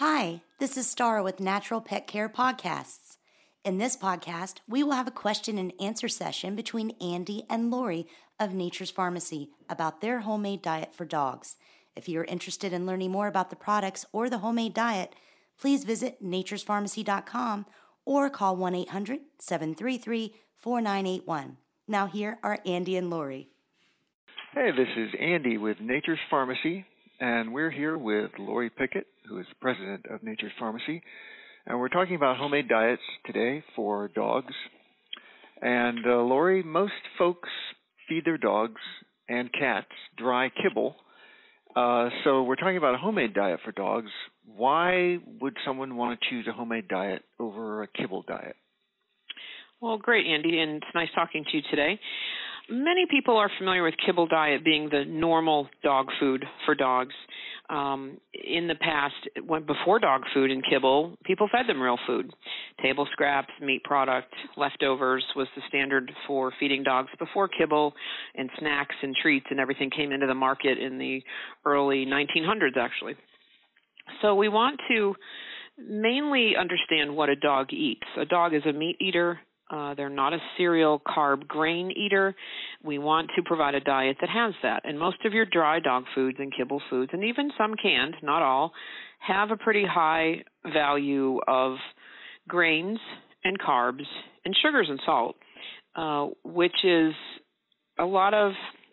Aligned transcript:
Hi, 0.00 0.40
this 0.58 0.78
is 0.78 0.88
Star 0.88 1.22
with 1.22 1.40
Natural 1.40 1.82
Pet 1.82 2.06
Care 2.06 2.30
Podcasts. 2.30 3.18
In 3.66 3.76
this 3.76 3.98
podcast, 3.98 4.60
we 4.66 4.82
will 4.82 4.92
have 4.92 5.06
a 5.06 5.10
question 5.10 5.58
and 5.58 5.74
answer 5.78 6.08
session 6.08 6.56
between 6.56 6.96
Andy 7.02 7.44
and 7.50 7.70
Lori 7.70 8.06
of 8.38 8.54
Nature's 8.54 8.90
Farmacy 8.90 9.48
about 9.68 10.00
their 10.00 10.20
homemade 10.20 10.62
diet 10.62 10.94
for 10.94 11.04
dogs. 11.04 11.58
If 11.94 12.08
you 12.08 12.18
are 12.20 12.24
interested 12.24 12.72
in 12.72 12.86
learning 12.86 13.10
more 13.10 13.26
about 13.26 13.50
the 13.50 13.56
products 13.56 14.06
or 14.10 14.30
the 14.30 14.38
homemade 14.38 14.72
diet, 14.72 15.14
please 15.60 15.84
visit 15.84 16.24
naturesfarmacy.com 16.24 17.66
or 18.06 18.30
call 18.30 18.56
1 18.56 18.74
800 18.74 19.20
733 19.38 20.34
4981. 20.56 21.58
Now, 21.86 22.06
here 22.06 22.38
are 22.42 22.58
Andy 22.64 22.96
and 22.96 23.10
Lori. 23.10 23.50
Hey, 24.54 24.70
this 24.70 24.88
is 24.96 25.10
Andy 25.20 25.58
with 25.58 25.78
Nature's 25.78 26.18
Farmacy, 26.32 26.86
and 27.20 27.52
we're 27.52 27.70
here 27.70 27.98
with 27.98 28.30
Lori 28.38 28.70
Pickett, 28.70 29.06
who 29.28 29.38
is 29.38 29.46
president 29.60 30.06
of 30.10 30.22
Nature's 30.22 30.52
Farmacy, 30.60 31.02
and 31.66 31.78
we're 31.78 31.88
talking 31.88 32.16
about 32.16 32.38
homemade 32.38 32.68
diets 32.68 33.02
today 33.26 33.62
for 33.76 34.08
dogs. 34.08 34.54
And 35.60 35.98
uh, 36.06 36.22
Lori, 36.22 36.62
most 36.62 36.94
folks 37.18 37.50
feed 38.08 38.24
their 38.24 38.38
dogs 38.38 38.80
and 39.28 39.52
cats 39.52 39.90
dry 40.16 40.50
kibble. 40.62 40.96
Uh, 41.76 42.08
so 42.24 42.42
we're 42.42 42.56
talking 42.56 42.78
about 42.78 42.94
a 42.94 42.98
homemade 42.98 43.34
diet 43.34 43.60
for 43.64 43.72
dogs. 43.72 44.10
Why 44.56 45.18
would 45.40 45.56
someone 45.64 45.96
want 45.96 46.18
to 46.18 46.30
choose 46.30 46.46
a 46.48 46.52
homemade 46.52 46.88
diet 46.88 47.22
over 47.38 47.82
a 47.82 47.86
kibble 47.86 48.24
diet? 48.26 48.56
Well, 49.80 49.98
great, 49.98 50.26
Andy, 50.26 50.58
and 50.58 50.76
it's 50.76 50.94
nice 50.94 51.08
talking 51.14 51.44
to 51.44 51.56
you 51.56 51.62
today. 51.70 52.00
Many 52.70 53.06
people 53.10 53.36
are 53.36 53.50
familiar 53.58 53.82
with 53.82 53.94
kibble 54.06 54.28
diet 54.28 54.64
being 54.64 54.88
the 54.90 55.04
normal 55.04 55.68
dog 55.82 56.06
food 56.20 56.44
for 56.64 56.76
dogs. 56.76 57.14
Um, 57.68 58.18
in 58.32 58.68
the 58.68 58.76
past, 58.76 59.14
when 59.44 59.64
before 59.64 59.98
dog 59.98 60.22
food 60.32 60.52
and 60.52 60.62
kibble, 60.68 61.16
people 61.24 61.48
fed 61.50 61.68
them 61.68 61.80
real 61.80 61.98
food. 62.06 62.32
Table 62.80 63.08
scraps, 63.12 63.50
meat 63.60 63.82
product, 63.82 64.32
leftovers 64.56 65.24
was 65.34 65.48
the 65.56 65.62
standard 65.68 66.12
for 66.28 66.52
feeding 66.60 66.84
dogs 66.84 67.08
before 67.18 67.48
kibble 67.48 67.92
and 68.36 68.48
snacks 68.58 68.94
and 69.02 69.16
treats 69.20 69.46
and 69.50 69.58
everything 69.58 69.90
came 69.90 70.12
into 70.12 70.28
the 70.28 70.34
market 70.34 70.78
in 70.78 70.96
the 70.96 71.22
early 71.64 72.06
1900s, 72.06 72.76
actually. 72.76 73.14
So 74.22 74.36
we 74.36 74.48
want 74.48 74.80
to 74.88 75.14
mainly 75.76 76.52
understand 76.58 77.16
what 77.16 77.28
a 77.28 77.36
dog 77.36 77.72
eats. 77.72 78.06
A 78.16 78.24
dog 78.24 78.54
is 78.54 78.62
a 78.64 78.72
meat 78.72 78.96
eater 79.00 79.40
uh, 79.70 79.94
they're 79.94 80.08
not 80.08 80.32
a 80.32 80.38
cereal 80.56 81.00
carb 81.06 81.46
grain 81.46 81.92
eater. 81.92 82.34
We 82.82 82.98
want 82.98 83.30
to 83.36 83.42
provide 83.42 83.74
a 83.74 83.80
diet 83.80 84.16
that 84.20 84.30
has 84.30 84.54
that. 84.62 84.82
And 84.84 84.98
most 84.98 85.18
of 85.24 85.32
your 85.32 85.46
dry 85.46 85.80
dog 85.80 86.04
foods 86.14 86.38
and 86.40 86.52
kibble 86.56 86.82
foods, 86.90 87.10
and 87.12 87.24
even 87.24 87.50
some 87.56 87.74
canned, 87.80 88.16
not 88.22 88.42
all, 88.42 88.72
have 89.20 89.50
a 89.50 89.56
pretty 89.56 89.84
high 89.84 90.42
value 90.72 91.38
of 91.46 91.76
grains 92.48 92.98
and 93.44 93.58
carbs 93.60 94.04
and 94.44 94.56
sugars 94.60 94.86
and 94.88 95.00
salt, 95.06 95.36
uh, 95.94 96.26
which 96.44 96.84
is 96.84 97.14
a 97.98 98.04
lot 98.04 98.34
of 98.34 98.52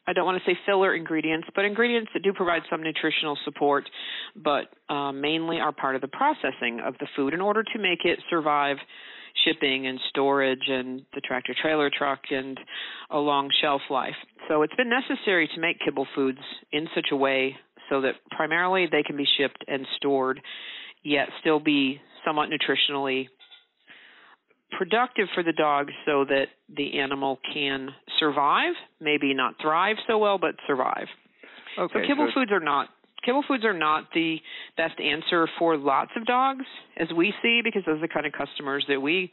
I 0.09 0.13
don't 0.13 0.25
want 0.25 0.41
to 0.41 0.49
say 0.49 0.57
filler 0.65 0.95
ingredients, 0.95 1.49
but 1.53 1.65
ingredients 1.65 2.11
that 2.13 2.23
do 2.23 2.31
provide 2.31 2.61
some 2.69 2.81
nutritional 2.81 3.37
support, 3.43 3.89
but 4.37 4.69
uh, 4.87 5.11
mainly 5.11 5.59
are 5.59 5.73
part 5.73 5.95
of 5.95 6.01
the 6.01 6.07
processing 6.07 6.79
of 6.85 6.93
the 7.01 7.07
food 7.13 7.33
in 7.33 7.41
order 7.41 7.61
to 7.61 7.79
make 7.79 8.05
it 8.05 8.17
survive 8.29 8.77
shipping 9.45 9.87
and 9.87 9.99
storage 10.09 10.67
and 10.67 11.03
the 11.13 11.21
tractor 11.21 11.55
trailer 11.59 11.89
truck 11.95 12.19
and 12.29 12.59
a 13.09 13.17
long 13.17 13.49
shelf 13.61 13.81
life. 13.89 14.15
So 14.47 14.61
it's 14.61 14.75
been 14.75 14.89
necessary 14.89 15.49
to 15.53 15.61
make 15.61 15.77
kibble 15.83 16.07
foods 16.15 16.39
in 16.71 16.87
such 16.95 17.07
a 17.11 17.15
way 17.15 17.55
so 17.89 18.01
that 18.01 18.15
primarily 18.31 18.87
they 18.91 19.03
can 19.03 19.17
be 19.17 19.25
shipped 19.37 19.63
and 19.67 19.85
stored, 19.97 20.41
yet 21.03 21.29
still 21.41 21.59
be 21.59 21.99
somewhat 22.25 22.49
nutritionally 22.49 23.27
productive 24.77 25.27
for 25.33 25.43
the 25.43 25.53
dog 25.53 25.87
so 26.05 26.25
that 26.25 26.47
the 26.75 26.99
animal 26.99 27.39
can 27.53 27.89
survive, 28.19 28.73
maybe 28.99 29.33
not 29.33 29.55
thrive 29.61 29.95
so 30.07 30.17
well, 30.17 30.37
but 30.37 30.55
survive. 30.67 31.07
Okay, 31.79 32.01
so 32.01 32.07
kibble 32.07 32.27
so 32.33 32.41
foods 32.41 32.51
are 32.51 32.59
not 32.59 32.89
kibble 33.27 33.43
foods 33.45 33.65
are 33.65 33.77
not 33.77 34.05
the 34.13 34.37
best 34.77 34.99
answer 34.99 35.47
for 35.59 35.75
lots 35.75 36.11
of 36.15 36.25
dogs, 36.25 36.63
as 36.97 37.09
we 37.15 37.33
see, 37.43 37.59
because 37.61 37.83
those 37.85 37.97
are 37.97 38.01
the 38.01 38.07
kind 38.07 38.25
of 38.25 38.31
customers 38.31 38.85
that 38.87 39.01
we 39.01 39.29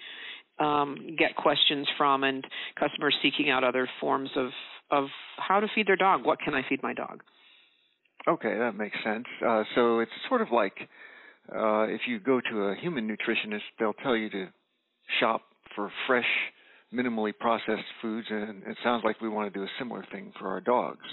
um, 0.59 1.15
get 1.17 1.37
questions 1.37 1.87
from, 1.97 2.25
and 2.25 2.45
customers 2.79 3.15
seeking 3.23 3.51
out 3.51 3.63
other 3.63 3.89
forms 4.01 4.31
of 4.37 4.51
of 4.91 5.07
how 5.39 5.61
to 5.61 5.67
feed 5.75 5.87
their 5.87 5.97
dog. 5.97 6.27
What 6.27 6.41
can 6.41 6.55
I 6.55 6.63
feed 6.69 6.83
my 6.83 6.93
dog? 6.93 7.23
Okay, 8.29 8.59
that 8.59 8.75
makes 8.77 8.97
sense. 9.05 9.25
Uh, 9.45 9.63
so 9.75 10.01
it's 10.01 10.11
sort 10.29 10.43
of 10.43 10.49
like 10.53 10.77
uh, 11.55 11.85
if 11.85 12.03
you 12.07 12.19
go 12.19 12.41
to 12.51 12.63
a 12.65 12.75
human 12.77 13.09
nutritionist, 13.09 13.63
they'll 13.79 13.95
tell 13.95 14.17
you 14.17 14.29
to 14.31 14.49
shop 15.21 15.43
for 15.75 15.91
fresh, 16.07 16.27
minimally 16.93 17.33
processed 17.39 17.89
foods, 18.03 18.27
and 18.31 18.63
it 18.65 18.77
sounds 18.83 19.03
like 19.05 19.21
we 19.21 19.29
want 19.29 19.53
to 19.53 19.59
do 19.59 19.65
a 19.65 19.69
similar 19.79 20.05
thing 20.11 20.33
for 20.39 20.49
our 20.49 20.61
dogs. 20.61 21.07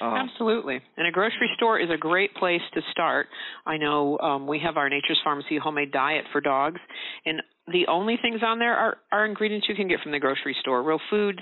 Um, 0.00 0.14
Absolutely. 0.14 0.80
And 0.96 1.06
a 1.06 1.10
grocery 1.10 1.50
store 1.56 1.78
is 1.78 1.88
a 1.90 1.96
great 1.96 2.34
place 2.34 2.60
to 2.74 2.80
start. 2.90 3.26
I 3.66 3.76
know 3.76 4.18
um, 4.18 4.46
we 4.46 4.60
have 4.60 4.76
our 4.76 4.88
Nature's 4.88 5.20
Farmacy 5.26 5.58
homemade 5.58 5.92
diet 5.92 6.24
for 6.32 6.40
dogs, 6.40 6.80
and 7.24 7.42
the 7.72 7.86
only 7.88 8.18
things 8.20 8.40
on 8.44 8.58
there 8.58 8.74
are, 8.74 8.98
are 9.10 9.24
ingredients 9.24 9.66
you 9.68 9.74
can 9.74 9.88
get 9.88 10.00
from 10.00 10.12
the 10.12 10.18
grocery 10.18 10.54
store 10.60 10.82
real 10.82 11.00
foods, 11.08 11.38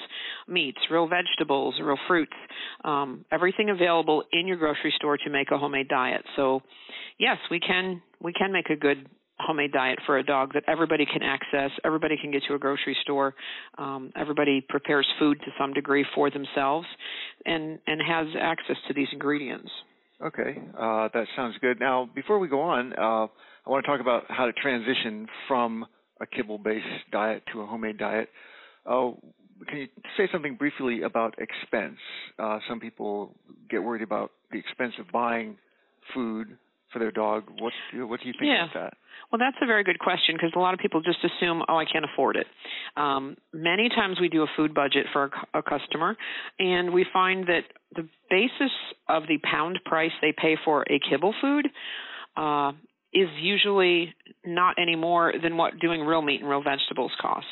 meats, 0.46 0.78
real 0.90 1.08
vegetables, 1.08 1.74
real 1.82 1.98
fruits, 2.06 2.32
um, 2.84 3.24
everything 3.32 3.70
available 3.70 4.22
in 4.32 4.46
your 4.46 4.56
grocery 4.56 4.92
store 4.96 5.16
to 5.16 5.30
make 5.30 5.50
a 5.50 5.58
homemade 5.58 5.88
diet. 5.88 6.22
So, 6.36 6.60
yes, 7.18 7.38
we 7.50 7.58
can 7.58 8.02
we 8.20 8.32
can 8.32 8.52
make 8.52 8.70
a 8.70 8.76
good 8.76 9.08
homemade 9.38 9.72
diet 9.72 9.98
for 10.06 10.18
a 10.18 10.22
dog 10.22 10.52
that 10.54 10.64
everybody 10.66 11.06
can 11.06 11.22
access. 11.22 11.70
Everybody 11.84 12.16
can 12.20 12.30
get 12.30 12.42
to 12.48 12.54
a 12.54 12.58
grocery 12.58 12.96
store. 13.02 13.34
Um, 13.78 14.12
everybody 14.16 14.64
prepares 14.66 15.06
food 15.18 15.38
to 15.40 15.50
some 15.58 15.72
degree 15.72 16.04
for 16.14 16.30
themselves, 16.30 16.86
and 17.44 17.78
and 17.86 18.00
has 18.06 18.26
access 18.40 18.76
to 18.88 18.94
these 18.94 19.08
ingredients. 19.12 19.70
Okay, 20.24 20.56
uh, 20.78 21.08
that 21.12 21.26
sounds 21.34 21.56
good. 21.60 21.80
Now, 21.80 22.08
before 22.14 22.38
we 22.38 22.46
go 22.46 22.60
on, 22.60 22.92
uh, 22.92 23.26
I 23.66 23.70
want 23.70 23.84
to 23.84 23.90
talk 23.90 24.00
about 24.00 24.24
how 24.28 24.46
to 24.46 24.52
transition 24.52 25.26
from 25.48 25.84
a 26.20 26.26
kibble-based 26.26 27.10
diet 27.10 27.42
to 27.52 27.62
a 27.62 27.66
homemade 27.66 27.98
diet. 27.98 28.28
Uh, 28.86 29.10
can 29.66 29.78
you 29.78 29.88
say 30.16 30.28
something 30.30 30.54
briefly 30.54 31.02
about 31.02 31.34
expense? 31.38 31.98
Uh, 32.38 32.58
some 32.68 32.78
people 32.78 33.34
get 33.68 33.82
worried 33.82 34.02
about 34.02 34.30
the 34.52 34.58
expense 34.58 34.92
of 35.00 35.10
buying 35.12 35.56
food 36.14 36.56
for 36.92 36.98
their 36.98 37.10
dog. 37.10 37.44
What 37.58 37.72
what 37.94 38.20
do 38.20 38.26
you 38.26 38.34
think 38.38 38.50
yeah. 38.50 38.64
about 38.64 38.74
that? 38.74 38.94
Well, 39.30 39.38
that's 39.38 39.56
a 39.62 39.66
very 39.66 39.82
good 39.82 39.98
question 39.98 40.34
because 40.34 40.52
a 40.54 40.58
lot 40.58 40.74
of 40.74 40.80
people 40.80 41.00
just 41.00 41.18
assume, 41.24 41.62
oh, 41.68 41.76
I 41.76 41.86
can't 41.86 42.04
afford 42.04 42.36
it. 42.36 42.46
Um, 42.96 43.36
many 43.52 43.88
times 43.88 44.18
we 44.20 44.28
do 44.28 44.42
a 44.42 44.46
food 44.56 44.74
budget 44.74 45.06
for 45.12 45.30
a, 45.54 45.58
a 45.58 45.62
customer, 45.62 46.16
and 46.58 46.92
we 46.92 47.06
find 47.12 47.46
that 47.46 47.62
the 47.96 48.06
basis 48.28 48.72
of 49.08 49.22
the 49.28 49.38
pound 49.42 49.80
price 49.86 50.12
they 50.20 50.34
pay 50.36 50.56
for 50.64 50.82
a 50.82 51.00
kibble 51.08 51.34
food 51.40 51.68
uh, 52.36 52.72
is 53.14 53.28
usually 53.40 54.14
not 54.44 54.76
any 54.80 54.96
more 54.96 55.32
than 55.42 55.56
what 55.56 55.78
doing 55.80 56.02
real 56.02 56.22
meat 56.22 56.40
and 56.40 56.48
real 56.48 56.62
vegetables 56.62 57.12
cost. 57.20 57.46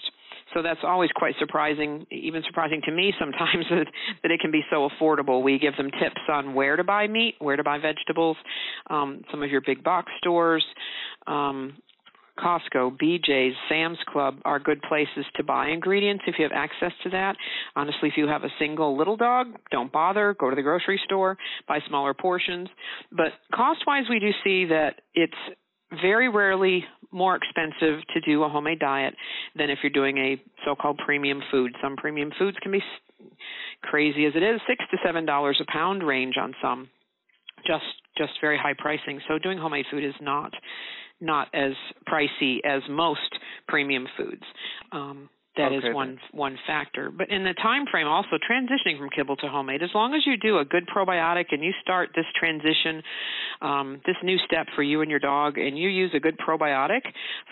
So 0.55 0.62
that's 0.62 0.81
always 0.83 1.11
quite 1.15 1.34
surprising, 1.38 2.06
even 2.11 2.43
surprising 2.47 2.81
to 2.84 2.93
me 2.93 3.12
sometimes 3.19 3.66
that, 3.71 3.87
that 4.22 4.31
it 4.31 4.41
can 4.41 4.50
be 4.50 4.62
so 4.71 4.88
affordable. 4.88 5.43
We 5.43 5.59
give 5.59 5.77
them 5.77 5.91
tips 5.91 6.21
on 6.28 6.55
where 6.55 6.77
to 6.77 6.84
buy 6.84 7.06
meat, 7.06 7.37
where 7.38 7.56
to 7.56 7.65
buy 7.65 7.78
vegetables, 7.78 8.37
um, 8.89 9.22
some 9.31 9.43
of 9.43 9.50
your 9.50 9.60
big 9.60 9.84
box 9.84 10.10
stores, 10.19 10.65
um, 11.27 11.75
Costco, 12.41 12.97
BJ's, 12.99 13.55
Sam's 13.69 13.99
Club 14.09 14.37
are 14.44 14.59
good 14.59 14.81
places 14.83 15.25
to 15.37 15.44
buy 15.44 15.69
ingredients 15.69 16.25
if 16.27 16.37
you 16.39 16.44
have 16.44 16.53
access 16.55 16.93
to 17.03 17.10
that. 17.10 17.37
Honestly, 17.77 18.09
if 18.09 18.15
you 18.16 18.27
have 18.28 18.44
a 18.44 18.49
single 18.59 18.97
little 18.97 19.16
dog, 19.16 19.49
don't 19.71 19.93
bother. 19.93 20.34
Go 20.39 20.50
to 20.50 20.56
the 20.56 20.62
grocery 20.62 21.00
store, 21.05 21.37
buy 21.69 21.81
smaller 21.89 22.15
portions. 22.15 22.69
But 23.12 23.33
cost 23.55 23.81
wise, 23.87 24.05
we 24.09 24.19
do 24.19 24.31
see 24.43 24.65
that 24.66 25.03
it's 25.15 25.34
very 26.03 26.28
rarely 26.28 26.84
more 27.13 27.37
expensive 27.37 28.01
to 28.15 28.21
do 28.21 28.45
a 28.45 28.48
homemade 28.48 28.78
diet 28.78 29.15
than 29.57 29.71
if 29.71 29.78
you're 29.83 29.91
doing 29.91 30.19
a 30.19 30.42
so-called 30.65 31.01
premium 31.04 31.42
food. 31.51 31.75
Some 31.83 31.97
premium 31.97 32.31
foods 32.39 32.57
can 32.63 32.72
be 32.72 32.83
crazy 33.83 34.27
as 34.27 34.33
it 34.37 34.42
is, 34.42 34.60
six 34.69 34.84
to 34.91 34.98
seven 35.04 35.27
dollars 35.27 35.60
a 35.60 35.71
pound 35.72 36.03
range 36.03 36.37
on 36.41 36.54
some. 36.63 36.89
Just 37.66 37.84
just 38.16 38.33
very 38.41 38.59
high 38.59 38.75
pricing. 38.78 39.21
So 39.28 39.39
doing 39.39 39.59
homemade 39.59 39.87
food 39.91 40.04
is 40.04 40.15
not 40.21 40.53
not 41.21 41.48
as 41.54 41.72
pricey 42.09 42.59
as 42.65 42.83
most 42.89 43.39
premium 43.69 44.07
foods. 44.16 44.42
Um, 44.92 45.28
that 45.57 45.73
okay, 45.73 45.89
is 45.89 45.95
one 45.95 46.19
one 46.33 46.59
factor. 46.67 47.11
But 47.11 47.31
in 47.31 47.45
the 47.45 47.55
time 47.55 47.85
frame, 47.91 48.07
also 48.07 48.37
transitioning 48.39 48.99
from 48.99 49.11
kibble 49.11 49.37
to 49.37 49.49
homemade, 49.49 49.83
as 49.83 49.91
long 49.95 50.15
as 50.15 50.23
you 50.27 50.37
do 50.37 50.59
a 50.59 50.65
good 50.65 50.85
probiotic 50.87 51.47
and 51.51 51.63
you 51.63 51.73
start 51.83 52.11
this 52.15 52.27
transition, 52.39 53.03
um, 53.61 54.01
this 54.07 54.17
new 54.23 54.39
step 54.47 54.67
for 54.77 54.83
you 54.83 55.01
and 55.01 55.11
your 55.11 55.21
dog, 55.21 55.59
and 55.59 55.79
you 55.79 55.89
use 55.89 56.13
a 56.15 56.21
good 56.21 56.39
probiotic 56.39 57.03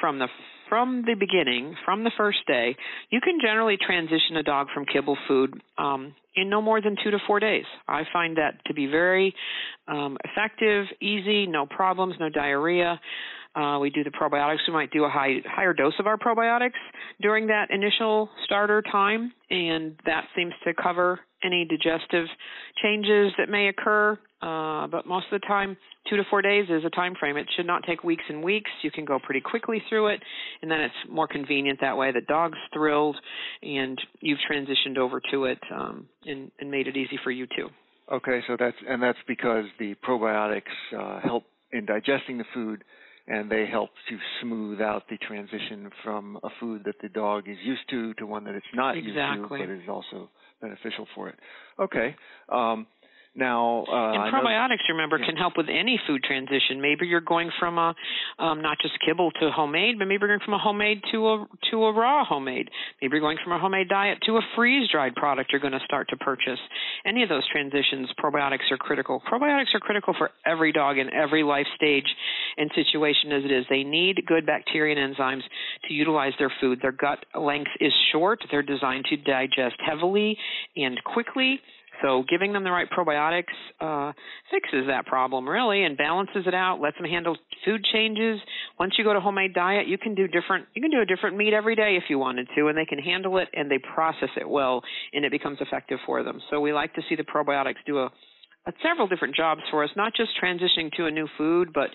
from 0.00 0.18
the 0.18 0.28
from 0.68 1.02
the 1.06 1.14
beginning, 1.14 1.74
from 1.84 2.04
the 2.04 2.10
first 2.16 2.38
day, 2.46 2.76
you 3.10 3.20
can 3.20 3.38
generally 3.40 3.78
transition 3.78 4.36
a 4.36 4.42
dog 4.42 4.66
from 4.74 4.84
kibble 4.84 5.16
food 5.26 5.54
um, 5.78 6.14
in 6.36 6.50
no 6.50 6.60
more 6.60 6.80
than 6.80 6.94
two 7.02 7.10
to 7.10 7.18
four 7.26 7.40
days. 7.40 7.64
I 7.88 8.02
find 8.12 8.36
that 8.36 8.64
to 8.66 8.74
be 8.74 8.86
very 8.86 9.34
um, 9.86 10.18
effective, 10.24 10.86
easy, 11.00 11.46
no 11.46 11.66
problems, 11.66 12.14
no 12.20 12.28
diarrhea. 12.28 13.00
Uh, 13.54 13.78
we 13.80 13.90
do 13.90 14.04
the 14.04 14.10
probiotics. 14.10 14.58
We 14.66 14.72
might 14.72 14.90
do 14.90 15.04
a 15.04 15.08
high, 15.08 15.36
higher 15.46 15.72
dose 15.72 15.94
of 15.98 16.06
our 16.06 16.16
probiotics 16.16 16.78
during 17.20 17.48
that 17.48 17.70
initial 17.70 18.28
starter 18.44 18.82
time, 18.82 19.32
and 19.50 19.96
that 20.06 20.24
seems 20.36 20.52
to 20.64 20.74
cover 20.74 21.20
any 21.42 21.64
digestive 21.64 22.26
changes 22.82 23.32
that 23.38 23.48
may 23.48 23.68
occur. 23.68 24.18
Uh, 24.40 24.86
but 24.86 25.06
most 25.06 25.26
of 25.32 25.40
the 25.40 25.46
time, 25.46 25.76
two 26.08 26.16
to 26.16 26.22
four 26.30 26.42
days 26.42 26.66
is 26.68 26.84
a 26.84 26.90
time 26.90 27.14
frame. 27.18 27.36
It 27.36 27.46
should 27.56 27.66
not 27.66 27.82
take 27.84 28.04
weeks 28.04 28.22
and 28.28 28.42
weeks. 28.42 28.70
You 28.82 28.90
can 28.90 29.04
go 29.04 29.18
pretty 29.18 29.40
quickly 29.40 29.82
through 29.88 30.08
it, 30.08 30.22
and 30.62 30.70
then 30.70 30.80
it's 30.80 30.94
more 31.10 31.26
convenient 31.26 31.80
that 31.80 31.96
way. 31.96 32.12
The 32.12 32.20
dog's 32.20 32.58
thrilled, 32.72 33.16
and 33.62 34.00
you've 34.20 34.38
transitioned 34.50 34.98
over 34.98 35.20
to 35.32 35.44
it 35.46 35.58
um, 35.74 36.06
and, 36.24 36.50
and 36.60 36.70
made 36.70 36.86
it 36.86 36.96
easy 36.96 37.18
for 37.24 37.30
you 37.30 37.46
too. 37.46 37.68
Okay, 38.10 38.40
so 38.46 38.56
that's 38.58 38.76
and 38.88 39.02
that's 39.02 39.18
because 39.26 39.64
the 39.78 39.94
probiotics 40.06 40.62
uh, 40.96 41.20
help 41.20 41.44
in 41.72 41.84
digesting 41.84 42.38
the 42.38 42.44
food 42.54 42.82
and 43.28 43.50
they 43.50 43.66
help 43.66 43.90
to 44.08 44.18
smooth 44.40 44.80
out 44.80 45.04
the 45.10 45.18
transition 45.18 45.90
from 46.02 46.38
a 46.42 46.48
food 46.58 46.82
that 46.84 46.94
the 47.02 47.08
dog 47.10 47.48
is 47.48 47.58
used 47.62 47.82
to 47.90 48.14
to 48.14 48.26
one 48.26 48.44
that 48.44 48.54
it's 48.54 48.66
not 48.74 48.96
exactly. 48.96 49.38
used 49.38 49.50
to, 49.50 49.58
but 49.58 49.70
is 49.70 49.88
also 49.88 50.30
beneficial 50.60 51.06
for 51.14 51.28
it. 51.28 51.38
Okay. 51.78 52.16
Um, 52.48 52.86
now, 53.38 53.84
uh, 53.88 54.12
and 54.12 54.34
probiotics, 54.34 54.88
remember, 54.90 55.18
can 55.18 55.36
help 55.36 55.54
with 55.56 55.66
any 55.68 56.00
food 56.06 56.22
transition. 56.22 56.80
Maybe 56.80 57.06
you're 57.06 57.20
going 57.20 57.50
from 57.58 57.78
a 57.78 57.94
um, 58.38 58.60
not 58.60 58.78
just 58.82 58.94
kibble 59.06 59.30
to 59.40 59.50
homemade, 59.50 59.98
but 59.98 60.06
maybe 60.06 60.20
you're 60.20 60.36
going 60.36 60.44
from 60.44 60.54
a 60.54 60.58
homemade 60.58 61.02
to 61.12 61.28
a 61.28 61.46
to 61.70 61.84
a 61.84 61.92
raw 61.92 62.24
homemade. 62.24 62.68
Maybe 63.00 63.12
you're 63.12 63.20
going 63.20 63.38
from 63.42 63.52
a 63.52 63.58
homemade 63.58 63.88
diet 63.88 64.18
to 64.26 64.36
a 64.36 64.40
freeze 64.56 64.88
dried 64.90 65.14
product 65.14 65.52
you're 65.52 65.60
going 65.60 65.72
to 65.72 65.84
start 65.84 66.08
to 66.10 66.16
purchase. 66.16 66.58
Any 67.06 67.22
of 67.22 67.28
those 67.28 67.48
transitions, 67.50 68.08
probiotics 68.22 68.70
are 68.70 68.76
critical. 68.76 69.22
Probiotics 69.30 69.74
are 69.74 69.80
critical 69.80 70.14
for 70.18 70.30
every 70.44 70.72
dog 70.72 70.98
in 70.98 71.12
every 71.12 71.42
life 71.42 71.66
stage 71.76 72.06
and 72.56 72.70
situation 72.74 73.32
as 73.32 73.44
it 73.44 73.52
is. 73.52 73.64
They 73.70 73.84
need 73.84 74.22
good 74.26 74.46
bacteria 74.46 74.96
and 74.96 75.14
enzymes 75.14 75.42
to 75.86 75.94
utilize 75.94 76.32
their 76.38 76.52
food. 76.60 76.80
Their 76.82 76.92
gut 76.92 77.24
length 77.38 77.70
is 77.80 77.92
short. 78.12 78.40
They're 78.50 78.62
designed 78.62 79.06
to 79.10 79.16
digest 79.16 79.76
heavily 79.86 80.36
and 80.76 80.98
quickly 81.04 81.60
so 82.02 82.24
giving 82.28 82.52
them 82.52 82.64
the 82.64 82.70
right 82.70 82.88
probiotics 82.90 83.54
uh, 83.80 84.12
fixes 84.50 84.86
that 84.88 85.06
problem 85.06 85.48
really 85.48 85.84
and 85.84 85.96
balances 85.96 86.44
it 86.46 86.54
out, 86.54 86.80
lets 86.80 86.96
them 86.96 87.06
handle 87.06 87.36
food 87.64 87.84
changes. 87.92 88.40
Once 88.78 88.94
you 88.98 89.04
go 89.04 89.12
to 89.12 89.20
homemade 89.20 89.54
diet, 89.54 89.86
you 89.86 89.98
can 89.98 90.14
do 90.14 90.28
different 90.28 90.66
you 90.74 90.82
can 90.82 90.90
do 90.90 91.00
a 91.00 91.06
different 91.06 91.36
meat 91.36 91.52
every 91.52 91.74
day 91.74 91.96
if 91.96 92.04
you 92.08 92.18
wanted 92.18 92.48
to 92.56 92.68
and 92.68 92.76
they 92.76 92.84
can 92.84 92.98
handle 92.98 93.38
it 93.38 93.48
and 93.52 93.70
they 93.70 93.78
process 93.78 94.30
it 94.36 94.48
well 94.48 94.82
and 95.12 95.24
it 95.24 95.30
becomes 95.30 95.58
effective 95.60 95.98
for 96.06 96.22
them. 96.22 96.40
So 96.50 96.60
we 96.60 96.72
like 96.72 96.94
to 96.94 97.02
see 97.08 97.16
the 97.16 97.24
probiotics 97.24 97.82
do 97.86 97.98
a, 97.98 98.10
several 98.82 99.08
different 99.08 99.34
jobs 99.34 99.62
for 99.70 99.82
us, 99.82 99.90
not 99.96 100.12
just 100.14 100.30
transitioning 100.42 100.92
to 100.96 101.06
a 101.06 101.10
new 101.10 101.26
food, 101.36 101.70
but 101.72 101.88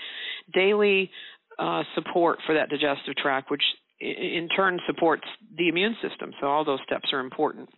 daily 0.53 1.11
uh, 1.59 1.83
support 1.95 2.39
for 2.45 2.55
that 2.55 2.69
digestive 2.69 3.15
tract, 3.15 3.51
which 3.51 3.61
in 3.99 4.49
turn 4.55 4.79
supports 4.87 5.23
the 5.57 5.69
immune 5.69 5.95
system. 6.01 6.31
So 6.41 6.47
all 6.47 6.65
those 6.65 6.79
steps 6.85 7.09
are 7.13 7.19
important. 7.19 7.69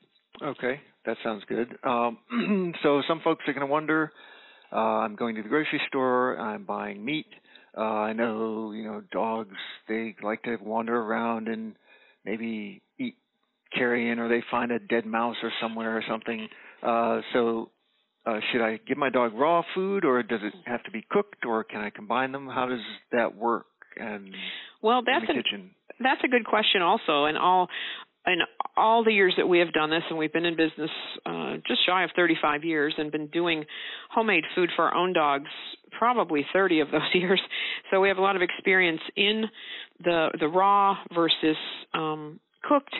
Okay, 0.41 0.79
that 1.05 1.17
sounds 1.23 1.43
good. 1.47 1.77
Um, 1.83 2.73
so 2.83 3.01
some 3.07 3.21
folks 3.23 3.43
are 3.47 3.53
going 3.53 3.65
to 3.65 3.71
wonder. 3.71 4.11
Uh, 4.71 4.75
I'm 4.75 5.15
going 5.15 5.35
to 5.35 5.43
the 5.43 5.49
grocery 5.49 5.81
store. 5.87 6.37
I'm 6.37 6.63
buying 6.63 7.03
meat. 7.03 7.27
Uh, 7.77 7.81
I 7.81 8.13
know 8.13 8.71
you 8.71 8.83
know 8.83 9.01
dogs. 9.11 9.55
They 9.87 10.15
like 10.23 10.43
to 10.43 10.57
wander 10.61 10.95
around 10.95 11.47
and 11.47 11.75
maybe 12.23 12.81
eat 12.99 13.15
carrion, 13.73 14.19
or 14.19 14.29
they 14.29 14.43
find 14.49 14.71
a 14.71 14.79
dead 14.79 15.05
mouse 15.05 15.35
or 15.43 15.51
somewhere 15.61 15.97
or 15.97 16.03
something. 16.09 16.47
Uh, 16.81 17.21
so 17.33 17.69
uh, 18.25 18.39
should 18.51 18.61
I 18.61 18.79
give 18.87 18.97
my 18.97 19.09
dog 19.09 19.33
raw 19.33 19.61
food, 19.73 20.05
or 20.05 20.23
does 20.23 20.39
it 20.41 20.53
have 20.65 20.83
to 20.83 20.91
be 20.91 21.05
cooked, 21.09 21.45
or 21.45 21.63
can 21.63 21.81
I 21.81 21.89
combine 21.89 22.31
them? 22.31 22.47
How 22.47 22.67
does 22.67 22.79
that 23.11 23.35
work? 23.35 23.67
And 23.97 24.33
well, 24.81 25.01
that's 25.05 25.29
a 25.29 25.33
kitchen? 25.33 25.71
that's 25.99 26.21
a 26.23 26.27
good 26.27 26.45
question 26.45 26.81
also, 26.81 27.25
and 27.25 27.37
all 27.37 27.69
in 28.27 28.39
all 28.77 29.03
the 29.03 29.11
years 29.11 29.33
that 29.37 29.47
we 29.47 29.59
have 29.59 29.71
done 29.71 29.89
this, 29.89 30.03
and 30.09 30.17
we've 30.17 30.33
been 30.33 30.45
in 30.45 30.55
business 30.55 30.89
uh, 31.25 31.55
just 31.67 31.85
shy 31.85 32.03
of 32.03 32.09
35 32.15 32.63
years 32.63 32.93
and 32.97 33.11
been 33.11 33.27
doing 33.27 33.65
homemade 34.11 34.43
food 34.55 34.69
for 34.75 34.85
our 34.85 34.95
own 34.95 35.13
dogs 35.13 35.49
probably 35.97 36.45
30 36.53 36.81
of 36.81 36.91
those 36.91 37.01
years. 37.13 37.41
So 37.91 37.99
we 38.01 38.07
have 38.09 38.17
a 38.17 38.21
lot 38.21 38.35
of 38.35 38.41
experience 38.41 39.01
in 39.15 39.45
the 40.03 40.29
the 40.39 40.47
raw 40.47 40.97
versus 41.13 41.57
um, 41.93 42.39
cooked, 42.63 42.95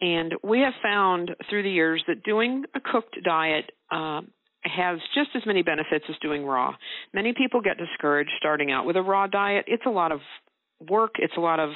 and 0.00 0.34
we 0.42 0.60
have 0.60 0.74
found 0.82 1.30
through 1.48 1.62
the 1.62 1.70
years 1.70 2.02
that 2.08 2.22
doing 2.22 2.64
a 2.74 2.80
cooked 2.80 3.16
diet. 3.24 3.70
Uh, 3.90 4.22
has 4.66 4.98
just 5.14 5.28
as 5.36 5.42
many 5.44 5.62
benefits 5.62 6.06
as 6.08 6.16
doing 6.22 6.42
raw. 6.42 6.74
Many 7.12 7.34
people 7.36 7.60
get 7.60 7.76
discouraged 7.76 8.30
starting 8.38 8.72
out 8.72 8.86
with 8.86 8.96
a 8.96 9.02
raw 9.02 9.26
diet. 9.26 9.66
It's 9.68 9.82
a 9.84 9.90
lot 9.90 10.10
of 10.10 10.20
work. 10.88 11.12
It's 11.18 11.34
a 11.36 11.40
lot 11.40 11.60
of 11.60 11.70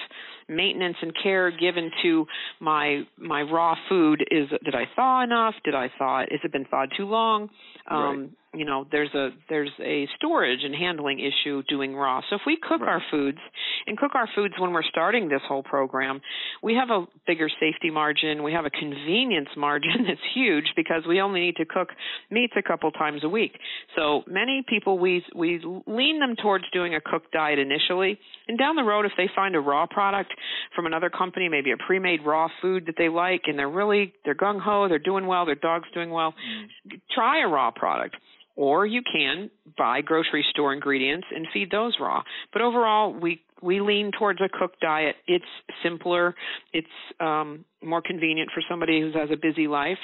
maintenance 0.49 0.97
and 1.03 1.13
care 1.23 1.51
given 1.51 1.91
to 2.03 2.27
my 2.61 3.03
my 3.17 3.43
raw 3.43 3.75
food. 3.89 4.25
Is 4.31 4.49
did 4.65 4.75
I 4.75 4.85
thaw 4.97 5.23
enough? 5.23 5.55
Did 5.65 5.75
I 5.75 5.91
thaw? 5.99 6.21
It 6.21 6.33
has 6.33 6.41
it 6.45 6.53
been 6.53 6.65
thawed 6.65 6.91
too 6.97 7.07
long? 7.07 7.51
Um, 7.91 8.37
you 8.55 8.65
know 8.65 8.87
there's 8.91 9.13
a 9.15 9.31
there's 9.49 9.73
a 9.81 10.09
storage 10.17 10.61
and 10.65 10.75
handling 10.75 11.21
issue 11.21 11.63
doing 11.69 11.95
raw. 11.95 12.21
So 12.29 12.37
if 12.37 12.43
we 12.47 12.57
cook 12.57 12.81
right. 12.81 12.89
our 12.91 13.03
foods 13.11 13.39
and 13.87 13.97
cook 13.97 14.15
our 14.15 14.29
foods 14.35 14.55
when 14.59 14.73
we're 14.73 14.83
starting 14.83 15.29
this 15.29 15.43
whole 15.47 15.63
program 15.63 16.21
we 16.63 16.75
have 16.75 16.91
a 16.91 17.07
bigger 17.27 17.49
safety 17.49 17.91
margin. 17.91 18.43
We 18.43 18.53
have 18.53 18.65
a 18.65 18.71
convenience 18.71 19.49
margin 19.57 20.05
that's 20.09 20.21
huge 20.35 20.73
because 20.77 21.03
we 21.07 21.21
only 21.21 21.41
need 21.41 21.57
to 21.57 21.65
cook 21.65 21.91
meats 22.31 22.55
a 22.57 22.63
couple 22.63 22.91
times 22.91 23.23
a 23.25 23.29
week. 23.29 23.53
So 23.97 24.23
many 24.27 24.65
people 24.69 24.99
we 24.99 25.25
we 25.35 25.61
lean 25.87 26.21
them 26.21 26.37
towards 26.37 26.65
doing 26.73 26.95
a 26.95 27.01
cooked 27.01 27.33
diet 27.33 27.59
initially. 27.59 28.19
And 28.49 28.59
down 28.59 28.77
the 28.77 28.83
road 28.83 29.05
if 29.07 29.13
they 29.17 29.29
find 29.35 29.55
a 29.55 29.61
raw 29.61 29.87
product 29.87 30.33
from 30.75 30.87
another 30.87 31.11
company 31.11 31.49
maybe 31.49 31.73
a 31.73 31.77
pre-made 31.77 32.25
raw 32.25 32.49
food 32.61 32.87
that 32.87 32.95
they 32.97 33.09
like 33.09 33.43
and 33.47 33.59
they're 33.59 33.69
really 33.69 34.13
they're 34.25 34.35
gung 34.35 34.61
ho 34.61 34.89
they're 34.89 34.99
doing 34.99 35.27
well 35.27 35.47
their 35.47 35.55
dog's 35.55 35.89
doing 35.93 36.11
well 36.11 36.33
mm. 36.33 37.01
try 37.15 37.43
a 37.43 37.49
raw 37.49 37.71
product 37.71 38.17
or 38.59 38.85
you 38.85 39.03
can 39.11 39.49
buy 39.79 40.01
grocery 40.01 40.45
store 40.51 40.73
ingredients 40.73 41.29
and 41.35 41.47
feed 41.55 41.71
those 41.71 41.97
raw. 42.01 42.23
But 42.53 42.61
overall, 42.61 43.15
we 43.15 43.41
we 43.63 43.81
lean 43.81 44.11
towards 44.19 44.41
a 44.41 44.49
cooked 44.49 44.81
diet. 44.81 45.15
It's 45.29 45.45
simpler, 45.83 46.35
it's 46.73 46.87
um, 47.21 47.65
more 47.83 48.03
convenient 48.03 48.51
for 48.53 48.63
somebody 48.69 49.01
who 49.01 49.17
has 49.17 49.31
a 49.33 49.37
busy 49.37 49.69
life. 49.69 49.99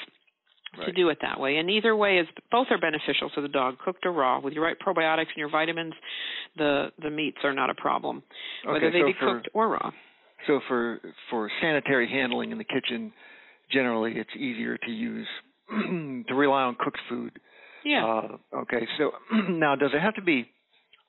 Right. 0.77 0.87
To 0.87 0.91
do 0.91 1.07
it 1.07 1.19
that 1.21 1.39
way, 1.39 1.55
and 1.55 1.69
either 1.69 1.95
way 1.95 2.17
is 2.17 2.27
both 2.51 2.67
are 2.69 2.77
beneficial 2.77 3.29
to 3.35 3.41
the 3.41 3.47
dog, 3.47 3.75
cooked 3.79 4.05
or 4.05 4.11
raw. 4.11 4.41
With 4.41 4.53
your 4.53 4.65
right 4.65 4.75
probiotics 4.77 5.27
and 5.29 5.37
your 5.37 5.49
vitamins, 5.49 5.93
the 6.57 6.87
the 7.01 7.09
meats 7.09 7.37
are 7.45 7.53
not 7.53 7.69
a 7.69 7.75
problem, 7.75 8.23
whether 8.65 8.91
they 8.91 8.99
so 8.99 9.05
be 9.05 9.13
for, 9.17 9.35
cooked 9.35 9.49
or 9.53 9.69
raw. 9.69 9.91
So 10.47 10.59
for 10.67 10.99
for 11.29 11.49
sanitary 11.61 12.09
handling 12.09 12.51
in 12.51 12.57
the 12.57 12.65
kitchen, 12.65 13.13
generally 13.71 14.15
it's 14.17 14.35
easier 14.35 14.77
to 14.77 14.91
use 14.91 15.27
to 16.27 16.33
rely 16.33 16.63
on 16.63 16.75
cooked 16.77 16.99
food 17.07 17.31
yeah. 17.85 18.05
Uh, 18.05 18.57
okay. 18.61 18.87
So 18.97 19.11
now, 19.49 19.75
does 19.75 19.91
it 19.93 20.01
have 20.01 20.15
to 20.15 20.21
be 20.21 20.49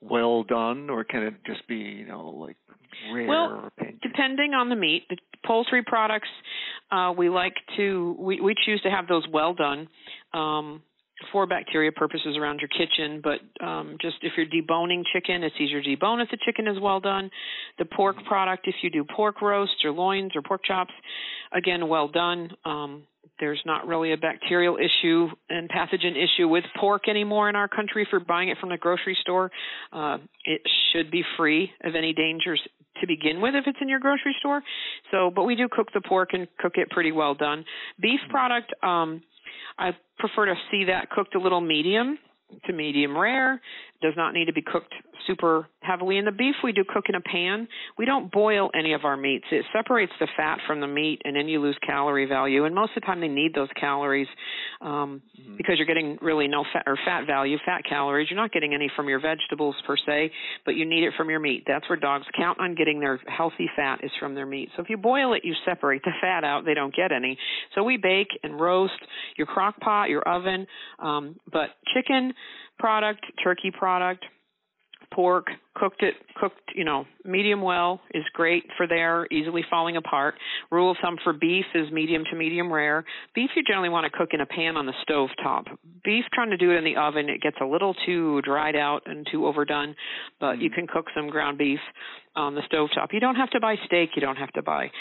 well 0.01 0.43
done, 0.43 0.89
or 0.89 1.03
can 1.03 1.23
it 1.23 1.33
just 1.45 1.67
be, 1.67 1.75
you 1.75 2.07
know, 2.07 2.29
like 2.29 2.55
rare 3.13 3.27
well, 3.27 3.71
depending 4.01 4.53
on 4.53 4.69
the 4.69 4.75
meat, 4.75 5.03
the 5.09 5.17
poultry 5.45 5.83
products, 5.83 6.29
uh, 6.91 7.13
we 7.17 7.29
like 7.29 7.55
to 7.77 8.15
we 8.19 8.39
we 8.39 8.55
choose 8.65 8.81
to 8.83 8.89
have 8.89 9.07
those 9.07 9.25
well 9.31 9.53
done. 9.53 9.87
Um, 10.33 10.83
for 11.31 11.47
bacteria 11.47 11.91
purposes 11.91 12.37
around 12.37 12.59
your 12.59 12.67
kitchen, 12.69 13.21
but 13.23 13.65
um, 13.65 13.97
just 13.99 14.17
if 14.21 14.33
you're 14.37 14.45
deboning 14.45 15.01
chicken, 15.13 15.43
it's 15.43 15.55
easier 15.59 15.81
to 15.81 15.95
debone 15.95 16.21
if 16.21 16.29
the 16.29 16.37
chicken 16.45 16.67
is 16.67 16.79
well 16.79 16.99
done. 16.99 17.31
The 17.79 17.85
pork 17.85 18.17
Mm-hmm. 18.17 18.27
product, 18.27 18.67
if 18.67 18.75
you 18.83 18.89
do 18.89 19.03
pork 19.03 19.41
roasts 19.41 19.83
or 19.83 19.91
loins 19.91 20.33
or 20.35 20.41
pork 20.43 20.61
chops, 20.63 20.93
again, 21.51 21.87
well 21.87 22.07
done. 22.07 22.51
Um, 22.65 23.03
there's 23.39 23.61
not 23.65 23.87
really 23.87 24.13
a 24.13 24.17
bacterial 24.17 24.77
issue 24.77 25.27
and 25.49 25.69
pathogen 25.69 26.11
issue 26.11 26.47
with 26.47 26.63
pork 26.79 27.07
anymore 27.07 27.49
in 27.49 27.55
our 27.55 27.67
country 27.67 28.07
for 28.09 28.19
buying 28.19 28.49
it 28.49 28.57
from 28.59 28.69
the 28.69 28.77
grocery 28.77 29.17
store. 29.21 29.51
Uh, 29.91 30.17
it 30.45 30.61
should 30.91 31.11
be 31.11 31.23
free 31.37 31.71
of 31.83 31.95
any 31.95 32.13
dangers 32.13 32.61
to 33.01 33.07
begin 33.07 33.41
with 33.41 33.53
if 33.55 33.65
it's 33.67 33.77
in 33.81 33.89
your 33.89 33.99
grocery 33.99 34.35
store. 34.39 34.61
So, 35.11 35.31
but 35.33 35.43
we 35.43 35.55
do 35.55 35.67
cook 35.71 35.87
the 35.93 36.01
pork 36.01 36.29
and 36.33 36.47
cook 36.59 36.73
it 36.75 36.89
pretty 36.89 37.11
well 37.11 37.35
done. 37.35 37.63
Beef 37.99 38.19
product, 38.29 38.73
um, 38.83 39.21
I 39.77 39.91
prefer 40.17 40.47
to 40.47 40.55
see 40.71 40.85
that 40.85 41.09
cooked 41.09 41.35
a 41.35 41.39
little 41.39 41.61
medium 41.61 42.17
to 42.67 42.73
medium 42.73 43.17
rare. 43.17 43.61
does 44.01 44.13
not 44.15 44.33
need 44.33 44.45
to 44.45 44.53
be 44.53 44.61
cooked 44.61 44.93
super 45.25 45.67
heavily. 45.81 46.17
And 46.17 46.27
the 46.27 46.31
beef 46.31 46.55
we 46.63 46.71
do 46.71 46.83
cook 46.87 47.05
in 47.09 47.15
a 47.15 47.21
pan. 47.21 47.67
We 47.97 48.05
don't 48.05 48.31
boil 48.31 48.69
any 48.77 48.93
of 48.93 49.05
our 49.05 49.17
meats. 49.17 49.45
It 49.51 49.65
separates 49.73 50.11
the 50.19 50.27
fat 50.37 50.59
from 50.65 50.79
the 50.79 50.87
meat, 50.87 51.21
and 51.25 51.35
then 51.35 51.47
you 51.47 51.61
lose 51.61 51.77
calorie 51.85 52.25
value. 52.25 52.65
And 52.65 52.73
most 52.73 52.91
of 52.95 53.01
the 53.01 53.05
time, 53.05 53.19
they 53.21 53.27
need 53.27 53.53
those 53.53 53.69
calories 53.79 54.27
um, 54.81 55.21
mm-hmm. 55.39 55.57
because 55.57 55.75
you're 55.77 55.87
getting 55.87 56.17
really 56.21 56.47
no 56.47 56.63
fat 56.73 56.83
or 56.87 56.97
fat 57.05 57.25
value, 57.25 57.57
fat 57.65 57.81
calories. 57.87 58.27
You're 58.29 58.39
not 58.39 58.51
getting 58.51 58.73
any 58.73 58.89
from 58.95 59.09
your 59.09 59.19
vegetables 59.19 59.75
per 59.85 59.97
se, 59.97 60.31
but 60.65 60.75
you 60.75 60.85
need 60.85 61.03
it 61.03 61.13
from 61.17 61.29
your 61.29 61.39
meat. 61.39 61.63
That's 61.67 61.87
where 61.89 61.97
dogs 61.97 62.25
count 62.37 62.59
on 62.59 62.75
getting 62.75 62.99
their 62.99 63.19
healthy 63.27 63.69
fat 63.75 63.99
is 64.03 64.11
from 64.19 64.35
their 64.35 64.45
meat. 64.45 64.69
So 64.75 64.83
if 64.83 64.89
you 64.89 64.97
boil 64.97 65.33
it, 65.33 65.41
you 65.43 65.53
separate 65.65 66.03
the 66.03 66.11
fat 66.21 66.43
out. 66.43 66.65
They 66.65 66.73
don't 66.73 66.95
get 66.95 67.11
any. 67.11 67.37
So 67.75 67.83
we 67.83 67.97
bake 67.97 68.29
and 68.43 68.59
roast 68.59 68.93
your 69.37 69.47
crock 69.47 69.79
pot, 69.79 70.09
your 70.09 70.21
oven, 70.27 70.67
um, 70.99 71.35
but 71.51 71.69
chicken 71.93 72.33
product, 72.79 73.25
turkey 73.43 73.71
product, 73.71 74.23
pork, 75.13 75.47
cooked 75.75 76.03
it 76.03 76.15
cooked, 76.39 76.71
you 76.75 76.83
know, 76.83 77.05
medium 77.25 77.61
well 77.61 78.01
is 78.13 78.23
great 78.33 78.63
for 78.75 78.87
there, 78.87 79.27
easily 79.31 79.63
falling 79.69 79.97
apart. 79.97 80.35
Rule 80.71 80.91
of 80.91 80.97
thumb 81.01 81.17
for 81.23 81.33
beef 81.33 81.65
is 81.73 81.91
medium 81.91 82.23
to 82.29 82.37
medium 82.37 82.71
rare. 82.71 83.05
Beef 83.33 83.49
you 83.55 83.63
generally 83.63 83.89
want 83.89 84.11
to 84.11 84.17
cook 84.17 84.29
in 84.33 84.41
a 84.41 84.45
pan 84.45 84.77
on 84.77 84.85
the 84.85 84.93
stove 85.01 85.29
top. 85.41 85.65
Beef 86.03 86.25
trying 86.33 86.49
to 86.51 86.57
do 86.57 86.71
it 86.71 86.77
in 86.77 86.83
the 86.83 86.97
oven, 86.97 87.29
it 87.29 87.41
gets 87.41 87.57
a 87.61 87.65
little 87.65 87.95
too 88.05 88.41
dried 88.41 88.75
out 88.75 89.01
and 89.05 89.25
too 89.31 89.45
overdone, 89.45 89.95
but 90.39 90.59
you 90.59 90.69
mm. 90.69 90.75
can 90.75 90.87
cook 90.87 91.05
some 91.15 91.29
ground 91.29 91.57
beef 91.57 91.79
on 92.35 92.55
the 92.55 92.61
stove 92.65 92.89
top. 92.93 93.09
You 93.13 93.19
don't 93.19 93.35
have 93.35 93.49
to 93.51 93.59
buy 93.59 93.75
steak, 93.85 94.11
you 94.15 94.21
don't 94.21 94.37
have 94.37 94.51
to 94.53 94.61
buy 94.61 94.91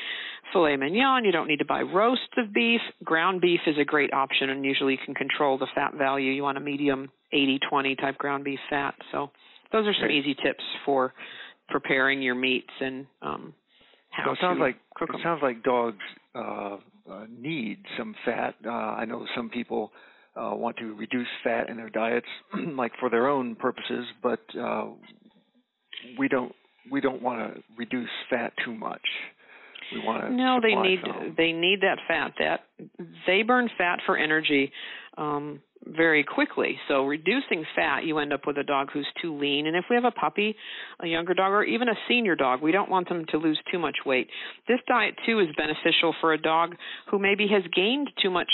filet 0.52 0.76
mignon, 0.76 1.24
you 1.24 1.32
don't 1.32 1.48
need 1.48 1.58
to 1.58 1.64
buy 1.64 1.82
roasts 1.82 2.24
of 2.38 2.52
beef. 2.52 2.80
Ground 3.04 3.40
beef 3.40 3.60
is 3.66 3.76
a 3.78 3.84
great 3.84 4.12
option 4.12 4.50
and 4.50 4.64
usually 4.64 4.92
you 4.92 4.98
can 5.04 5.14
control 5.14 5.58
the 5.58 5.66
fat 5.74 5.94
value. 5.94 6.32
You 6.32 6.42
want 6.42 6.58
a 6.58 6.60
medium 6.60 7.10
80-20 7.34 7.98
type 7.98 8.18
ground 8.18 8.44
beef 8.44 8.58
fat. 8.70 8.94
So 9.12 9.30
those 9.72 9.86
are 9.86 9.94
some 10.00 10.10
easy 10.10 10.34
tips 10.34 10.64
for 10.84 11.12
preparing 11.68 12.22
your 12.22 12.34
meats 12.34 12.70
and 12.80 13.06
um, 13.22 13.54
how 14.10 14.26
so 14.26 14.32
it 14.32 14.38
sounds 14.40 14.58
to 14.58 14.64
like 14.64 14.76
cook 14.94 15.08
them. 15.08 15.20
It 15.20 15.24
sounds 15.24 15.40
like 15.42 15.62
dogs 15.62 15.96
uh, 16.34 16.76
uh, 17.10 17.26
need 17.30 17.78
some 17.98 18.14
fat. 18.24 18.54
Uh, 18.64 18.70
I 18.70 19.04
know 19.04 19.26
some 19.34 19.50
people 19.50 19.92
uh, 20.36 20.52
want 20.54 20.76
to 20.78 20.94
reduce 20.94 21.28
fat 21.42 21.68
in 21.68 21.76
their 21.76 21.90
diets, 21.90 22.26
like 22.76 22.92
for 23.00 23.10
their 23.10 23.28
own 23.28 23.56
purposes, 23.56 24.04
but 24.22 24.40
uh, 24.58 24.86
we 26.18 26.28
don't 26.28 26.52
we 26.90 27.00
don't 27.00 27.22
want 27.22 27.54
to 27.54 27.62
reduce 27.76 28.10
fat 28.30 28.52
too 28.64 28.74
much. 28.74 29.00
We 29.92 30.00
want 30.00 30.24
to 30.24 30.30
no, 30.32 30.60
they 30.60 30.74
need 30.74 30.98
some. 31.02 31.34
they 31.36 31.52
need 31.52 31.80
that 31.82 31.98
fat. 32.08 32.32
That 32.38 32.60
they 33.26 33.42
burn 33.42 33.70
fat 33.78 34.00
for 34.04 34.16
energy. 34.16 34.72
Um, 35.16 35.60
very 35.86 36.24
quickly. 36.24 36.78
So 36.88 37.04
reducing 37.04 37.64
fat, 37.74 38.04
you 38.04 38.18
end 38.18 38.32
up 38.32 38.46
with 38.46 38.58
a 38.58 38.64
dog 38.64 38.88
who's 38.92 39.06
too 39.22 39.38
lean. 39.38 39.66
And 39.66 39.76
if 39.76 39.84
we 39.88 39.96
have 39.96 40.04
a 40.04 40.10
puppy, 40.10 40.56
a 41.00 41.06
younger 41.06 41.34
dog, 41.34 41.52
or 41.52 41.62
even 41.64 41.88
a 41.88 41.94
senior 42.08 42.34
dog, 42.34 42.60
we 42.60 42.72
don't 42.72 42.90
want 42.90 43.08
them 43.08 43.24
to 43.30 43.38
lose 43.38 43.60
too 43.70 43.78
much 43.78 43.96
weight. 44.04 44.28
This 44.66 44.80
diet 44.88 45.14
too 45.24 45.40
is 45.40 45.48
beneficial 45.56 46.14
for 46.20 46.32
a 46.32 46.40
dog 46.40 46.74
who 47.10 47.18
maybe 47.18 47.46
has 47.48 47.62
gained 47.74 48.10
too 48.20 48.30
much 48.30 48.48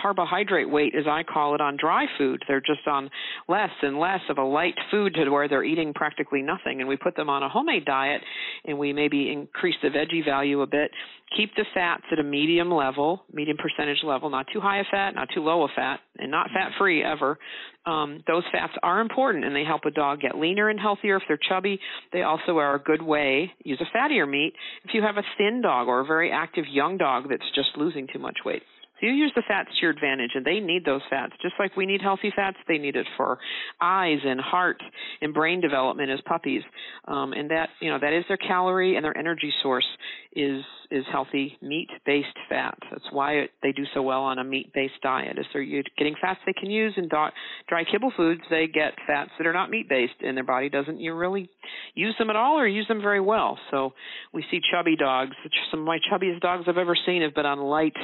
carbohydrate 0.00 0.70
weight, 0.70 0.94
as 0.94 1.06
I 1.06 1.22
call 1.22 1.54
it, 1.54 1.60
on 1.60 1.76
dry 1.76 2.06
food. 2.18 2.42
They're 2.48 2.60
just 2.60 2.86
on 2.86 3.10
less 3.48 3.70
and 3.82 3.98
less 3.98 4.20
of 4.28 4.38
a 4.38 4.44
light 4.44 4.74
food 4.90 5.14
to 5.14 5.28
where 5.30 5.48
they're 5.48 5.64
eating 5.64 5.92
practically 5.94 6.42
nothing. 6.42 6.80
And 6.80 6.88
we 6.88 6.96
put 6.96 7.16
them 7.16 7.28
on 7.28 7.42
a 7.42 7.48
homemade 7.48 7.84
diet 7.84 8.20
and 8.64 8.78
we 8.78 8.92
maybe 8.92 9.30
increase 9.30 9.76
the 9.82 9.88
veggie 9.88 10.24
value 10.24 10.62
a 10.62 10.66
bit, 10.66 10.90
keep 11.36 11.54
the 11.56 11.64
fats 11.74 12.04
at 12.12 12.18
a 12.18 12.22
medium 12.22 12.70
level, 12.70 13.22
medium 13.32 13.56
percentage 13.56 14.02
level, 14.04 14.30
not 14.30 14.46
too 14.52 14.60
high 14.60 14.80
a 14.80 14.84
fat, 14.90 15.14
not 15.14 15.28
too 15.34 15.42
low 15.42 15.64
a 15.64 15.68
fat, 15.74 16.00
and 16.18 16.30
not 16.30 16.48
fat 16.48 16.72
free 16.78 17.02
ever. 17.02 17.38
Um, 17.84 18.22
those 18.26 18.44
fats 18.52 18.72
are 18.82 19.00
important 19.00 19.44
and 19.44 19.56
they 19.56 19.64
help 19.64 19.82
a 19.86 19.90
dog 19.90 20.20
get 20.20 20.36
leaner 20.36 20.68
and 20.68 20.78
healthier 20.78 21.16
if 21.16 21.22
they're 21.26 21.38
chubby. 21.48 21.80
They 22.12 22.22
also 22.22 22.58
are 22.58 22.76
a 22.76 22.78
good 22.78 23.02
way, 23.02 23.52
use 23.64 23.80
a 23.80 23.96
fattier 23.96 24.28
meat 24.28 24.54
if 24.84 24.94
you 24.94 25.02
have 25.02 25.16
a 25.16 25.22
thin 25.38 25.60
dog 25.62 25.88
or 25.88 26.00
a 26.00 26.04
very 26.04 26.30
active 26.30 26.64
young 26.70 26.96
dog 26.96 27.28
that's 27.28 27.42
just 27.54 27.70
losing 27.76 28.06
too 28.12 28.18
much 28.18 28.38
weight. 28.44 28.62
You 29.02 29.10
use 29.10 29.32
the 29.34 29.42
fats 29.48 29.68
to 29.68 29.82
your 29.82 29.90
advantage, 29.90 30.30
and 30.36 30.44
they 30.44 30.60
need 30.60 30.84
those 30.84 31.00
fats. 31.10 31.32
Just 31.42 31.54
like 31.58 31.76
we 31.76 31.86
need 31.86 32.00
healthy 32.00 32.32
fats, 32.34 32.56
they 32.68 32.78
need 32.78 32.94
it 32.94 33.06
for 33.16 33.36
eyes 33.80 34.20
and 34.24 34.40
heart 34.40 34.80
and 35.20 35.34
brain 35.34 35.60
development 35.60 36.08
as 36.08 36.20
puppies. 36.24 36.62
Um, 37.08 37.32
and 37.32 37.50
that 37.50 37.70
you 37.80 37.90
know 37.90 37.98
that 38.00 38.12
is 38.12 38.24
their 38.28 38.36
calorie 38.36 38.94
and 38.94 39.04
their 39.04 39.16
energy 39.18 39.52
source 39.60 39.86
is 40.36 40.62
is 40.92 41.04
healthy 41.10 41.58
meat 41.60 41.88
based 42.06 42.28
fat. 42.48 42.78
That's 42.92 43.04
why 43.10 43.48
they 43.64 43.72
do 43.72 43.82
so 43.92 44.02
well 44.02 44.20
on 44.20 44.38
a 44.38 44.44
meat 44.44 44.72
based 44.72 45.00
diet. 45.02 45.36
Is 45.36 45.46
they're 45.52 45.64
getting 45.98 46.14
fats 46.20 46.38
they 46.46 46.52
can 46.52 46.70
use 46.70 46.94
in 46.96 47.08
dry 47.08 47.32
kibble 47.90 48.12
foods. 48.16 48.42
They 48.50 48.68
get 48.68 48.92
fats 49.04 49.30
that 49.36 49.48
are 49.48 49.52
not 49.52 49.68
meat 49.68 49.88
based, 49.88 50.14
and 50.20 50.36
their 50.36 50.44
body 50.44 50.68
doesn't 50.68 51.00
you 51.00 51.12
really 51.14 51.50
use 51.94 52.14
them 52.20 52.30
at 52.30 52.36
all 52.36 52.56
or 52.56 52.68
use 52.68 52.86
them 52.86 53.02
very 53.02 53.20
well. 53.20 53.58
So 53.72 53.94
we 54.32 54.44
see 54.48 54.60
chubby 54.72 54.94
dogs. 54.94 55.32
Some 55.72 55.80
of 55.80 55.86
my 55.86 55.98
chubbiest 55.98 56.38
dogs 56.38 56.66
I've 56.68 56.78
ever 56.78 56.96
seen 57.04 57.22
have 57.22 57.34
been 57.34 57.46
on 57.46 57.58
light 57.58 57.96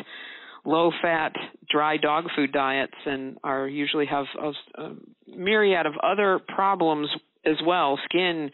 low 0.69 0.91
fat 1.01 1.33
dry 1.71 1.97
dog 1.97 2.27
food 2.37 2.53
diets 2.53 2.93
and 3.07 3.39
are 3.43 3.67
usually 3.67 4.07
have 4.07 4.27
a, 4.41 4.81
a 4.81 4.95
myriad 5.27 5.87
of 5.87 5.95
other 6.03 6.39
problems 6.39 7.09
as 7.47 7.57
well. 7.67 7.99
Skin 8.05 8.51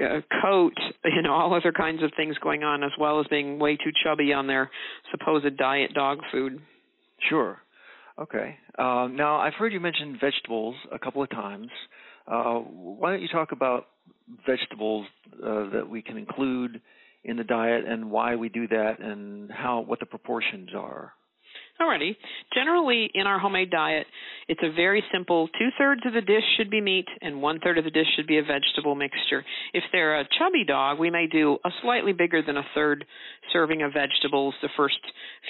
uh, 0.00 0.20
coat 0.40 0.74
you 1.04 1.22
know 1.22 1.32
all 1.32 1.54
other 1.54 1.72
kinds 1.72 2.02
of 2.02 2.12
things 2.16 2.36
going 2.38 2.62
on 2.62 2.84
as 2.84 2.92
well 2.98 3.20
as 3.20 3.26
being 3.26 3.58
way 3.58 3.76
too 3.76 3.90
chubby 4.04 4.32
on 4.32 4.46
their 4.46 4.70
supposed 5.10 5.56
diet 5.56 5.92
dog 5.94 6.20
food. 6.30 6.60
Sure. 7.28 7.58
Okay. 8.18 8.56
Uh, 8.78 9.08
now 9.10 9.38
i've 9.38 9.54
heard 9.54 9.72
you 9.72 9.80
mention 9.80 10.16
vegetables 10.20 10.76
a 10.92 10.98
couple 10.98 11.22
of 11.22 11.30
times. 11.30 11.68
Uh, 12.26 12.54
why 12.54 13.10
don't 13.10 13.22
you 13.22 13.28
talk 13.28 13.52
about 13.52 13.86
vegetables 14.46 15.06
uh, 15.42 15.70
that 15.70 15.88
we 15.88 16.02
can 16.02 16.16
include 16.16 16.80
in 17.24 17.36
the 17.36 17.44
diet 17.44 17.84
and 17.86 18.10
why 18.10 18.36
we 18.36 18.48
do 18.48 18.68
that 18.68 19.00
and 19.00 19.50
how 19.50 19.80
what 19.80 19.98
the 19.98 20.06
proportions 20.06 20.70
are 20.76 21.12
Alrighty. 21.80 22.16
Generally, 22.52 23.10
in 23.14 23.28
our 23.28 23.38
homemade 23.38 23.70
diet, 23.70 24.06
it's 24.48 24.60
a 24.64 24.72
very 24.74 25.02
simple 25.12 25.46
two 25.58 25.68
thirds 25.78 26.00
of 26.06 26.12
the 26.12 26.20
dish 26.20 26.42
should 26.56 26.70
be 26.70 26.80
meat 26.80 27.06
and 27.22 27.40
one 27.40 27.60
third 27.60 27.78
of 27.78 27.84
the 27.84 27.90
dish 27.90 28.06
should 28.16 28.26
be 28.26 28.38
a 28.38 28.42
vegetable 28.42 28.96
mixture. 28.96 29.44
If 29.72 29.84
they're 29.92 30.18
a 30.18 30.28
chubby 30.38 30.64
dog, 30.66 30.98
we 30.98 31.08
may 31.08 31.28
do 31.28 31.58
a 31.64 31.70
slightly 31.80 32.12
bigger 32.12 32.42
than 32.42 32.56
a 32.56 32.66
third 32.74 33.04
serving 33.52 33.82
of 33.82 33.92
vegetables 33.92 34.54
the 34.60 34.68
first 34.76 34.98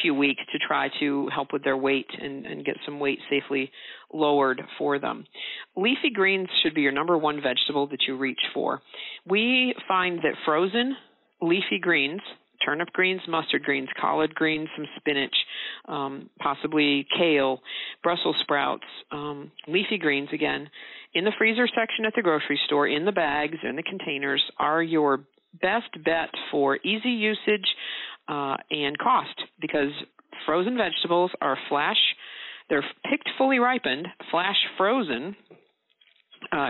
few 0.02 0.14
weeks 0.14 0.42
to 0.52 0.58
try 0.58 0.90
to 1.00 1.28
help 1.34 1.50
with 1.50 1.64
their 1.64 1.78
weight 1.78 2.08
and, 2.20 2.44
and 2.44 2.62
get 2.62 2.76
some 2.84 3.00
weight 3.00 3.20
safely 3.30 3.70
lowered 4.12 4.60
for 4.76 4.98
them. 4.98 5.24
Leafy 5.76 6.10
greens 6.12 6.48
should 6.62 6.74
be 6.74 6.82
your 6.82 6.92
number 6.92 7.16
one 7.16 7.40
vegetable 7.40 7.86
that 7.86 8.02
you 8.06 8.18
reach 8.18 8.40
for. 8.52 8.82
We 9.26 9.74
find 9.88 10.18
that 10.18 10.34
frozen 10.44 10.94
leafy 11.40 11.78
greens 11.80 12.20
turnip 12.64 12.88
greens, 12.92 13.20
mustard 13.28 13.62
greens, 13.62 13.88
collard 14.00 14.34
greens, 14.34 14.68
some 14.76 14.86
spinach, 14.96 15.34
um, 15.86 16.30
possibly 16.38 17.06
kale, 17.16 17.60
Brussels 18.02 18.36
sprouts, 18.42 18.84
um, 19.10 19.50
leafy 19.66 19.98
greens 19.98 20.28
again. 20.32 20.68
In 21.14 21.24
the 21.24 21.32
freezer 21.38 21.66
section 21.66 22.04
at 22.04 22.12
the 22.14 22.22
grocery 22.22 22.60
store, 22.66 22.86
in 22.86 23.04
the 23.04 23.12
bags, 23.12 23.56
in 23.62 23.76
the 23.76 23.82
containers, 23.82 24.42
are 24.58 24.82
your 24.82 25.24
best 25.60 25.90
bet 26.04 26.30
for 26.50 26.76
easy 26.78 27.10
usage 27.10 27.66
uh, 28.28 28.56
and 28.70 28.98
cost 28.98 29.42
because 29.60 29.90
frozen 30.46 30.76
vegetables 30.76 31.30
are 31.40 31.58
flash, 31.68 31.96
they're 32.68 32.84
picked 33.10 33.28
fully 33.38 33.58
ripened, 33.58 34.06
flash 34.30 34.56
frozen, 34.76 35.34
uh, 36.52 36.68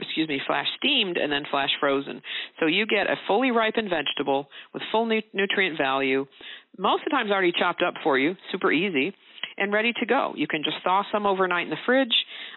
excuse 0.00 0.28
me, 0.28 0.40
flash 0.46 0.66
steamed 0.76 1.16
and 1.16 1.30
then 1.30 1.42
flash 1.50 1.70
frozen. 1.80 2.22
So 2.60 2.66
you 2.66 2.86
get 2.86 3.06
a 3.06 3.16
fully 3.26 3.50
ripened 3.50 3.90
vegetable 3.90 4.48
with 4.72 4.82
full 4.92 5.06
nu- 5.06 5.22
nutrient 5.32 5.78
value, 5.78 6.26
most 6.78 7.00
of 7.00 7.04
the 7.06 7.10
times 7.10 7.30
already 7.30 7.52
chopped 7.58 7.82
up 7.86 7.94
for 8.02 8.18
you, 8.18 8.36
super 8.52 8.70
easy, 8.70 9.14
and 9.58 9.72
ready 9.72 9.92
to 10.00 10.06
go. 10.06 10.32
You 10.36 10.46
can 10.46 10.62
just 10.62 10.76
thaw 10.84 11.02
some 11.10 11.26
overnight 11.26 11.64
in 11.64 11.70
the 11.70 11.76
fridge. 11.86 12.14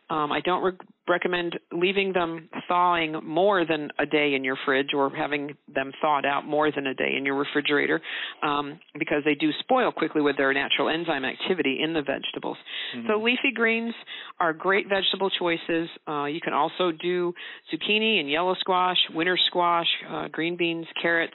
Um, 0.09 0.31
I 0.31 0.41
don't 0.41 0.63
re- 0.63 0.77
recommend 1.09 1.59
leaving 1.71 2.13
them 2.13 2.49
thawing 2.67 3.19
more 3.23 3.65
than 3.65 3.89
a 3.99 4.05
day 4.05 4.33
in 4.35 4.43
your 4.43 4.57
fridge 4.65 4.93
or 4.95 5.09
having 5.09 5.55
them 5.73 5.91
thawed 6.01 6.25
out 6.25 6.45
more 6.45 6.71
than 6.71 6.87
a 6.87 6.93
day 6.93 7.15
in 7.17 7.25
your 7.25 7.35
refrigerator 7.35 7.99
um, 8.43 8.79
because 8.97 9.23
they 9.25 9.35
do 9.35 9.49
spoil 9.59 9.91
quickly 9.91 10.21
with 10.21 10.37
their 10.37 10.53
natural 10.53 10.89
enzyme 10.89 11.25
activity 11.25 11.79
in 11.81 11.93
the 11.93 12.01
vegetables. 12.01 12.57
Mm-hmm. 12.95 13.07
So 13.07 13.21
leafy 13.21 13.51
greens 13.53 13.93
are 14.39 14.53
great 14.53 14.87
vegetable 14.87 15.29
choices. 15.29 15.89
Uh, 16.07 16.25
you 16.25 16.39
can 16.41 16.53
also 16.53 16.91
do 16.91 17.33
zucchini 17.73 18.19
and 18.19 18.29
yellow 18.29 18.55
squash, 18.59 18.97
winter 19.13 19.37
squash, 19.47 19.87
uh, 20.09 20.27
green 20.29 20.55
beans, 20.55 20.85
carrots. 21.01 21.33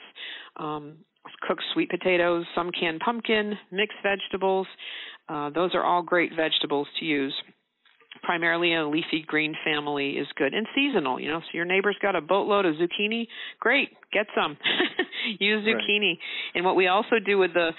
Um, 0.57 0.93
cooked 1.47 1.63
sweet 1.73 1.89
potatoes, 1.89 2.45
some 2.55 2.71
canned 2.71 2.99
pumpkin, 2.99 3.55
mixed 3.71 3.97
vegetables. 4.03 4.67
Uh, 5.27 5.49
those 5.49 5.71
are 5.73 5.83
all 5.83 6.03
great 6.03 6.31
vegetables 6.35 6.87
to 6.99 7.05
use. 7.05 7.33
Primarily 8.25 8.73
a 8.73 8.87
leafy 8.87 9.23
green 9.25 9.55
family 9.63 10.11
is 10.11 10.27
good 10.35 10.53
and 10.53 10.65
seasonal. 10.73 11.19
You 11.19 11.29
know, 11.29 11.39
so 11.39 11.47
your 11.53 11.65
neighbor's 11.65 11.97
got 12.01 12.15
a 12.15 12.21
boatload 12.21 12.65
of 12.65 12.75
zucchini, 12.75 13.27
great, 13.59 13.89
get 14.11 14.25
some. 14.35 14.57
use 15.39 15.63
zucchini. 15.63 16.11
Right. 16.13 16.19
And 16.55 16.65
what 16.65 16.75
we 16.75 16.87
also 16.87 17.17
do 17.23 17.37
with 17.37 17.53
the 17.53 17.71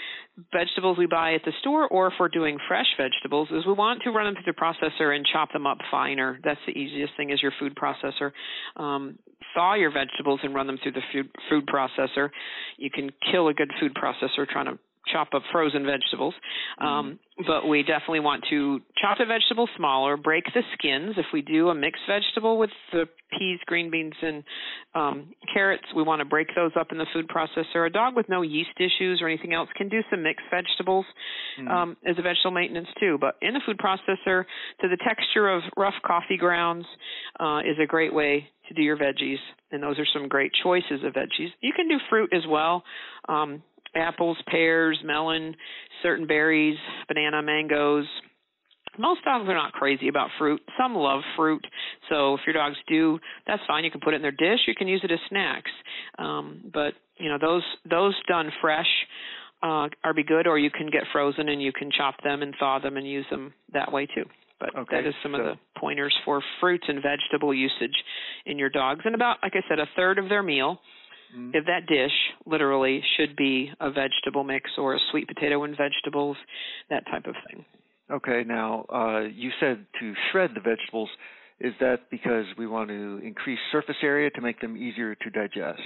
vegetables 0.52 0.98
we 0.98 1.06
buy 1.06 1.34
at 1.34 1.42
the 1.44 1.52
store, 1.60 1.88
or 1.88 2.08
if 2.08 2.14
we're 2.20 2.28
doing 2.28 2.58
fresh 2.68 2.86
vegetables, 2.96 3.48
is 3.50 3.66
we 3.66 3.72
want 3.72 4.02
to 4.04 4.10
run 4.10 4.26
them 4.26 4.42
through 4.42 4.52
the 4.52 4.58
processor 4.58 5.14
and 5.14 5.26
chop 5.30 5.52
them 5.52 5.66
up 5.66 5.78
finer. 5.90 6.38
That's 6.44 6.60
the 6.66 6.72
easiest 6.72 7.16
thing 7.16 7.30
is 7.30 7.42
your 7.42 7.52
food 7.58 7.74
processor. 7.74 8.32
Um, 8.76 9.18
thaw 9.54 9.74
your 9.74 9.90
vegetables 9.90 10.40
and 10.42 10.54
run 10.54 10.66
them 10.66 10.78
through 10.82 10.92
the 10.92 11.02
food 11.12 11.28
food 11.48 11.66
processor. 11.66 12.30
You 12.76 12.90
can 12.90 13.10
kill 13.32 13.48
a 13.48 13.54
good 13.54 13.70
food 13.80 13.94
processor 13.94 14.46
trying 14.46 14.66
to 14.66 14.78
chop 15.12 15.28
up 15.34 15.42
frozen 15.52 15.84
vegetables. 15.84 16.34
Um, 16.78 17.18
mm-hmm. 17.38 17.44
but 17.46 17.68
we 17.68 17.82
definitely 17.82 18.20
want 18.20 18.44
to 18.50 18.80
chop 19.00 19.18
the 19.18 19.24
vegetables 19.26 19.70
smaller, 19.76 20.16
break 20.16 20.44
the 20.54 20.62
skins. 20.74 21.14
If 21.16 21.26
we 21.32 21.42
do 21.42 21.68
a 21.68 21.74
mixed 21.74 22.02
vegetable 22.08 22.58
with 22.58 22.70
the 22.92 23.04
peas, 23.38 23.58
green 23.66 23.90
beans, 23.90 24.14
and 24.22 24.44
um, 24.94 25.34
carrots, 25.52 25.84
we 25.94 26.02
want 26.02 26.20
to 26.20 26.24
break 26.24 26.48
those 26.54 26.72
up 26.78 26.92
in 26.92 26.98
the 26.98 27.06
food 27.12 27.28
processor. 27.28 27.86
A 27.86 27.90
dog 27.90 28.16
with 28.16 28.28
no 28.28 28.42
yeast 28.42 28.78
issues 28.78 29.20
or 29.20 29.28
anything 29.28 29.54
else 29.54 29.68
can 29.76 29.88
do 29.88 30.00
some 30.10 30.22
mixed 30.22 30.46
vegetables 30.50 31.06
mm-hmm. 31.58 31.68
um, 31.68 31.96
as 32.06 32.16
a 32.18 32.22
vegetable 32.22 32.52
maintenance 32.52 32.88
too. 33.00 33.18
But 33.20 33.36
in 33.42 33.54
the 33.54 33.60
food 33.64 33.78
processor, 33.78 34.44
to 34.80 34.88
the 34.88 34.98
texture 35.06 35.48
of 35.48 35.62
rough 35.76 35.94
coffee 36.04 36.36
grounds 36.36 36.86
uh, 37.40 37.60
is 37.60 37.76
a 37.82 37.86
great 37.86 38.14
way 38.14 38.48
to 38.68 38.74
do 38.74 38.82
your 38.82 38.96
veggies, 38.96 39.38
and 39.70 39.82
those 39.82 39.98
are 39.98 40.06
some 40.12 40.28
great 40.28 40.52
choices 40.62 41.04
of 41.04 41.12
veggies. 41.12 41.50
You 41.60 41.72
can 41.74 41.88
do 41.88 41.98
fruit 42.10 42.30
as 42.32 42.42
well. 42.48 42.82
Um, 43.28 43.62
apples, 43.96 44.36
pears, 44.48 44.98
melon, 45.04 45.54
certain 46.02 46.26
berries, 46.26 46.76
banana, 47.08 47.42
mangoes. 47.42 48.06
Most 48.98 49.24
dogs 49.24 49.48
are 49.48 49.54
not 49.54 49.72
crazy 49.72 50.08
about 50.08 50.30
fruit. 50.38 50.60
Some 50.78 50.94
love 50.94 51.20
fruit. 51.36 51.64
So 52.08 52.34
if 52.34 52.40
your 52.46 52.54
dogs 52.54 52.76
do, 52.88 53.18
that's 53.46 53.62
fine. 53.66 53.84
You 53.84 53.90
can 53.90 54.00
put 54.00 54.14
it 54.14 54.16
in 54.16 54.22
their 54.22 54.30
dish. 54.30 54.60
You 54.66 54.74
can 54.74 54.88
use 54.88 55.02
it 55.04 55.10
as 55.10 55.18
snacks. 55.28 55.70
Um, 56.18 56.70
but 56.72 56.94
you 57.18 57.28
know 57.28 57.38
those 57.40 57.62
those 57.88 58.14
done 58.26 58.50
fresh 58.60 58.86
uh, 59.62 59.88
are 60.04 60.14
be 60.14 60.22
good, 60.22 60.46
or 60.46 60.58
you 60.58 60.70
can 60.70 60.88
get 60.90 61.02
frozen 61.12 61.48
and 61.48 61.60
you 61.60 61.72
can 61.72 61.90
chop 61.90 62.16
them 62.22 62.42
and 62.42 62.54
thaw 62.58 62.78
them 62.78 62.96
and 62.96 63.06
use 63.06 63.26
them 63.30 63.52
that 63.72 63.92
way 63.92 64.06
too. 64.06 64.24
But 64.58 64.74
okay, 64.74 64.96
that 64.96 65.06
is 65.06 65.14
some 65.22 65.32
so. 65.32 65.40
of 65.40 65.44
the 65.44 65.54
pointers 65.78 66.14
for 66.24 66.42
fruits 66.60 66.84
and 66.88 67.02
vegetable 67.02 67.52
usage 67.52 67.96
in 68.46 68.58
your 68.58 68.70
dogs. 68.70 69.00
And 69.04 69.14
about, 69.14 69.38
like 69.42 69.52
I 69.54 69.68
said, 69.68 69.78
a 69.78 69.86
third 69.94 70.18
of 70.18 70.28
their 70.28 70.42
meal 70.42 70.80
Mm-hmm. 71.34 71.50
If 71.54 71.66
that 71.66 71.86
dish 71.86 72.12
literally 72.44 73.02
should 73.16 73.36
be 73.36 73.70
a 73.80 73.90
vegetable 73.90 74.44
mix 74.44 74.70
or 74.78 74.94
a 74.94 74.98
sweet 75.10 75.28
potato 75.28 75.64
and 75.64 75.76
vegetables, 75.76 76.36
that 76.90 77.04
type 77.06 77.26
of 77.26 77.34
thing. 77.48 77.64
Okay, 78.10 78.44
now 78.46 78.84
uh, 78.92 79.20
you 79.22 79.50
said 79.58 79.84
to 80.00 80.14
shred 80.30 80.50
the 80.54 80.60
vegetables. 80.60 81.08
Is 81.58 81.72
that 81.80 82.10
because 82.10 82.44
we 82.58 82.66
want 82.66 82.90
to 82.90 83.20
increase 83.24 83.58
surface 83.72 83.96
area 84.02 84.30
to 84.30 84.40
make 84.40 84.60
them 84.60 84.76
easier 84.76 85.14
to 85.14 85.30
digest? 85.30 85.80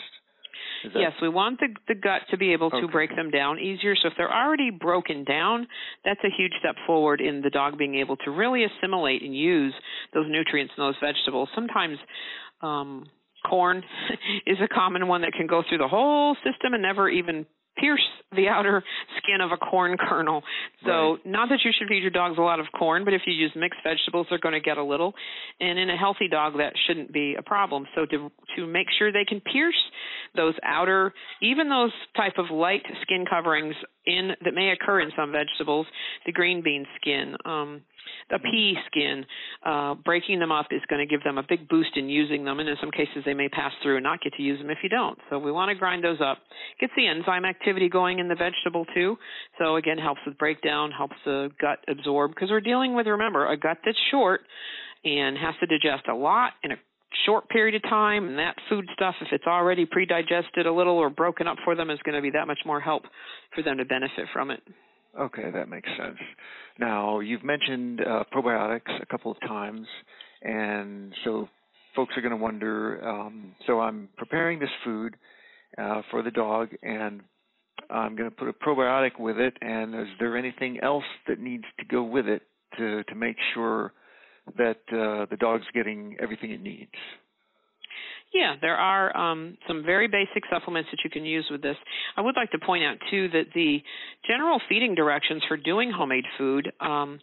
That... 0.82 0.98
Yes, 0.98 1.12
we 1.22 1.28
want 1.28 1.60
the 1.60 1.68
the 1.88 1.94
gut 1.94 2.22
to 2.30 2.36
be 2.36 2.52
able 2.52 2.70
to 2.70 2.76
okay. 2.76 2.92
break 2.92 3.14
them 3.14 3.30
down 3.30 3.58
easier. 3.58 3.94
So 3.94 4.08
if 4.08 4.14
they're 4.16 4.32
already 4.32 4.70
broken 4.70 5.24
down, 5.24 5.66
that's 6.04 6.20
a 6.24 6.30
huge 6.36 6.52
step 6.58 6.74
forward 6.86 7.20
in 7.20 7.40
the 7.42 7.50
dog 7.50 7.78
being 7.78 7.94
able 7.96 8.16
to 8.18 8.30
really 8.30 8.64
assimilate 8.64 9.22
and 9.22 9.34
use 9.34 9.74
those 10.12 10.26
nutrients 10.28 10.72
in 10.76 10.82
those 10.82 10.96
vegetables. 11.00 11.48
Sometimes 11.54 11.98
um 12.62 13.06
corn 13.48 13.82
is 14.46 14.58
a 14.62 14.68
common 14.68 15.08
one 15.08 15.22
that 15.22 15.32
can 15.32 15.46
go 15.46 15.62
through 15.68 15.78
the 15.78 15.88
whole 15.88 16.36
system 16.44 16.74
and 16.74 16.82
never 16.82 17.08
even 17.08 17.46
pierce 17.80 18.04
the 18.36 18.48
outer 18.48 18.82
skin 19.18 19.40
of 19.40 19.50
a 19.52 19.56
corn 19.56 19.96
kernel. 19.98 20.42
So, 20.84 20.90
right. 20.90 21.26
not 21.26 21.48
that 21.48 21.60
you 21.64 21.70
should 21.76 21.88
feed 21.88 22.02
your 22.02 22.10
dogs 22.10 22.36
a 22.38 22.42
lot 22.42 22.60
of 22.60 22.66
corn, 22.76 23.04
but 23.04 23.14
if 23.14 23.22
you 23.26 23.32
use 23.32 23.52
mixed 23.56 23.80
vegetables, 23.82 24.26
they're 24.28 24.38
going 24.38 24.54
to 24.54 24.60
get 24.60 24.76
a 24.76 24.84
little. 24.84 25.14
And 25.60 25.78
in 25.78 25.90
a 25.90 25.96
healthy 25.96 26.28
dog, 26.28 26.54
that 26.58 26.74
shouldn't 26.86 27.12
be 27.12 27.34
a 27.38 27.42
problem. 27.42 27.86
So, 27.94 28.06
to 28.06 28.30
to 28.56 28.66
make 28.66 28.86
sure 28.98 29.12
they 29.12 29.24
can 29.24 29.40
pierce 29.40 29.80
those 30.36 30.54
outer, 30.62 31.12
even 31.42 31.68
those 31.68 31.92
type 32.16 32.34
of 32.38 32.50
light 32.50 32.82
skin 33.02 33.24
coverings 33.28 33.74
in 34.10 34.32
that 34.44 34.54
may 34.54 34.70
occur 34.70 35.00
in 35.00 35.10
some 35.16 35.32
vegetables, 35.32 35.86
the 36.26 36.32
green 36.32 36.62
bean 36.62 36.86
skin, 37.00 37.36
um, 37.44 37.82
the 38.30 38.38
pea 38.38 38.74
skin, 38.86 39.24
uh, 39.64 39.94
breaking 39.94 40.38
them 40.38 40.52
up 40.52 40.66
is 40.70 40.80
going 40.88 41.06
to 41.06 41.10
give 41.10 41.22
them 41.24 41.38
a 41.38 41.42
big 41.48 41.68
boost 41.68 41.96
in 41.96 42.08
using 42.08 42.44
them, 42.44 42.60
and 42.60 42.68
in 42.68 42.76
some 42.80 42.90
cases 42.90 43.22
they 43.24 43.34
may 43.34 43.48
pass 43.48 43.72
through 43.82 43.96
and 43.96 44.04
not 44.04 44.20
get 44.20 44.32
to 44.34 44.42
use 44.42 44.58
them 44.58 44.70
if 44.70 44.78
you 44.82 44.88
don't. 44.88 45.18
So 45.28 45.38
we 45.38 45.52
want 45.52 45.70
to 45.70 45.74
grind 45.74 46.04
those 46.04 46.20
up. 46.20 46.38
Gets 46.80 46.92
the 46.96 47.06
enzyme 47.06 47.44
activity 47.44 47.88
going 47.88 48.18
in 48.18 48.28
the 48.28 48.34
vegetable 48.34 48.84
too. 48.94 49.16
So 49.58 49.76
again, 49.76 49.98
helps 49.98 50.20
with 50.26 50.38
breakdown, 50.38 50.90
helps 50.90 51.16
the 51.24 51.50
gut 51.60 51.78
absorb 51.88 52.32
because 52.34 52.50
we're 52.50 52.60
dealing 52.60 52.94
with 52.94 53.06
remember 53.06 53.50
a 53.50 53.56
gut 53.56 53.78
that's 53.84 53.98
short 54.10 54.42
and 55.04 55.36
has 55.38 55.54
to 55.60 55.66
digest 55.66 56.08
a 56.08 56.14
lot 56.14 56.52
in 56.62 56.72
a 56.72 56.76
short 57.26 57.48
period 57.48 57.74
of 57.74 57.82
time 57.88 58.28
and 58.28 58.38
that 58.38 58.56
food 58.68 58.86
stuff 58.94 59.14
if 59.20 59.28
it's 59.32 59.46
already 59.46 59.86
pre-digested 59.86 60.66
a 60.66 60.72
little 60.72 60.96
or 60.96 61.10
broken 61.10 61.46
up 61.46 61.56
for 61.64 61.74
them 61.74 61.90
is 61.90 61.98
going 62.04 62.14
to 62.14 62.22
be 62.22 62.30
that 62.30 62.46
much 62.46 62.60
more 62.64 62.80
help 62.80 63.02
for 63.54 63.62
them 63.62 63.78
to 63.78 63.84
benefit 63.84 64.26
from 64.32 64.50
it. 64.50 64.60
Okay 65.18 65.50
that 65.52 65.68
makes 65.68 65.88
sense. 65.98 66.18
Now 66.78 67.20
you've 67.20 67.44
mentioned 67.44 68.00
uh, 68.00 68.24
probiotics 68.32 69.02
a 69.02 69.06
couple 69.06 69.30
of 69.30 69.40
times 69.40 69.86
and 70.42 71.12
so 71.24 71.48
folks 71.94 72.14
are 72.16 72.20
going 72.20 72.30
to 72.30 72.36
wonder 72.36 73.06
um, 73.06 73.54
so 73.66 73.80
i'm 73.80 74.08
preparing 74.16 74.58
this 74.58 74.70
food 74.84 75.16
uh, 75.78 76.02
for 76.10 76.22
the 76.22 76.30
dog 76.30 76.68
and 76.82 77.20
i'm 77.90 78.16
going 78.16 78.28
to 78.28 78.36
put 78.36 78.48
a 78.48 78.52
probiotic 78.52 79.18
with 79.18 79.38
it 79.38 79.54
and 79.60 79.94
is 79.94 80.08
there 80.18 80.36
anything 80.36 80.78
else 80.82 81.04
that 81.28 81.38
needs 81.38 81.64
to 81.78 81.84
go 81.86 82.02
with 82.02 82.26
it 82.26 82.42
to 82.76 83.02
to 83.04 83.14
make 83.14 83.36
sure 83.54 83.92
that 84.56 84.80
uh, 84.88 85.26
the 85.30 85.36
dog's 85.38 85.66
getting 85.74 86.16
everything 86.20 86.50
it 86.50 86.62
needs. 86.62 86.92
Yeah, 88.32 88.54
there 88.60 88.76
are 88.76 89.16
um, 89.16 89.58
some 89.66 89.82
very 89.84 90.06
basic 90.06 90.44
supplements 90.52 90.88
that 90.92 91.00
you 91.02 91.10
can 91.10 91.24
use 91.24 91.48
with 91.50 91.62
this. 91.62 91.76
I 92.16 92.20
would 92.20 92.36
like 92.36 92.52
to 92.52 92.58
point 92.64 92.84
out 92.84 92.96
too 93.10 93.28
that 93.30 93.46
the 93.54 93.82
general 94.24 94.60
feeding 94.68 94.94
directions 94.94 95.42
for 95.48 95.56
doing 95.56 95.90
homemade 95.90 96.24
food 96.38 96.70
um, 96.80 97.18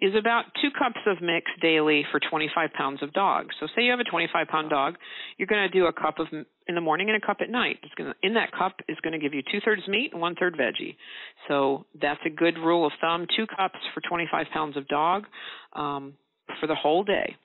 is 0.00 0.14
about 0.16 0.44
two 0.62 0.68
cups 0.70 1.00
of 1.06 1.20
mix 1.20 1.50
daily 1.60 2.04
for 2.12 2.20
25 2.20 2.70
pounds 2.72 3.02
of 3.02 3.12
dog. 3.12 3.46
So, 3.58 3.66
say 3.74 3.82
you 3.82 3.90
have 3.90 3.98
a 3.98 4.04
25 4.04 4.46
pound 4.46 4.70
dog, 4.70 4.94
you're 5.38 5.48
going 5.48 5.68
to 5.68 5.76
do 5.76 5.86
a 5.86 5.92
cup 5.92 6.20
of 6.20 6.28
in 6.30 6.74
the 6.76 6.80
morning 6.80 7.10
and 7.10 7.20
a 7.20 7.26
cup 7.26 7.38
at 7.40 7.50
night. 7.50 7.78
It's 7.82 7.94
going 7.94 8.12
to, 8.12 8.26
in 8.26 8.34
that 8.34 8.52
cup 8.52 8.76
is 8.88 8.96
going 9.02 9.12
to 9.12 9.18
give 9.18 9.34
you 9.34 9.42
two 9.50 9.58
thirds 9.64 9.82
meat 9.88 10.10
and 10.12 10.20
one 10.20 10.36
third 10.36 10.56
veggie. 10.56 10.94
So 11.48 11.84
that's 12.00 12.20
a 12.24 12.30
good 12.30 12.58
rule 12.58 12.86
of 12.86 12.92
thumb. 13.00 13.26
Two 13.36 13.46
cups 13.46 13.78
for 13.92 14.00
25 14.08 14.46
pounds 14.52 14.76
of 14.76 14.86
dog. 14.86 15.24
Um, 15.72 16.14
for 16.60 16.66
the 16.66 16.74
whole 16.74 17.04
day. 17.04 17.36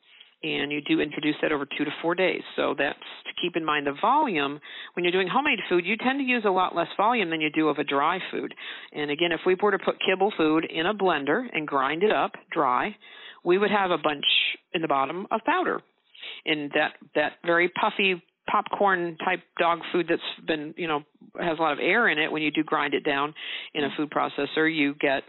And 0.41 0.71
you 0.71 0.79
do 0.79 1.01
introduce 1.01 1.35
that 1.41 1.51
over 1.51 1.65
two 1.65 1.83
to 1.83 1.91
four 2.01 2.15
days. 2.15 2.41
So 2.55 2.73
that's 2.77 2.97
to 2.97 3.41
keep 3.41 3.57
in 3.57 3.65
mind 3.65 3.87
the 3.87 3.95
volume. 3.99 4.59
When 4.93 5.03
you're 5.03 5.11
doing 5.11 5.27
homemade 5.27 5.59
food, 5.67 5.85
you 5.85 5.97
tend 5.97 6.19
to 6.19 6.23
use 6.23 6.43
a 6.45 6.49
lot 6.49 6.73
less 6.73 6.87
volume 6.95 7.29
than 7.29 7.41
you 7.41 7.49
do 7.49 7.67
of 7.67 7.77
a 7.77 7.83
dry 7.83 8.19
food. 8.31 8.53
And 8.93 9.11
again, 9.11 9.33
if 9.33 9.41
we 9.45 9.57
were 9.61 9.71
to 9.71 9.79
put 9.79 9.97
kibble 10.05 10.31
food 10.37 10.65
in 10.65 10.85
a 10.85 10.93
blender 10.93 11.45
and 11.51 11.67
grind 11.67 12.03
it 12.03 12.11
up 12.11 12.31
dry, 12.51 12.95
we 13.43 13.57
would 13.57 13.71
have 13.71 13.91
a 13.91 13.97
bunch 13.97 14.25
in 14.73 14.81
the 14.81 14.87
bottom 14.87 15.27
of 15.29 15.41
powder. 15.45 15.81
And 16.45 16.71
that, 16.71 16.93
that 17.15 17.33
very 17.45 17.69
puffy 17.69 18.23
popcorn 18.49 19.17
type 19.23 19.41
dog 19.59 19.79
food 19.91 20.07
that's 20.09 20.47
been, 20.47 20.73
you 20.77 20.87
know, 20.87 21.01
has 21.39 21.59
a 21.59 21.61
lot 21.61 21.73
of 21.73 21.79
air 21.79 22.09
in 22.09 22.17
it, 22.17 22.31
when 22.31 22.41
you 22.41 22.51
do 22.51 22.63
grind 22.63 22.93
it 22.93 23.03
down 23.03 23.33
in 23.73 23.83
a 23.83 23.89
food 23.95 24.09
processor, 24.09 24.73
you 24.73 24.95
get 24.95 25.23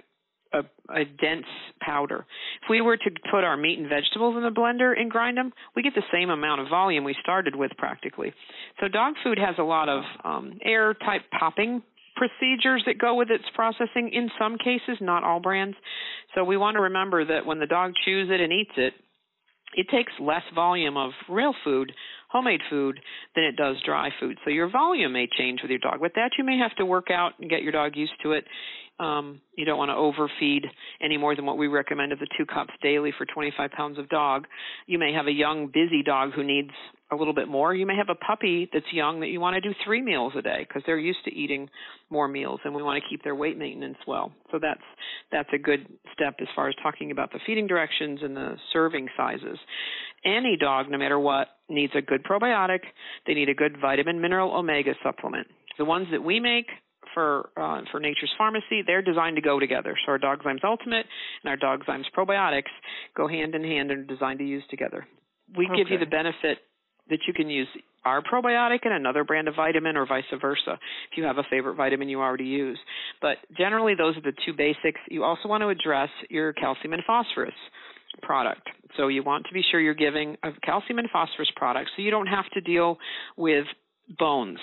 a, 0.52 0.60
a 0.92 1.04
dense 1.04 1.46
powder. 1.80 2.26
If 2.62 2.70
we 2.70 2.80
were 2.80 2.96
to 2.96 3.10
put 3.30 3.44
our 3.44 3.56
meat 3.56 3.78
and 3.78 3.88
vegetables 3.88 4.36
in 4.36 4.42
the 4.42 4.50
blender 4.50 4.98
and 4.98 5.10
grind 5.10 5.36
them, 5.36 5.52
we 5.76 5.82
get 5.82 5.94
the 5.94 6.02
same 6.12 6.30
amount 6.30 6.60
of 6.60 6.68
volume 6.68 7.04
we 7.04 7.16
started 7.22 7.54
with 7.54 7.70
practically. 7.78 8.32
So 8.80 8.88
dog 8.88 9.14
food 9.22 9.38
has 9.38 9.56
a 9.58 9.62
lot 9.62 9.88
of 9.88 10.02
um, 10.24 10.58
air 10.64 10.94
type 10.94 11.22
popping 11.38 11.82
procedures 12.16 12.82
that 12.86 12.98
go 12.98 13.14
with 13.14 13.30
its 13.30 13.44
processing 13.54 14.10
in 14.12 14.30
some 14.38 14.58
cases, 14.58 14.98
not 15.00 15.24
all 15.24 15.40
brands. 15.40 15.76
So 16.34 16.44
we 16.44 16.56
want 16.56 16.74
to 16.76 16.82
remember 16.82 17.24
that 17.24 17.46
when 17.46 17.58
the 17.58 17.66
dog 17.66 17.92
chews 18.04 18.28
it 18.30 18.40
and 18.40 18.52
eats 18.52 18.72
it, 18.76 18.92
it 19.74 19.86
takes 19.90 20.12
less 20.20 20.42
volume 20.54 20.96
of 20.96 21.12
real 21.28 21.54
food, 21.64 21.92
homemade 22.28 22.60
food, 22.68 22.98
than 23.34 23.44
it 23.44 23.56
does 23.56 23.76
dry 23.86 24.10
food. 24.18 24.36
So 24.44 24.50
your 24.50 24.68
volume 24.68 25.12
may 25.12 25.28
change 25.38 25.60
with 25.62 25.70
your 25.70 25.78
dog. 25.78 26.00
With 26.00 26.14
that, 26.14 26.32
you 26.36 26.44
may 26.44 26.58
have 26.58 26.74
to 26.76 26.84
work 26.84 27.06
out 27.10 27.32
and 27.40 27.48
get 27.48 27.62
your 27.62 27.72
dog 27.72 27.92
used 27.94 28.12
to 28.22 28.32
it. 28.32 28.44
Um, 29.00 29.40
you 29.56 29.64
don't 29.64 29.78
want 29.78 29.88
to 29.88 29.94
overfeed 29.94 30.66
any 31.00 31.16
more 31.16 31.34
than 31.34 31.46
what 31.46 31.56
we 31.56 31.68
recommend 31.68 32.12
of 32.12 32.18
the 32.18 32.26
two 32.36 32.44
cups 32.44 32.74
daily 32.82 33.14
for 33.16 33.24
25 33.24 33.70
pounds 33.70 33.98
of 33.98 34.10
dog. 34.10 34.46
You 34.86 34.98
may 34.98 35.14
have 35.14 35.26
a 35.26 35.32
young, 35.32 35.68
busy 35.68 36.02
dog 36.04 36.32
who 36.34 36.44
needs 36.44 36.70
a 37.10 37.16
little 37.16 37.32
bit 37.32 37.48
more. 37.48 37.74
You 37.74 37.86
may 37.86 37.96
have 37.96 38.10
a 38.10 38.14
puppy 38.14 38.68
that's 38.70 38.84
young 38.92 39.20
that 39.20 39.28
you 39.28 39.40
want 39.40 39.54
to 39.54 39.60
do 39.62 39.74
three 39.86 40.02
meals 40.02 40.34
a 40.36 40.42
day 40.42 40.66
because 40.68 40.82
they're 40.84 40.98
used 40.98 41.24
to 41.24 41.34
eating 41.34 41.70
more 42.10 42.28
meals, 42.28 42.60
and 42.64 42.74
we 42.74 42.82
want 42.82 43.02
to 43.02 43.08
keep 43.08 43.24
their 43.24 43.34
weight 43.34 43.56
maintenance 43.56 43.96
well. 44.06 44.32
So 44.52 44.58
that's 44.60 44.82
that's 45.32 45.48
a 45.54 45.58
good 45.58 45.86
step 46.12 46.34
as 46.42 46.48
far 46.54 46.68
as 46.68 46.74
talking 46.82 47.10
about 47.10 47.32
the 47.32 47.40
feeding 47.46 47.66
directions 47.66 48.20
and 48.22 48.36
the 48.36 48.56
serving 48.70 49.08
sizes. 49.16 49.58
Any 50.26 50.58
dog, 50.60 50.90
no 50.90 50.98
matter 50.98 51.18
what, 51.18 51.48
needs 51.70 51.94
a 51.96 52.02
good 52.02 52.22
probiotic. 52.22 52.80
They 53.26 53.32
need 53.32 53.48
a 53.48 53.54
good 53.54 53.78
vitamin, 53.80 54.20
mineral, 54.20 54.54
omega 54.54 54.92
supplement. 55.02 55.46
The 55.78 55.86
ones 55.86 56.08
that 56.12 56.22
we 56.22 56.38
make 56.38 56.66
for 57.14 57.51
uh, 57.57 57.83
for 57.90 58.01
Nature's 58.01 58.33
Farmacy, 58.40 58.83
they're 58.87 59.03
designed 59.03 59.37
to 59.37 59.42
go 59.42 59.61
together. 59.61 59.96
So 60.05 60.12
our 60.12 60.18
Dogzymes 60.18 60.64
Ultimate 60.64 61.07
and 61.44 61.51
our 61.51 61.57
Dogzymes 61.57 62.05
Probiotics 62.16 62.73
go 63.16 63.29
hand 63.29 63.55
in 63.55 63.64
hand 63.64 63.90
and 63.90 64.01
are 64.01 64.14
designed 64.14 64.38
to 64.38 64.44
use 64.44 64.64
together. 64.70 65.07
We 65.57 65.66
okay. 65.66 65.77
give 65.77 65.90
you 65.90 65.99
the 65.99 66.07
benefit 66.07 66.59
that 67.09 67.18
you 67.27 67.35
can 67.35 67.51
use 67.51 67.68
our 68.05 68.23
probiotic 68.23 68.81
and 68.85 68.94
another 68.94 69.25
brand 69.25 69.49
of 69.49 69.57
vitamin 69.57 69.96
or 69.96 70.07
vice 70.07 70.25
versa 70.40 70.79
if 71.11 71.18
you 71.18 71.25
have 71.25 71.38
a 71.38 71.42
favorite 71.51 71.75
vitamin 71.75 72.09
you 72.09 72.20
already 72.20 72.44
use. 72.44 72.79
But 73.20 73.37
generally, 73.57 73.94
those 73.94 74.16
are 74.16 74.23
the 74.23 74.33
two 74.46 74.55
basics. 74.57 75.01
You 75.11 75.25
also 75.25 75.49
want 75.49 75.62
to 75.62 75.68
address 75.68 76.09
your 76.31 76.53
calcium 76.55 76.92
and 76.92 77.03
phosphorus 77.07 77.55
product. 78.23 78.62
So 78.96 79.09
you 79.09 79.23
want 79.23 79.46
to 79.46 79.53
be 79.53 79.62
sure 79.70 79.81
you're 79.81 79.94
giving 79.94 80.37
a 80.42 80.51
calcium 80.64 80.99
and 80.99 81.09
phosphorus 81.11 81.51
product 81.57 81.90
so 81.94 82.03
you 82.03 82.11
don't 82.11 82.27
have 82.27 82.49
to 82.55 82.61
deal 82.61 82.99
with 83.37 83.66
bones. 84.18 84.59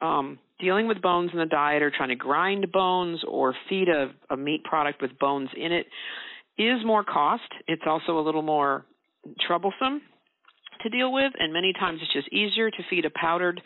Um, 0.00 0.38
dealing 0.60 0.88
with 0.88 1.00
bones 1.00 1.30
in 1.32 1.38
the 1.38 1.46
diet 1.46 1.82
or 1.82 1.90
trying 1.90 2.08
to 2.08 2.16
grind 2.16 2.70
bones 2.72 3.20
or 3.26 3.54
feed 3.68 3.88
a, 3.88 4.10
a 4.30 4.36
meat 4.36 4.64
product 4.64 5.00
with 5.00 5.18
bones 5.18 5.48
in 5.56 5.72
it 5.72 5.86
is 6.58 6.84
more 6.84 7.04
cost. 7.04 7.50
It's 7.66 7.82
also 7.86 8.18
a 8.18 8.22
little 8.22 8.42
more 8.42 8.84
troublesome 9.46 10.02
to 10.82 10.88
deal 10.88 11.12
with, 11.12 11.32
and 11.38 11.52
many 11.52 11.72
times 11.72 12.00
it's 12.02 12.12
just 12.12 12.32
easier 12.32 12.70
to 12.70 12.76
feed 12.90 13.04
a 13.04 13.10
powdered 13.10 13.60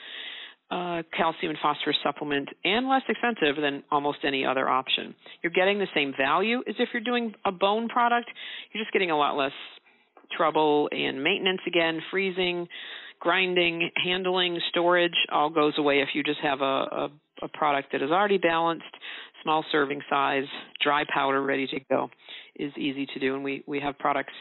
uh, 0.70 1.02
calcium 1.14 1.50
and 1.50 1.58
phosphorus 1.60 1.96
supplement 2.02 2.48
and 2.64 2.88
less 2.88 3.02
expensive 3.08 3.60
than 3.60 3.82
almost 3.90 4.18
any 4.24 4.44
other 4.44 4.68
option. 4.68 5.14
You're 5.42 5.52
getting 5.52 5.78
the 5.78 5.86
same 5.94 6.14
value 6.18 6.60
as 6.66 6.74
if 6.78 6.88
you're 6.94 7.02
doing 7.02 7.34
a 7.44 7.52
bone 7.52 7.88
product. 7.88 8.30
You're 8.72 8.82
just 8.82 8.92
getting 8.92 9.10
a 9.10 9.16
lot 9.16 9.36
less 9.36 9.52
trouble 10.34 10.88
and 10.90 11.22
maintenance 11.22 11.60
again, 11.66 12.00
freezing, 12.10 12.66
grinding, 13.22 13.88
handling, 14.04 14.58
storage 14.70 15.14
all 15.30 15.48
goes 15.48 15.74
away 15.78 16.00
if 16.00 16.08
you 16.12 16.24
just 16.24 16.40
have 16.40 16.60
a, 16.60 16.64
a, 16.64 17.08
a 17.42 17.48
product 17.54 17.92
that 17.92 18.02
is 18.02 18.10
already 18.10 18.36
balanced, 18.36 18.84
small 19.44 19.64
serving 19.70 20.00
size, 20.10 20.42
dry 20.82 21.04
powder 21.14 21.40
ready 21.40 21.68
to 21.68 21.78
go 21.88 22.10
is 22.56 22.72
easy 22.76 23.06
to 23.06 23.20
do. 23.20 23.36
And 23.36 23.44
we, 23.44 23.62
we 23.64 23.78
have 23.78 23.96
products 24.00 24.32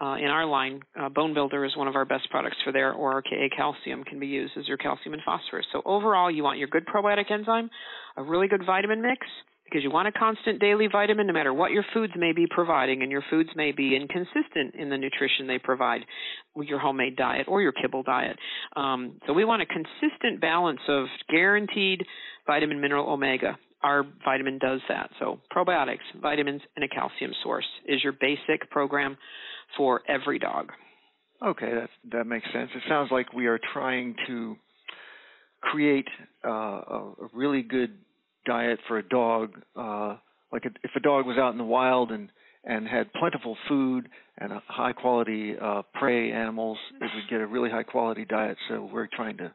uh, 0.00 0.14
in 0.14 0.26
our 0.26 0.46
line, 0.46 0.80
uh, 0.98 1.08
Bone 1.08 1.34
Builder 1.34 1.64
is 1.64 1.76
one 1.76 1.88
of 1.88 1.96
our 1.96 2.04
best 2.04 2.30
products 2.30 2.56
for 2.64 2.72
there, 2.72 2.92
or 2.92 3.20
RKA 3.22 3.54
calcium 3.56 4.04
can 4.04 4.20
be 4.20 4.26
used 4.26 4.52
as 4.56 4.66
your 4.68 4.76
calcium 4.76 5.14
and 5.14 5.22
phosphorus. 5.24 5.66
So 5.72 5.82
overall, 5.84 6.30
you 6.30 6.44
want 6.44 6.58
your 6.58 6.68
good 6.68 6.86
probiotic 6.86 7.30
enzyme, 7.30 7.70
a 8.16 8.22
really 8.22 8.48
good 8.48 8.62
vitamin 8.64 9.02
mix, 9.02 9.18
because 9.72 9.82
you 9.82 9.90
want 9.90 10.06
a 10.06 10.12
constant 10.12 10.60
daily 10.60 10.86
vitamin 10.90 11.26
no 11.26 11.32
matter 11.32 11.54
what 11.54 11.70
your 11.70 11.84
foods 11.94 12.12
may 12.14 12.32
be 12.32 12.46
providing, 12.50 13.02
and 13.02 13.10
your 13.10 13.24
foods 13.30 13.48
may 13.56 13.72
be 13.72 13.96
inconsistent 13.96 14.74
in 14.74 14.90
the 14.90 14.98
nutrition 14.98 15.46
they 15.46 15.58
provide 15.58 16.02
with 16.54 16.68
your 16.68 16.78
homemade 16.78 17.16
diet 17.16 17.46
or 17.48 17.62
your 17.62 17.72
kibble 17.72 18.02
diet. 18.02 18.36
Um, 18.76 19.18
so 19.26 19.32
we 19.32 19.46
want 19.46 19.62
a 19.62 19.66
consistent 19.66 20.42
balance 20.42 20.80
of 20.88 21.06
guaranteed 21.30 22.02
vitamin, 22.46 22.80
mineral, 22.80 23.10
omega 23.10 23.58
our 23.82 24.04
vitamin 24.24 24.58
does 24.58 24.80
that. 24.88 25.10
So 25.18 25.40
probiotics, 25.52 25.98
vitamins, 26.20 26.62
and 26.76 26.84
a 26.84 26.88
calcium 26.88 27.32
source 27.42 27.66
is 27.86 28.02
your 28.02 28.12
basic 28.12 28.70
program 28.70 29.16
for 29.76 30.02
every 30.08 30.38
dog. 30.38 30.70
Okay, 31.44 31.72
that 31.74 31.90
that 32.12 32.24
makes 32.26 32.46
sense. 32.52 32.70
It 32.76 32.82
sounds 32.88 33.10
like 33.10 33.32
we 33.32 33.48
are 33.48 33.58
trying 33.72 34.14
to 34.28 34.54
create 35.60 36.06
uh, 36.44 36.48
a, 36.48 37.12
a 37.22 37.28
really 37.34 37.62
good 37.62 37.98
diet 38.44 38.78
for 38.88 38.98
a 38.98 39.08
dog. 39.08 39.50
Uh, 39.76 40.16
like 40.52 40.64
if 40.66 40.90
a 40.96 41.00
dog 41.00 41.26
was 41.26 41.38
out 41.38 41.52
in 41.52 41.58
the 41.58 41.64
wild 41.64 42.10
and 42.10 42.30
and 42.64 42.86
had 42.86 43.12
plentiful 43.14 43.56
food 43.68 44.08
and 44.38 44.52
high 44.68 44.92
quality 44.92 45.54
uh, 45.60 45.82
prey 45.94 46.30
animals, 46.30 46.78
it 47.00 47.10
would 47.14 47.28
get 47.28 47.40
a 47.40 47.46
really 47.46 47.70
high 47.70 47.82
quality 47.82 48.24
diet. 48.24 48.56
So 48.68 48.88
we're 48.92 49.08
trying 49.12 49.38
to 49.38 49.52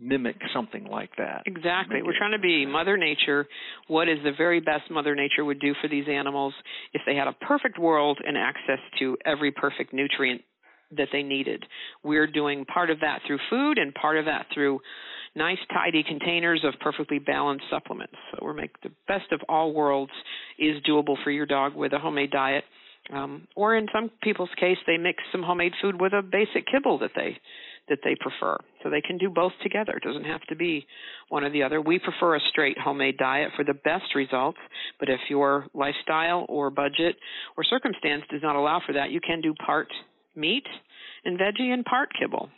mimic 0.00 0.36
something 0.54 0.84
like 0.84 1.10
that. 1.18 1.42
Exactly. 1.46 2.02
We're 2.02 2.16
trying 2.18 2.32
to 2.32 2.38
be 2.38 2.66
Mother 2.66 2.96
Nature. 2.96 3.46
What 3.86 4.08
is 4.08 4.18
the 4.24 4.32
very 4.36 4.60
best 4.60 4.90
Mother 4.90 5.14
Nature 5.14 5.44
would 5.44 5.60
do 5.60 5.74
for 5.80 5.88
these 5.88 6.06
animals 6.10 6.54
if 6.92 7.02
they 7.06 7.14
had 7.14 7.28
a 7.28 7.32
perfect 7.32 7.78
world 7.78 8.18
and 8.26 8.36
access 8.36 8.80
to 8.98 9.16
every 9.24 9.52
perfect 9.52 9.92
nutrient 9.92 10.40
that 10.96 11.08
they 11.12 11.22
needed? 11.22 11.64
We're 12.02 12.26
doing 12.26 12.64
part 12.64 12.90
of 12.90 13.00
that 13.00 13.20
through 13.26 13.38
food 13.50 13.78
and 13.78 13.94
part 13.94 14.16
of 14.16 14.24
that 14.24 14.46
through 14.52 14.80
nice, 15.34 15.58
tidy 15.72 16.02
containers 16.02 16.64
of 16.64 16.74
perfectly 16.80 17.18
balanced 17.18 17.64
supplements. 17.70 18.14
So 18.32 18.38
we're 18.42 18.54
making 18.54 18.76
the 18.82 18.92
best 19.06 19.32
of 19.32 19.40
all 19.48 19.72
worlds 19.72 20.12
is 20.58 20.82
doable 20.88 21.16
for 21.22 21.30
your 21.30 21.46
dog 21.46 21.74
with 21.74 21.92
a 21.92 21.98
homemade 21.98 22.30
diet. 22.30 22.64
Um, 23.12 23.48
or 23.56 23.76
in 23.76 23.86
some 23.92 24.10
people's 24.22 24.50
case, 24.58 24.76
they 24.86 24.96
mix 24.96 25.22
some 25.32 25.42
homemade 25.42 25.72
food 25.80 26.00
with 26.00 26.12
a 26.12 26.22
basic 26.22 26.66
kibble 26.70 26.98
that 26.98 27.10
they 27.16 27.38
that 27.88 27.98
they 28.04 28.14
prefer. 28.20 28.56
So 28.82 28.90
they 28.90 29.00
can 29.00 29.18
do 29.18 29.28
both 29.30 29.52
together. 29.64 29.94
It 29.96 30.04
doesn't 30.04 30.24
have 30.24 30.42
to 30.42 30.54
be 30.54 30.86
one 31.28 31.42
or 31.42 31.50
the 31.50 31.64
other. 31.64 31.80
We 31.80 31.98
prefer 31.98 32.36
a 32.36 32.40
straight 32.48 32.78
homemade 32.78 33.18
diet 33.18 33.50
for 33.56 33.64
the 33.64 33.74
best 33.74 34.14
results, 34.14 34.58
but 35.00 35.08
if 35.08 35.18
your 35.28 35.66
lifestyle 35.74 36.46
or 36.48 36.70
budget 36.70 37.16
or 37.56 37.64
circumstance 37.64 38.22
does 38.30 38.42
not 38.42 38.54
allow 38.54 38.80
for 38.86 38.92
that, 38.92 39.10
you 39.10 39.20
can 39.20 39.40
do 39.40 39.54
part 39.54 39.88
meat 40.36 40.64
and 41.24 41.36
veggie 41.38 41.72
and 41.72 41.84
part 41.84 42.10
kibble. 42.18 42.48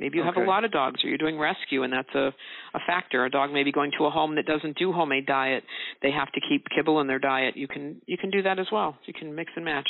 Maybe 0.00 0.16
you 0.16 0.24
have 0.24 0.36
a 0.36 0.40
lot 0.40 0.64
of 0.64 0.72
dogs 0.72 1.04
or 1.04 1.08
you're 1.08 1.18
doing 1.18 1.38
rescue 1.38 1.82
and 1.82 1.92
that's 1.92 2.14
a, 2.14 2.32
a 2.74 2.80
factor. 2.86 3.26
A 3.26 3.30
dog 3.30 3.52
may 3.52 3.62
be 3.62 3.70
going 3.70 3.92
to 3.98 4.06
a 4.06 4.10
home 4.10 4.34
that 4.36 4.46
doesn't 4.46 4.78
do 4.78 4.92
homemade 4.92 5.26
diet. 5.26 5.62
They 6.02 6.10
have 6.10 6.32
to 6.32 6.40
keep 6.48 6.64
kibble 6.74 7.00
in 7.00 7.06
their 7.06 7.18
diet. 7.18 7.56
You 7.56 7.68
can 7.68 8.00
you 8.06 8.16
can 8.16 8.30
do 8.30 8.42
that 8.42 8.58
as 8.58 8.66
well. 8.72 8.96
You 9.04 9.12
can 9.12 9.34
mix 9.34 9.52
and 9.54 9.64
match. 9.64 9.88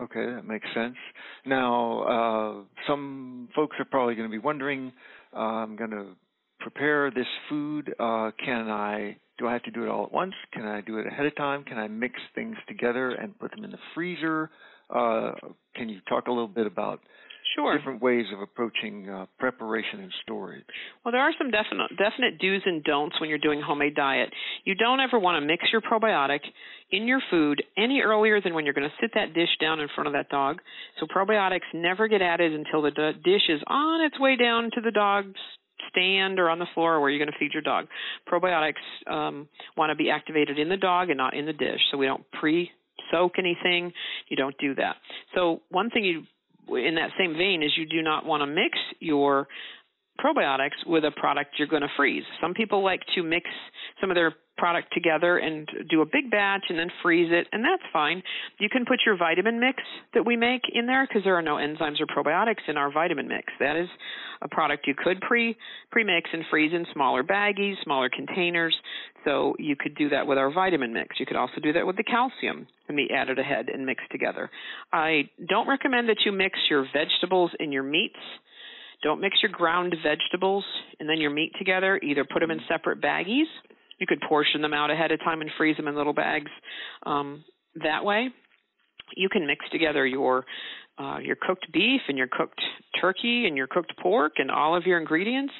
Okay, 0.00 0.24
that 0.24 0.44
makes 0.46 0.66
sense. 0.74 0.96
Now, 1.44 2.02
uh, 2.02 2.64
some 2.88 3.48
folks 3.54 3.76
are 3.78 3.84
probably 3.84 4.14
going 4.14 4.26
to 4.26 4.32
be 4.32 4.38
wondering, 4.38 4.90
uh, 5.36 5.38
I'm 5.38 5.76
going 5.76 5.90
to 5.90 6.06
prepare 6.60 7.10
this 7.10 7.26
food. 7.48 7.94
Uh, 8.00 8.30
can 8.42 8.68
I? 8.70 9.16
Do 9.38 9.48
I 9.48 9.52
have 9.52 9.62
to 9.64 9.70
do 9.70 9.82
it 9.82 9.88
all 9.88 10.04
at 10.04 10.12
once? 10.12 10.34
Can 10.52 10.66
I 10.66 10.80
do 10.80 10.98
it 10.98 11.06
ahead 11.06 11.26
of 11.26 11.36
time? 11.36 11.64
Can 11.64 11.78
I 11.78 11.88
mix 11.88 12.14
things 12.34 12.56
together 12.68 13.10
and 13.10 13.38
put 13.38 13.50
them 13.50 13.64
in 13.64 13.70
the 13.70 13.78
freezer? 13.94 14.50
Uh, 14.88 15.32
can 15.74 15.88
you 15.88 16.00
talk 16.08 16.26
a 16.26 16.30
little 16.30 16.48
bit 16.48 16.66
about 16.66 17.00
Sure. 17.54 17.76
Different 17.76 18.00
ways 18.00 18.26
of 18.32 18.40
approaching 18.40 19.08
uh, 19.08 19.26
preparation 19.38 20.00
and 20.00 20.12
storage. 20.22 20.64
Well, 21.04 21.12
there 21.12 21.20
are 21.20 21.32
some 21.36 21.50
definite 21.50 21.90
definite 21.98 22.38
do's 22.38 22.62
and 22.64 22.82
don'ts 22.82 23.20
when 23.20 23.28
you're 23.28 23.38
doing 23.38 23.60
a 23.60 23.64
homemade 23.64 23.94
diet. 23.94 24.30
You 24.64 24.74
don't 24.74 25.00
ever 25.00 25.18
want 25.18 25.40
to 25.40 25.46
mix 25.46 25.64
your 25.70 25.82
probiotic 25.82 26.40
in 26.90 27.06
your 27.06 27.20
food 27.30 27.62
any 27.76 28.00
earlier 28.00 28.40
than 28.40 28.54
when 28.54 28.64
you're 28.64 28.74
going 28.74 28.88
to 28.88 28.96
sit 29.00 29.10
that 29.14 29.34
dish 29.34 29.50
down 29.60 29.80
in 29.80 29.88
front 29.94 30.06
of 30.06 30.14
that 30.14 30.28
dog. 30.30 30.60
So 30.98 31.06
probiotics 31.06 31.68
never 31.74 32.08
get 32.08 32.22
added 32.22 32.52
until 32.52 32.82
the 32.82 32.90
dish 32.90 33.42
is 33.48 33.60
on 33.66 34.04
its 34.04 34.18
way 34.18 34.36
down 34.36 34.70
to 34.74 34.80
the 34.80 34.90
dog's 34.90 35.40
stand 35.90 36.38
or 36.38 36.48
on 36.48 36.58
the 36.58 36.66
floor 36.74 37.00
where 37.00 37.10
you're 37.10 37.18
going 37.18 37.32
to 37.32 37.38
feed 37.38 37.52
your 37.52 37.62
dog. 37.62 37.86
Probiotics 38.30 38.74
um, 39.10 39.48
want 39.76 39.90
to 39.90 39.96
be 39.96 40.10
activated 40.10 40.58
in 40.58 40.68
the 40.68 40.76
dog 40.76 41.10
and 41.10 41.18
not 41.18 41.34
in 41.34 41.44
the 41.44 41.52
dish, 41.52 41.80
so 41.90 41.98
we 41.98 42.06
don't 42.06 42.24
pre 42.32 42.70
soak 43.10 43.32
anything. 43.38 43.92
You 44.28 44.36
don't 44.36 44.56
do 44.58 44.74
that. 44.76 44.96
So 45.34 45.60
one 45.68 45.90
thing 45.90 46.04
you 46.04 46.22
in 46.68 46.94
that 46.96 47.10
same 47.18 47.34
vein 47.34 47.62
is 47.62 47.70
you 47.76 47.86
do 47.86 48.02
not 48.02 48.24
want 48.24 48.42
to 48.42 48.46
mix 48.46 48.78
your 49.00 49.48
probiotics 50.20 50.86
with 50.86 51.04
a 51.04 51.10
product 51.10 51.54
you're 51.58 51.68
going 51.68 51.82
to 51.82 51.88
freeze. 51.96 52.24
Some 52.40 52.54
people 52.54 52.82
like 52.82 53.00
to 53.14 53.22
mix 53.22 53.48
some 54.00 54.10
of 54.10 54.14
their 54.14 54.34
product 54.58 54.92
together 54.92 55.38
and 55.38 55.68
do 55.90 56.02
a 56.02 56.06
big 56.06 56.30
batch 56.30 56.64
and 56.68 56.78
then 56.78 56.88
freeze 57.02 57.30
it, 57.32 57.46
and 57.52 57.64
that's 57.64 57.82
fine. 57.92 58.22
You 58.58 58.68
can 58.68 58.84
put 58.84 59.00
your 59.04 59.16
vitamin 59.16 59.58
mix 59.58 59.82
that 60.14 60.26
we 60.26 60.36
make 60.36 60.62
in 60.72 60.86
there 60.86 61.06
because 61.06 61.24
there 61.24 61.36
are 61.36 61.42
no 61.42 61.56
enzymes 61.56 62.00
or 62.00 62.06
probiotics 62.06 62.68
in 62.68 62.76
our 62.76 62.92
vitamin 62.92 63.28
mix. 63.28 63.52
That 63.60 63.76
is 63.76 63.88
a 64.42 64.48
product 64.48 64.86
you 64.86 64.94
could 64.96 65.20
pre 65.20 65.56
pre 65.90 66.04
mix 66.04 66.30
and 66.32 66.44
freeze 66.50 66.72
in 66.74 66.86
smaller 66.92 67.22
baggies, 67.22 67.74
smaller 67.82 68.10
containers. 68.10 68.76
So 69.24 69.54
you 69.58 69.76
could 69.76 69.94
do 69.94 70.08
that 70.10 70.26
with 70.26 70.38
our 70.38 70.52
vitamin 70.52 70.92
mix. 70.92 71.18
You 71.18 71.26
could 71.26 71.36
also 71.36 71.60
do 71.62 71.72
that 71.72 71.86
with 71.86 71.96
the 71.96 72.02
calcium 72.02 72.66
and 72.88 72.96
be 72.96 73.08
added 73.14 73.38
ahead 73.38 73.68
and 73.72 73.86
mixed 73.86 74.10
together. 74.10 74.50
I 74.92 75.30
don't 75.48 75.68
recommend 75.68 76.08
that 76.08 76.18
you 76.24 76.32
mix 76.32 76.58
your 76.68 76.86
vegetables 76.92 77.52
and 77.58 77.72
your 77.72 77.84
meats. 77.84 78.16
Don't 79.02 79.20
mix 79.20 79.38
your 79.42 79.50
ground 79.50 79.96
vegetables 80.02 80.64
and 81.00 81.08
then 81.08 81.18
your 81.18 81.30
meat 81.30 81.52
together. 81.58 81.98
Either 82.02 82.24
put 82.24 82.40
them 82.40 82.50
in 82.50 82.60
separate 82.68 83.00
baggies. 83.00 83.46
You 83.98 84.06
could 84.06 84.20
portion 84.28 84.62
them 84.62 84.74
out 84.74 84.90
ahead 84.90 85.12
of 85.12 85.20
time 85.20 85.40
and 85.40 85.50
freeze 85.56 85.76
them 85.76 85.88
in 85.88 85.94
little 85.94 86.12
bags 86.12 86.50
um, 87.04 87.44
that 87.82 88.04
way. 88.04 88.28
You 89.16 89.28
can 89.28 89.46
mix 89.46 89.64
together 89.70 90.06
your 90.06 90.44
uh, 90.98 91.18
your 91.18 91.36
cooked 91.36 91.66
beef 91.72 92.02
and 92.08 92.18
your 92.18 92.28
cooked 92.30 92.60
turkey 93.00 93.46
and 93.46 93.56
your 93.56 93.66
cooked 93.66 93.92
pork 94.02 94.34
and 94.36 94.50
all 94.50 94.76
of 94.76 94.84
your 94.84 94.98
ingredients. 94.98 95.52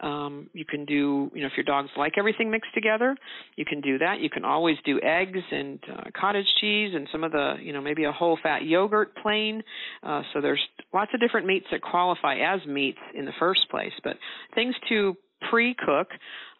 Um, 0.00 0.50
you 0.52 0.64
can 0.64 0.84
do, 0.84 1.30
you 1.32 1.40
know, 1.40 1.46
if 1.46 1.52
your 1.56 1.64
dogs 1.64 1.88
like 1.96 2.14
everything 2.18 2.50
mixed 2.50 2.74
together, 2.74 3.16
you 3.56 3.64
can 3.64 3.80
do 3.80 3.98
that. 3.98 4.18
You 4.18 4.28
can 4.28 4.44
always 4.44 4.76
do 4.84 5.00
eggs 5.00 5.38
and 5.52 5.78
uh, 5.90 6.02
cottage 6.20 6.46
cheese 6.60 6.92
and 6.94 7.08
some 7.12 7.22
of 7.22 7.30
the, 7.30 7.54
you 7.62 7.72
know, 7.72 7.80
maybe 7.80 8.04
a 8.04 8.12
whole 8.12 8.36
fat 8.42 8.64
yogurt 8.64 9.14
plain. 9.22 9.62
Uh, 10.02 10.22
so 10.32 10.40
there's 10.40 10.60
lots 10.92 11.12
of 11.14 11.20
different 11.20 11.46
meats 11.46 11.66
that 11.70 11.80
qualify 11.80 12.38
as 12.38 12.66
meats 12.66 12.98
in 13.14 13.24
the 13.24 13.32
first 13.38 13.60
place. 13.70 13.92
But 14.02 14.16
things 14.54 14.74
to 14.88 15.16
pre-cook 15.48 16.08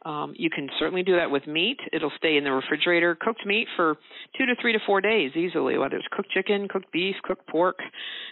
um, 0.04 0.34
you 0.36 0.50
can 0.50 0.68
certainly 0.78 1.02
do 1.02 1.16
that 1.16 1.30
with 1.30 1.46
meat. 1.46 1.78
It'll 1.92 2.12
stay 2.16 2.36
in 2.36 2.44
the 2.44 2.52
refrigerator, 2.52 3.16
cooked 3.20 3.46
meat 3.46 3.68
for 3.76 3.96
two 4.36 4.46
to 4.46 4.54
three 4.60 4.72
to 4.72 4.78
four 4.84 5.00
days 5.00 5.32
easily, 5.36 5.78
whether 5.78 5.96
it's 5.96 6.06
cooked 6.10 6.30
chicken, 6.30 6.68
cooked 6.68 6.90
beef, 6.92 7.14
cooked 7.22 7.46
pork, 7.48 7.78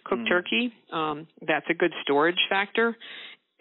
cooked 0.05 0.23
mm. 0.23 0.29
turkey. 0.29 0.73
Um, 0.93 1.29
that's 1.47 1.67
a 1.71 1.75
good 1.75 1.93
storage 2.03 2.41
factor 2.49 2.97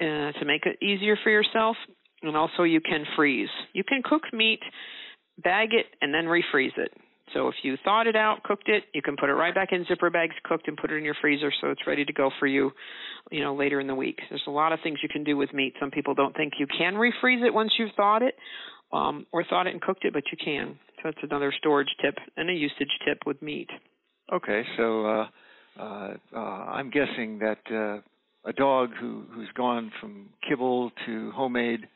uh, 0.01 0.31
to 0.31 0.45
make 0.45 0.65
it 0.65 0.83
easier 0.83 1.17
for 1.23 1.29
yourself. 1.29 1.75
And 2.21 2.35
also, 2.35 2.63
you 2.63 2.81
can 2.81 3.05
freeze. 3.15 3.49
You 3.73 3.83
can 3.83 4.01
cook 4.03 4.23
meat, 4.33 4.59
bag 5.37 5.69
it, 5.73 5.85
and 6.01 6.13
then 6.13 6.25
refreeze 6.25 6.77
it. 6.77 6.91
So 7.33 7.47
if 7.47 7.55
you 7.63 7.77
thawed 7.83 8.07
it 8.07 8.15
out, 8.15 8.43
cooked 8.43 8.69
it, 8.69 8.83
you 8.93 9.01
can 9.01 9.15
put 9.15 9.29
it 9.29 9.33
right 9.33 9.53
back 9.53 9.69
in 9.71 9.85
zipper 9.87 10.09
bags, 10.09 10.35
cooked, 10.43 10.67
and 10.67 10.77
put 10.77 10.91
it 10.91 10.95
in 10.95 11.03
your 11.03 11.15
freezer 11.21 11.51
so 11.61 11.69
it's 11.69 11.85
ready 11.87 12.05
to 12.05 12.13
go 12.13 12.29
for 12.39 12.47
you, 12.47 12.71
you 13.31 13.43
know, 13.43 13.55
later 13.55 13.79
in 13.79 13.87
the 13.87 13.95
week. 13.95 14.19
There's 14.29 14.43
a 14.47 14.51
lot 14.51 14.73
of 14.73 14.79
things 14.83 14.99
you 15.03 15.09
can 15.09 15.23
do 15.23 15.37
with 15.37 15.53
meat. 15.53 15.73
Some 15.79 15.91
people 15.91 16.13
don't 16.13 16.35
think 16.35 16.53
you 16.59 16.67
can 16.67 16.95
refreeze 16.95 17.45
it 17.45 17.53
once 17.53 17.71
you've 17.77 17.93
thawed 17.95 18.21
it, 18.21 18.35
um, 18.91 19.25
or 19.31 19.43
thawed 19.43 19.67
it 19.67 19.73
and 19.73 19.81
cooked 19.81 20.05
it, 20.05 20.13
but 20.13 20.23
you 20.31 20.37
can. 20.43 20.77
So 20.97 21.01
that's 21.05 21.23
another 21.23 21.53
storage 21.57 21.89
tip 22.01 22.15
and 22.37 22.49
a 22.49 22.53
usage 22.53 22.91
tip 23.05 23.19
with 23.25 23.41
meat. 23.41 23.69
Okay, 24.31 24.63
so 24.77 25.05
uh, 25.05 25.27
uh, 25.79 26.13
uh, 26.35 26.37
I'm 26.37 26.89
guessing 26.89 27.39
that 27.39 27.59
uh, 27.71 28.49
a 28.49 28.53
dog 28.53 28.91
who 28.99 29.23
who's 29.33 29.49
gone 29.55 29.91
from 29.99 30.29
kibble 30.47 30.91
to 31.05 31.31
homemade 31.31 31.87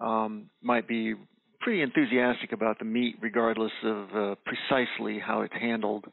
um, 0.00 0.50
might 0.62 0.88
be 0.88 1.14
pretty 1.60 1.82
enthusiastic 1.82 2.52
about 2.52 2.78
the 2.78 2.84
meat, 2.84 3.16
regardless 3.20 3.72
of 3.84 4.08
uh, 4.14 4.34
precisely 4.44 5.18
how 5.18 5.42
it's 5.42 5.54
handled, 5.60 6.04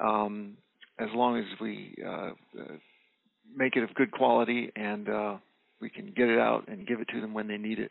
um, 0.00 0.56
as 0.98 1.08
long 1.14 1.38
as 1.38 1.44
we 1.60 1.94
uh, 2.04 2.10
uh, 2.10 2.32
make 3.56 3.76
it 3.76 3.82
of 3.82 3.94
good 3.94 4.12
quality 4.12 4.70
and 4.76 5.08
uh, 5.08 5.36
we 5.80 5.90
can 5.90 6.06
get 6.16 6.28
it 6.28 6.38
out 6.38 6.68
and 6.68 6.86
give 6.86 7.00
it 7.00 7.08
to 7.12 7.20
them 7.20 7.34
when 7.34 7.48
they 7.48 7.56
need 7.56 7.78
it. 7.78 7.90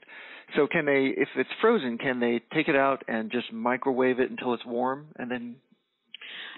So, 0.55 0.67
can 0.67 0.85
they, 0.85 1.13
if 1.15 1.29
it's 1.35 1.49
frozen, 1.61 1.97
can 1.97 2.19
they 2.19 2.41
take 2.53 2.67
it 2.67 2.75
out 2.75 3.03
and 3.07 3.31
just 3.31 3.51
microwave 3.51 4.19
it 4.19 4.29
until 4.31 4.53
it's 4.53 4.65
warm 4.65 5.07
and 5.17 5.29
then 5.29 5.55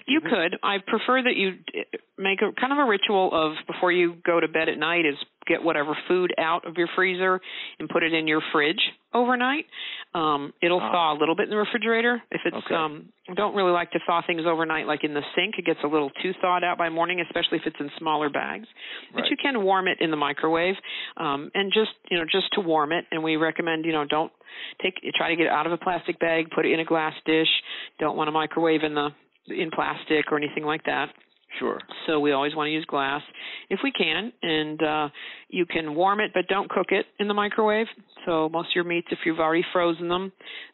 you 0.06 0.20
could. 0.20 0.56
I 0.62 0.76
prefer 0.86 1.22
that 1.22 1.34
you 1.34 1.54
make 2.16 2.38
a 2.40 2.52
kind 2.58 2.72
of 2.72 2.78
a 2.78 2.88
ritual 2.88 3.30
of 3.32 3.54
before 3.66 3.90
you 3.90 4.14
go 4.24 4.38
to 4.38 4.46
bed 4.46 4.68
at 4.68 4.78
night 4.78 5.04
is 5.04 5.16
get 5.46 5.62
whatever 5.62 5.96
food 6.08 6.34
out 6.38 6.66
of 6.66 6.76
your 6.76 6.88
freezer 6.94 7.40
and 7.78 7.88
put 7.88 8.02
it 8.02 8.12
in 8.12 8.26
your 8.26 8.42
fridge 8.52 8.80
overnight. 9.14 9.66
Um 10.14 10.52
it'll 10.62 10.80
uh, 10.80 10.90
thaw 10.92 11.16
a 11.16 11.18
little 11.18 11.34
bit 11.34 11.44
in 11.44 11.50
the 11.50 11.56
refrigerator. 11.56 12.22
If 12.30 12.40
it's 12.44 12.56
okay. 12.56 12.74
um 12.74 13.08
I 13.28 13.34
don't 13.34 13.54
really 13.54 13.72
like 13.72 13.90
to 13.92 14.00
thaw 14.06 14.22
things 14.26 14.42
overnight 14.46 14.86
like 14.86 15.04
in 15.04 15.14
the 15.14 15.22
sink. 15.34 15.54
It 15.58 15.64
gets 15.64 15.80
a 15.84 15.86
little 15.86 16.10
too 16.22 16.32
thawed 16.40 16.64
out 16.64 16.78
by 16.78 16.88
morning, 16.88 17.20
especially 17.20 17.58
if 17.58 17.66
it's 17.66 17.76
in 17.80 17.90
smaller 17.98 18.28
bags. 18.30 18.66
Right. 19.14 19.22
But 19.22 19.30
you 19.30 19.36
can 19.40 19.62
warm 19.62 19.88
it 19.88 19.98
in 20.00 20.10
the 20.10 20.16
microwave. 20.16 20.74
Um 21.16 21.50
and 21.54 21.72
just, 21.72 21.92
you 22.10 22.18
know, 22.18 22.24
just 22.30 22.52
to 22.54 22.60
warm 22.60 22.92
it 22.92 23.04
and 23.10 23.22
we 23.22 23.36
recommend, 23.36 23.84
you 23.84 23.92
know, 23.92 24.04
don't 24.04 24.32
take 24.82 24.94
try 25.16 25.30
to 25.30 25.36
get 25.36 25.46
it 25.46 25.52
out 25.52 25.66
of 25.66 25.72
a 25.72 25.78
plastic 25.78 26.18
bag, 26.18 26.50
put 26.50 26.66
it 26.66 26.72
in 26.72 26.80
a 26.80 26.84
glass 26.84 27.14
dish. 27.24 27.48
Don't 27.98 28.16
want 28.16 28.28
to 28.28 28.32
microwave 28.32 28.82
in 28.82 28.94
the 28.94 29.10
in 29.48 29.70
plastic 29.70 30.30
or 30.30 30.36
anything 30.38 30.64
like 30.64 30.84
that. 30.84 31.10
Sure. 31.58 31.78
So 32.06 32.20
we 32.20 32.32
always 32.32 32.54
want 32.54 32.68
to 32.68 32.72
use 32.72 32.84
glass 32.86 33.22
if 33.70 33.80
we 33.82 33.92
can, 33.92 34.32
and 34.42 34.82
uh, 34.82 35.08
you 35.48 35.64
can 35.64 35.94
warm 35.94 36.20
it, 36.20 36.32
but 36.34 36.46
don't 36.48 36.68
cook 36.68 36.88
it 36.90 37.06
in 37.18 37.28
the 37.28 37.34
microwave. 37.34 37.86
So 38.26 38.48
most 38.48 38.66
of 38.66 38.74
your 38.74 38.84
meats, 38.84 39.08
if 39.10 39.20
you've 39.24 39.38
already 39.38 39.64
frozen 39.72 40.08
them, 40.08 40.32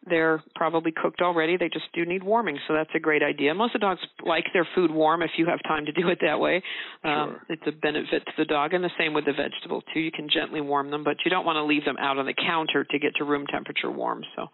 they're 0.08 0.42
probably 0.54 0.90
cooked 0.90 1.20
already. 1.20 1.56
They 1.56 1.68
just 1.68 1.84
do 1.94 2.04
need 2.04 2.22
warming, 2.22 2.58
so 2.66 2.74
that's 2.74 2.90
a 2.94 2.98
great 2.98 3.22
idea. 3.22 3.54
Most 3.54 3.74
of 3.74 3.80
the 3.80 3.86
dogs 3.86 4.00
like 4.24 4.44
their 4.52 4.66
food 4.74 4.90
warm 4.90 5.22
if 5.22 5.30
you 5.36 5.46
have 5.46 5.60
time 5.68 5.86
to 5.86 5.92
do 5.92 6.08
it 6.08 6.18
that 6.22 6.40
way. 6.40 6.62
Um. 7.04 7.36
It's 7.48 7.62
a 7.66 7.72
benefit 7.72 8.24
to 8.24 8.32
the 8.38 8.44
dog, 8.44 8.72
and 8.72 8.82
the 8.82 8.90
same 8.98 9.12
with 9.12 9.26
the 9.26 9.32
vegetables 9.32 9.84
too. 9.92 10.00
You 10.00 10.10
can 10.10 10.28
gently 10.32 10.60
warm 10.60 10.90
them, 10.90 11.04
but 11.04 11.16
you 11.24 11.30
don't 11.30 11.44
want 11.44 11.56
to 11.56 11.64
leave 11.64 11.84
them 11.84 11.96
out 11.98 12.18
on 12.18 12.26
the 12.26 12.34
counter 12.34 12.84
to 12.84 12.98
get 12.98 13.14
to 13.16 13.24
room 13.24 13.46
temperature 13.46 13.90
warm. 13.90 14.22
So, 14.36 14.46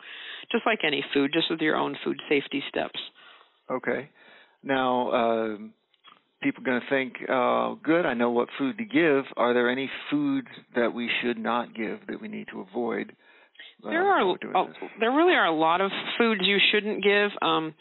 just 0.51 0.67
like 0.67 0.81
any 0.85 1.05
food, 1.15 1.31
just 1.33 1.51
with 1.51 1.61
your 1.61 1.77
own 1.77 1.97
food 2.05 2.21
safety 2.29 2.63
steps. 2.69 2.99
Okay. 3.71 4.11
Now, 4.63 5.11
uh, 5.11 5.57
people 6.43 6.63
are 6.63 6.67
going 6.67 6.81
to 6.81 6.89
think, 6.89 7.15
uh, 7.29 7.75
good, 7.83 8.07
I 8.07 8.15
know 8.15 8.31
what 8.31 8.49
food 8.59 8.79
to 8.79 8.85
give. 8.85 9.25
Are 9.37 9.55
there 9.55 9.71
any 9.71 9.91
foods 10.11 10.49
that 10.75 10.93
we 10.93 11.11
should 11.23 11.39
not 11.39 11.75
give 11.75 11.99
that 12.09 12.21
we 12.21 12.29
need 12.29 12.47
to 12.53 12.61
avoid? 12.61 13.13
Uh, 13.85 13.91
there 13.91 14.07
are, 14.07 14.31
uh, 14.31 14.65
there 15.01 15.13
really 15.13 15.35
are 15.35 15.47
a 15.47 15.55
lot 15.55 15.81
of 15.81 15.91
foods 16.17 16.41
you 16.45 16.59
shouldn't 16.73 17.03
give. 17.03 17.31
Um, 17.43 17.75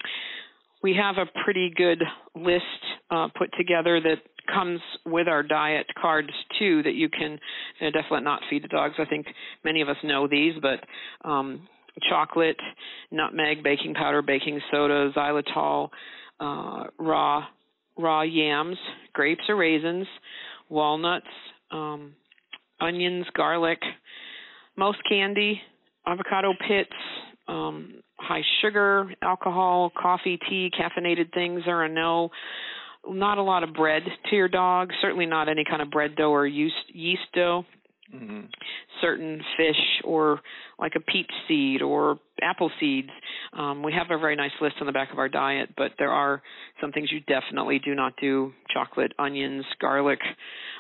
we 0.84 0.96
have 0.96 1.18
a 1.18 1.26
pretty 1.44 1.72
good 1.76 2.04
list 2.36 2.64
uh, 3.10 3.28
put 3.38 3.50
together 3.58 4.00
that 4.02 4.18
comes 4.54 4.80
with 5.06 5.28
our 5.28 5.44
diet 5.44 5.88
cards 6.00 6.30
too 6.58 6.82
that 6.84 6.94
you 6.94 7.10
can 7.10 7.40
you 7.80 7.88
know, 7.88 7.92
definitely 7.92 8.22
not 8.22 8.42
feed 8.50 8.64
the 8.64 8.68
dogs. 8.68 8.96
I 8.98 9.06
think 9.06 9.28
many 9.66 9.82
of 9.82 9.90
us 9.90 9.98
know 10.04 10.28
these, 10.28 10.54
but 10.62 11.28
um, 11.28 11.68
chocolate, 12.10 12.60
nutmeg, 13.12 13.64
baking 13.64 13.94
powder, 13.96 14.22
baking 14.22 14.62
soda, 14.72 15.12
xylitol, 15.16 15.90
uh, 16.40 16.86
raw 17.00 17.46
raw 17.98 18.22
yams, 18.22 18.78
grapes 19.14 19.44
or 19.50 19.56
raisins, 19.56 20.08
walnuts, 20.70 21.28
um, 21.72 22.14
onions, 22.80 23.26
garlic, 23.36 23.80
most 24.76 25.00
candy, 25.10 25.62
avocado 26.06 26.54
pits, 26.68 26.92
um, 27.48 28.02
high 28.20 28.44
sugar, 28.62 29.12
alcohol, 29.22 29.92
coffee, 30.00 30.40
tea, 30.50 30.72
caffeinated 30.80 31.34
things 31.34 31.64
are 31.68 31.84
a 31.84 31.90
no. 31.90 32.30
Not 33.10 33.38
a 33.38 33.44
lot 33.44 33.64
of 33.64 33.74
bread 33.74 34.04
to 34.30 34.36
your 34.36 34.50
dog. 34.50 34.90
Certainly 35.02 35.28
not 35.28 35.48
any 35.48 35.64
kind 35.64 35.82
of 35.82 35.90
bread 35.90 36.16
dough 36.16 36.32
or 36.32 36.46
yeast, 36.46 36.76
yeast 36.90 37.22
dough. 37.34 37.66
Mm-hmm. 38.14 38.46
Certain 39.02 39.42
fish 39.58 40.02
or 40.04 40.40
like 40.80 40.94
a 40.96 41.02
peach 41.02 41.30
seed 41.48 41.82
or 41.82 42.20
apple 42.42 42.72
seeds. 42.80 43.10
Um, 43.52 43.84
we 43.84 43.92
have 43.92 44.08
a 44.10 44.18
very 44.18 44.36
nice 44.36 44.52
list 44.62 44.76
on 44.80 44.88
the 44.88 44.94
back 44.94 45.12
of 45.12 45.20
our 45.20 45.28
diet, 45.28 45.70
but 45.76 45.92
there 46.00 46.12
are 46.12 46.42
some 46.80 46.92
things 46.94 47.12
you 47.12 47.20
definitely 47.22 47.80
do 47.84 47.96
not 47.96 48.14
do: 48.20 48.54
chocolate, 48.74 49.12
onions, 49.20 49.66
garlic. 49.82 50.20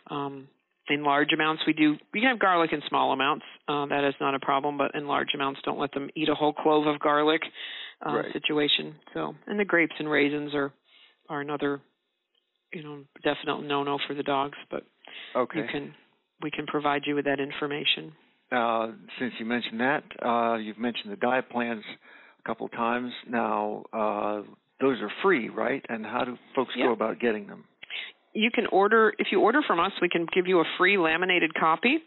Um, 0.09 0.47
in 0.89 1.03
large 1.03 1.33
amounts, 1.33 1.63
we 1.67 1.73
do. 1.73 1.97
We 2.13 2.21
can 2.21 2.29
have 2.29 2.39
garlic 2.39 2.71
in 2.71 2.81
small 2.87 3.11
amounts. 3.11 3.45
Uh, 3.67 3.87
that 3.87 4.07
is 4.07 4.15
not 4.21 4.35
a 4.35 4.39
problem, 4.39 4.77
but 4.77 4.95
in 4.95 5.05
large 5.05 5.29
amounts, 5.35 5.59
don't 5.65 5.79
let 5.79 5.91
them 5.91 6.09
eat 6.15 6.29
a 6.29 6.35
whole 6.35 6.53
clove 6.53 6.87
of 6.87 6.99
garlic. 6.99 7.41
Uh, 8.05 8.17
right. 8.17 8.33
Situation. 8.33 8.95
So, 9.13 9.33
and 9.47 9.59
the 9.59 9.65
grapes 9.65 9.95
and 9.99 10.09
raisins 10.09 10.53
are 10.53 10.71
are 11.29 11.41
another, 11.41 11.81
you 12.71 12.83
know, 12.83 13.03
definite 13.23 13.67
no 13.67 13.83
no 13.83 13.97
for 14.07 14.13
the 14.13 14.23
dogs. 14.23 14.57
But 14.71 14.83
okay. 15.35 15.59
you 15.59 15.65
can 15.69 15.93
we 16.41 16.51
can 16.51 16.65
provide 16.65 17.03
you 17.05 17.15
with 17.15 17.25
that 17.25 17.39
information. 17.39 18.13
Uh, 18.51 18.91
since 19.19 19.33
you 19.39 19.45
mentioned 19.45 19.79
that, 19.79 20.03
uh, 20.25 20.55
you've 20.55 20.77
mentioned 20.77 21.11
the 21.11 21.17
diet 21.17 21.49
plans 21.49 21.83
a 22.39 22.47
couple 22.47 22.67
times. 22.69 23.11
Now, 23.29 23.83
uh, 23.91 24.41
those 24.79 25.01
are 25.01 25.11
free, 25.21 25.49
right? 25.49 25.83
And 25.89 26.05
how 26.05 26.23
do 26.23 26.37
folks 26.55 26.71
yeah. 26.77 26.85
go 26.85 26.93
about 26.93 27.19
getting 27.19 27.47
them? 27.47 27.65
You 28.33 28.51
can 28.53 28.67
order, 28.67 29.13
if 29.17 29.27
you 29.31 29.41
order 29.41 29.61
from 29.65 29.79
us, 29.79 29.91
we 30.01 30.09
can 30.09 30.27
give 30.33 30.47
you 30.47 30.59
a 30.59 30.63
free 30.77 30.97
laminated 30.97 31.53
copy 31.55 31.97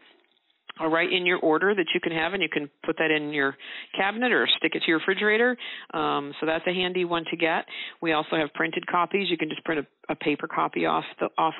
or 0.80 0.88
right 0.88 1.12
in 1.12 1.26
your 1.26 1.38
order 1.38 1.74
that 1.74 1.86
you 1.92 2.00
can 2.00 2.12
have, 2.12 2.32
and 2.32 2.42
you 2.42 2.48
can 2.48 2.70
put 2.86 2.96
that 2.98 3.10
in 3.10 3.32
your 3.32 3.56
cabinet 3.96 4.32
or 4.32 4.48
stick 4.58 4.72
it 4.74 4.80
to 4.80 4.88
your 4.88 4.98
refrigerator. 4.98 5.56
Um, 5.92 6.32
so 6.40 6.46
that's 6.46 6.66
a 6.66 6.72
handy 6.72 7.04
one 7.04 7.24
to 7.30 7.36
get. 7.36 7.66
We 8.00 8.12
also 8.12 8.36
have 8.36 8.54
printed 8.54 8.86
copies. 8.86 9.28
You 9.28 9.36
can 9.36 9.50
just 9.50 9.64
print 9.64 9.84
a, 10.08 10.12
a 10.12 10.16
paper 10.16 10.46
copy 10.46 10.86
off 10.86 11.04
the 11.18 11.28
off 11.36 11.54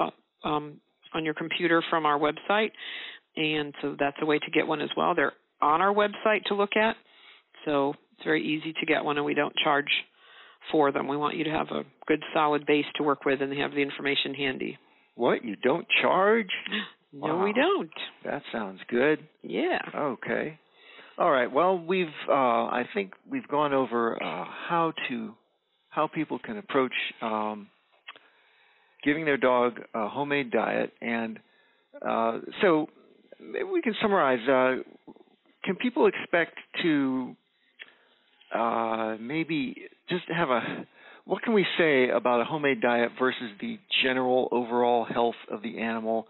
um, 0.45 0.81
on 1.15 1.25
your 1.25 1.35
computer 1.35 1.83
from 1.91 2.07
our 2.07 2.19
website, 2.19 2.71
and 3.37 3.75
so 3.83 3.97
that's 3.99 4.17
a 4.21 4.27
way 4.27 4.39
to 4.39 4.51
get 4.51 4.67
one 4.67 4.81
as 4.81 4.91
well. 4.97 5.15
They're 5.15 5.33
on 5.61 5.81
our 5.81 5.93
website 5.93 6.45
to 6.47 6.55
look 6.55 6.77
at, 6.77 6.97
so 7.65 7.95
it's 8.15 8.25
very 8.25 8.47
easy 8.47 8.73
to 8.73 8.87
get 8.87 9.05
one, 9.05 9.17
and 9.17 9.27
we 9.27 9.35
don't 9.35 9.55
charge 9.63 9.91
for 10.71 10.93
them. 10.93 11.09
We 11.09 11.17
want 11.17 11.37
you 11.37 11.45
to 11.45 11.51
have 11.51 11.69
a 11.69 11.85
good 12.07 12.23
solid 12.35 12.67
base 12.67 12.85
to 12.97 13.03
work 13.03 13.25
with 13.25 13.41
and 13.41 13.53
have 13.59 13.73
the 13.73 13.83
information 13.83 14.35
handy. 14.35 14.79
What? 15.15 15.45
You 15.45 15.57
don't 15.57 15.87
charge? 16.03 16.51
No, 17.13 17.39
wow. 17.39 17.45
we 17.45 17.53
don't. 17.53 17.91
That 18.25 18.43
sounds 18.53 18.79
good. 18.89 19.19
Yeah. 19.43 19.81
Okay. 19.93 20.61
All 21.19 21.29
right. 21.29 21.51
Well, 21.51 21.77
we've 21.77 22.07
uh, 22.29 22.33
I 22.33 22.85
think 22.95 23.15
we've 23.29 23.49
gone 23.49 23.75
over 23.75 24.15
uh, 24.15 24.45
how 24.69 24.93
to 25.09 25.35
how 25.89 26.07
people 26.07 26.39
can 26.39 26.57
approach 26.57 26.93
um, 27.21 27.67
giving 29.05 29.25
their 29.25 29.37
dog 29.37 29.81
a 29.95 30.09
homemade 30.09 30.51
diet, 30.51 30.93
and 31.01 31.39
uh, 32.07 32.39
so 32.63 32.89
maybe 33.41 33.65
we 33.65 33.83
can 33.83 33.95
summarize. 34.01 34.47
Uh, 34.49 34.83
can 35.65 35.77
people 35.77 36.07
expect 36.07 36.57
to 36.83 37.37
uh, 38.55 39.17
maybe 39.21 39.77
just 40.09 40.25
have 40.29 40.51
a 40.51 40.87
what 41.25 41.43
can 41.43 41.53
we 41.53 41.65
say 41.79 42.09
about 42.09 42.41
a 42.41 42.45
homemade 42.45 42.81
diet 42.81 43.13
versus 43.19 43.51
the 43.61 43.79
general 44.03 44.49
overall 44.51 45.05
health 45.05 45.37
of 45.51 45.63
the 45.63 45.79
animal 45.79 46.27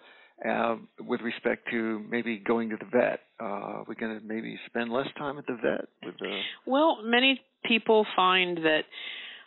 uh, 0.47 0.77
with 1.01 1.21
respect 1.23 1.69
to 1.71 2.05
maybe 2.11 2.39
going 2.39 2.71
to 2.71 2.77
the 2.77 2.85
vet? 2.85 3.21
Uh, 3.39 3.85
we're 3.89 3.95
going 3.95 4.19
to 4.19 4.27
maybe 4.27 4.59
spend 4.67 4.93
less 4.93 5.07
time 5.17 5.39
at 5.39 5.47
the 5.47 5.55
vet 5.55 5.89
with 6.05 6.19
the. 6.19 6.41
Well, 6.67 6.99
many 7.03 7.41
people 7.65 8.07
find 8.15 8.59
that 8.59 8.83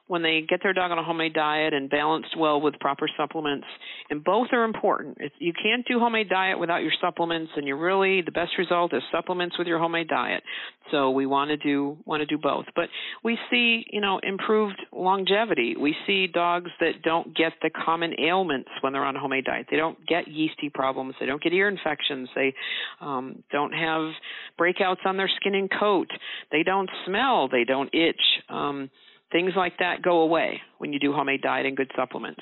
when 0.08 0.22
they 0.22 0.44
get 0.48 0.62
their 0.62 0.74
dog 0.74 0.92
on 0.92 1.00
a 1.00 1.04
homemade 1.04 1.34
diet 1.34 1.74
and 1.74 1.90
balanced 1.90 2.38
well 2.38 2.60
with 2.60 2.78
proper 2.80 3.08
supplements, 3.18 3.66
and 4.10 4.24
both 4.24 4.48
are 4.52 4.66
important. 4.66 5.18
If 5.20 5.32
you 5.40 5.54
can't 5.54 5.86
do 5.88 6.00
homemade 6.00 6.30
diet 6.30 6.60
without 6.60 6.82
your 6.82 6.92
supplements, 7.02 7.52
and 7.56 7.68
you 7.68 7.76
really 7.78 8.22
the 8.22 8.32
best 8.32 8.52
result 8.58 8.94
is 8.94 9.02
supplements 9.12 9.58
with 9.58 9.68
your 9.68 9.80
homemade 9.80 10.10
diet. 10.10 10.44
So 10.92 11.12
we 11.12 11.26
want 11.26 11.50
to 11.50 11.58
do 11.58 11.98
want 12.06 12.22
to 12.22 12.26
do 12.26 12.38
both. 12.38 12.66
But 12.76 12.90
we 13.24 13.38
see, 13.50 13.86
you 13.92 14.02
know, 14.02 14.20
improved 14.22 14.82
longevity. 14.92 15.76
We 15.80 15.96
see 16.06 16.28
dogs 16.28 16.72
that 16.80 17.02
don't 17.04 17.36
get 17.36 17.54
the 17.62 17.70
common 17.70 18.14
ailments 18.20 18.70
when 18.82 18.94
they're 18.94 19.06
on 19.06 19.16
a 19.16 19.20
homemade 19.20 19.46
diet. 19.46 19.68
They 19.72 19.78
don't 19.78 19.98
get 20.06 20.28
yeasty 20.28 20.70
problems. 20.70 21.16
They 21.20 21.26
don't 21.26 21.42
get 21.42 21.54
ear 21.54 21.70
infections. 21.70 22.30
They 22.36 22.54
um, 23.00 23.44
don't 23.52 23.72
have 23.72 24.12
breakouts 24.60 25.06
on 25.06 25.18
their 25.18 25.30
skin 25.40 25.56
and 25.56 25.70
coat. 25.72 26.10
They 26.52 26.64
don't 26.64 26.90
smell. 27.06 27.48
They 27.48 27.64
don't 27.64 27.90
itch. 27.94 28.22
Um, 28.50 28.90
things 29.34 29.52
like 29.58 29.80
that 29.80 30.02
go 30.02 30.22
away 30.22 30.62
when 30.78 30.94
you 30.94 31.00
do 31.00 31.12
homemade 31.12 31.42
diet 31.42 31.66
and 31.66 31.76
good 31.76 31.92
supplements. 31.98 32.40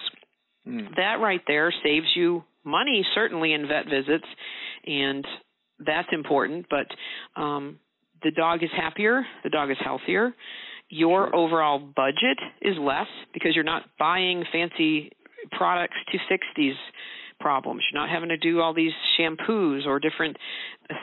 Mm. 0.68 0.96
That 0.98 1.16
right 1.20 1.42
there 1.48 1.74
saves 1.84 2.06
you 2.16 2.44
money, 2.64 3.04
certainly 3.16 3.54
in 3.54 3.68
vet 3.68 3.86
visits, 3.86 4.28
and 4.86 5.26
that's 5.80 6.10
important. 6.12 6.68
But 6.70 7.42
um, 7.42 7.80
the 8.22 8.30
dog 8.30 8.64
is 8.64 8.70
happier, 8.76 9.26
the 9.44 9.50
dog 9.50 9.72
is 9.72 9.78
healthier. 9.84 10.36
Your 10.90 11.28
sure. 11.28 11.36
overall 11.36 11.80
budget 11.80 12.38
is 12.62 12.76
less 12.80 13.08
because 13.34 13.56
you're 13.56 13.64
not 13.64 13.84
buying 13.98 14.44
fancy 14.52 15.12
products 15.52 15.96
to 16.12 16.18
fix 16.30 16.46
these 16.56 16.76
problems. 17.42 17.82
You're 17.92 18.02
not 18.02 18.10
having 18.10 18.30
to 18.30 18.38
do 18.38 18.62
all 18.62 18.74
these 18.74 18.92
shampoos 19.20 19.86
or 19.86 20.00
different 20.00 20.38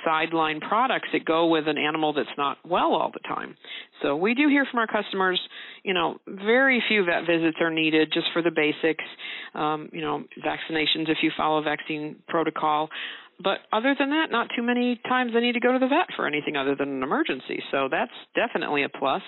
sideline 0.05 0.61
products 0.61 1.09
that 1.12 1.24
go 1.24 1.46
with 1.46 1.66
an 1.68 1.79
animal 1.79 2.12
that's 2.12 2.29
not 2.37 2.59
well 2.64 2.92
all 2.94 3.11
the 3.12 3.20
time. 3.20 3.57
So 4.03 4.16
we 4.16 4.35
do 4.35 4.48
hear 4.48 4.66
from 4.70 4.81
our 4.81 4.87
customers, 4.87 5.40
you 5.83 5.94
know, 5.94 6.18
very 6.27 6.83
few 6.88 7.05
vet 7.05 7.27
visits 7.27 7.59
are 7.61 7.70
needed 7.70 8.11
just 8.12 8.27
for 8.33 8.42
the 8.42 8.51
basics, 8.51 9.05
um, 9.55 9.88
you 9.92 10.01
know, 10.01 10.24
vaccinations 10.44 11.09
if 11.09 11.18
you 11.22 11.31
follow 11.37 11.62
vaccine 11.62 12.16
protocol. 12.29 12.88
But 13.42 13.59
other 13.72 13.94
than 13.98 14.11
that, 14.11 14.31
not 14.31 14.48
too 14.57 14.62
many 14.62 15.01
times 15.09 15.33
I 15.37 15.40
need 15.40 15.53
to 15.53 15.61
go 15.61 15.72
to 15.72 15.79
the 15.79 15.87
vet 15.87 16.14
for 16.16 16.27
anything 16.27 16.57
other 16.57 16.74
than 16.74 16.88
an 16.88 17.03
emergency. 17.03 17.62
So 17.70 17.88
that's 17.90 18.12
definitely 18.35 18.83
a 18.83 18.88
plus. 18.88 19.22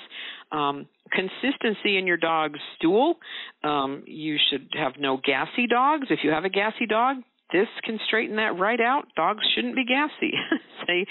Um, 0.51 0.87
consistency 1.13 1.97
in 1.97 2.07
your 2.07 2.17
dog's 2.17 2.59
stool. 2.77 3.17
Um, 3.63 4.03
you 4.07 4.37
should 4.51 4.69
have 4.75 4.95
no 4.99 5.21
gassy 5.25 5.67
dogs. 5.69 6.09
If 6.11 6.21
you 6.25 6.31
have 6.31 6.45
a 6.45 6.49
gassy 6.49 6.87
dog, 6.87 7.19
this 7.53 7.69
can 7.85 7.99
straighten 8.07 8.37
that 8.37 8.59
right 8.59 8.81
out. 8.81 9.07
Dogs 9.17 9.45
shouldn't 9.55 9.75
be 9.75 9.85
gassy. 9.85 10.33
they 10.87 11.07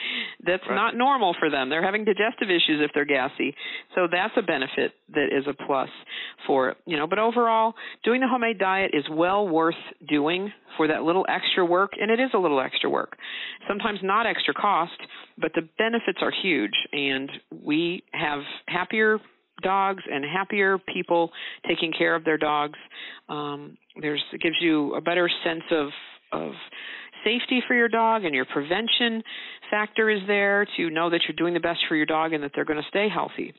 that's 0.45 0.63
right. 0.67 0.75
not 0.75 0.95
normal 0.95 1.35
for 1.39 1.49
them. 1.49 1.69
They're 1.69 1.83
having 1.83 2.05
digestive 2.05 2.49
issues 2.49 2.81
if 2.81 2.91
they're 2.93 3.05
gassy. 3.05 3.55
So 3.95 4.07
that's 4.11 4.33
a 4.37 4.41
benefit 4.41 4.93
that 5.13 5.27
is 5.31 5.45
a 5.47 5.53
plus 5.65 5.89
for 6.47 6.75
you 6.85 6.97
know, 6.97 7.07
but 7.07 7.19
overall, 7.19 7.73
doing 8.03 8.21
the 8.21 8.27
homemade 8.27 8.59
diet 8.59 8.91
is 8.93 9.03
well 9.11 9.47
worth 9.47 9.75
doing 10.07 10.51
for 10.77 10.87
that 10.87 11.03
little 11.03 11.25
extra 11.29 11.65
work 11.65 11.91
and 11.99 12.11
it 12.11 12.19
is 12.19 12.29
a 12.33 12.37
little 12.37 12.61
extra 12.61 12.89
work. 12.89 13.17
Sometimes 13.67 13.99
not 14.03 14.25
extra 14.25 14.53
cost, 14.53 14.99
but 15.37 15.51
the 15.55 15.67
benefits 15.77 16.19
are 16.21 16.31
huge 16.41 16.75
and 16.91 17.29
we 17.63 18.03
have 18.13 18.39
happier 18.67 19.19
dogs 19.61 20.03
and 20.09 20.23
happier 20.23 20.77
people 20.77 21.31
taking 21.67 21.91
care 21.91 22.15
of 22.15 22.23
their 22.23 22.37
dogs. 22.37 22.77
Um, 23.27 23.77
there's 24.01 24.23
it 24.33 24.41
gives 24.41 24.55
you 24.61 24.95
a 24.95 25.01
better 25.01 25.29
sense 25.43 25.63
of 25.71 25.89
of 26.31 26.51
safety 27.23 27.61
for 27.67 27.75
your 27.75 27.89
dog 27.89 28.25
and 28.25 28.33
your 28.33 28.45
prevention 28.45 29.23
factor 29.69 30.09
is 30.09 30.21
there 30.27 30.65
to 30.77 30.89
know 30.89 31.09
that 31.09 31.21
you're 31.27 31.35
doing 31.35 31.53
the 31.53 31.59
best 31.59 31.79
for 31.87 31.95
your 31.95 32.05
dog 32.05 32.33
and 32.33 32.43
that 32.43 32.51
they're 32.55 32.65
going 32.65 32.81
to 32.81 32.87
stay 32.89 33.07
healthy. 33.09 33.53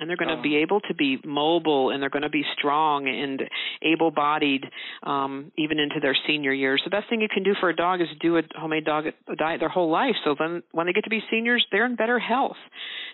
And 0.00 0.08
they're 0.08 0.16
going 0.16 0.30
to 0.30 0.40
oh. 0.40 0.42
be 0.42 0.56
able 0.56 0.80
to 0.80 0.94
be 0.94 1.18
mobile 1.22 1.90
and 1.90 2.02
they're 2.02 2.10
going 2.10 2.22
to 2.22 2.30
be 2.30 2.44
strong 2.58 3.06
and 3.06 3.42
able 3.82 4.10
bodied 4.10 4.64
um 5.02 5.52
even 5.58 5.78
into 5.78 5.96
their 6.00 6.16
senior 6.26 6.52
years. 6.52 6.80
The 6.84 6.90
best 6.90 7.10
thing 7.10 7.20
you 7.20 7.28
can 7.32 7.42
do 7.42 7.54
for 7.60 7.68
a 7.68 7.76
dog 7.76 8.00
is 8.00 8.08
do 8.20 8.38
a 8.38 8.42
homemade 8.56 8.86
dog 8.86 9.04
diet 9.38 9.60
their 9.60 9.68
whole 9.68 9.90
life. 9.90 10.16
So 10.24 10.34
then 10.38 10.62
when 10.72 10.86
they 10.86 10.92
get 10.92 11.04
to 11.04 11.10
be 11.10 11.20
seniors 11.30 11.64
they're 11.70 11.86
in 11.86 11.94
better 11.94 12.18
health. 12.18 12.56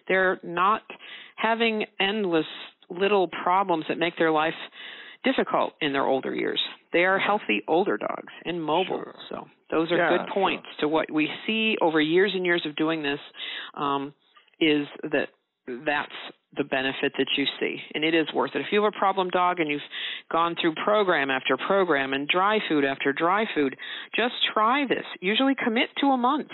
They're 0.07 0.39
not 0.43 0.83
having 1.37 1.85
endless 2.01 2.47
little 2.89 3.29
problems 3.29 3.85
that 3.89 3.99
make 3.99 4.17
their 4.17 4.31
life 4.31 4.55
difficult 5.31 5.73
in 5.81 5.93
their 5.93 6.05
older 6.05 6.35
years. 6.35 6.61
They 6.93 7.05
are 7.05 7.19
healthy 7.19 7.63
older 7.69 7.97
dogs 7.97 8.33
and 8.45 8.63
mobile. 8.63 9.03
Sure. 9.05 9.15
So 9.29 9.47
those 9.71 9.91
are 9.93 9.97
yeah, 9.97 10.17
good 10.17 10.33
points 10.33 10.67
sure. 10.79 10.89
to 10.89 10.93
what 10.93 11.11
we 11.11 11.29
see 11.47 11.77
over 11.81 12.01
years 12.01 12.33
and 12.35 12.45
years 12.45 12.63
of 12.67 12.77
doing 12.77 13.03
this. 13.03 13.21
Um, 13.75 14.15
is 14.61 14.87
that 15.13 15.29
that's 15.87 16.11
the 16.57 16.65
benefit 16.65 17.13
that 17.19 17.27
you 17.37 17.45
see. 17.61 17.77
And 17.95 18.05
it 18.05 18.15
is 18.15 18.27
worth 18.35 18.53
it. 18.55 18.61
If 18.61 18.67
you 18.73 18.83
have 18.83 18.93
a 18.95 18.99
problem 18.99 19.29
dog 19.29 19.61
and 19.61 19.71
you've 19.71 19.81
gone 20.33 20.57
through 20.61 20.75
program 20.83 21.31
after 21.31 21.57
program 21.57 22.15
and 22.15 22.27
dry 22.27 22.59
food 22.69 22.85
after 22.85 23.13
dry 23.13 23.45
food, 23.55 23.77
just 24.17 24.35
try 24.55 24.87
this. 24.87 25.05
Usually 25.21 25.55
commit 25.63 25.91
to 26.01 26.07
a 26.07 26.17
month. 26.17 26.49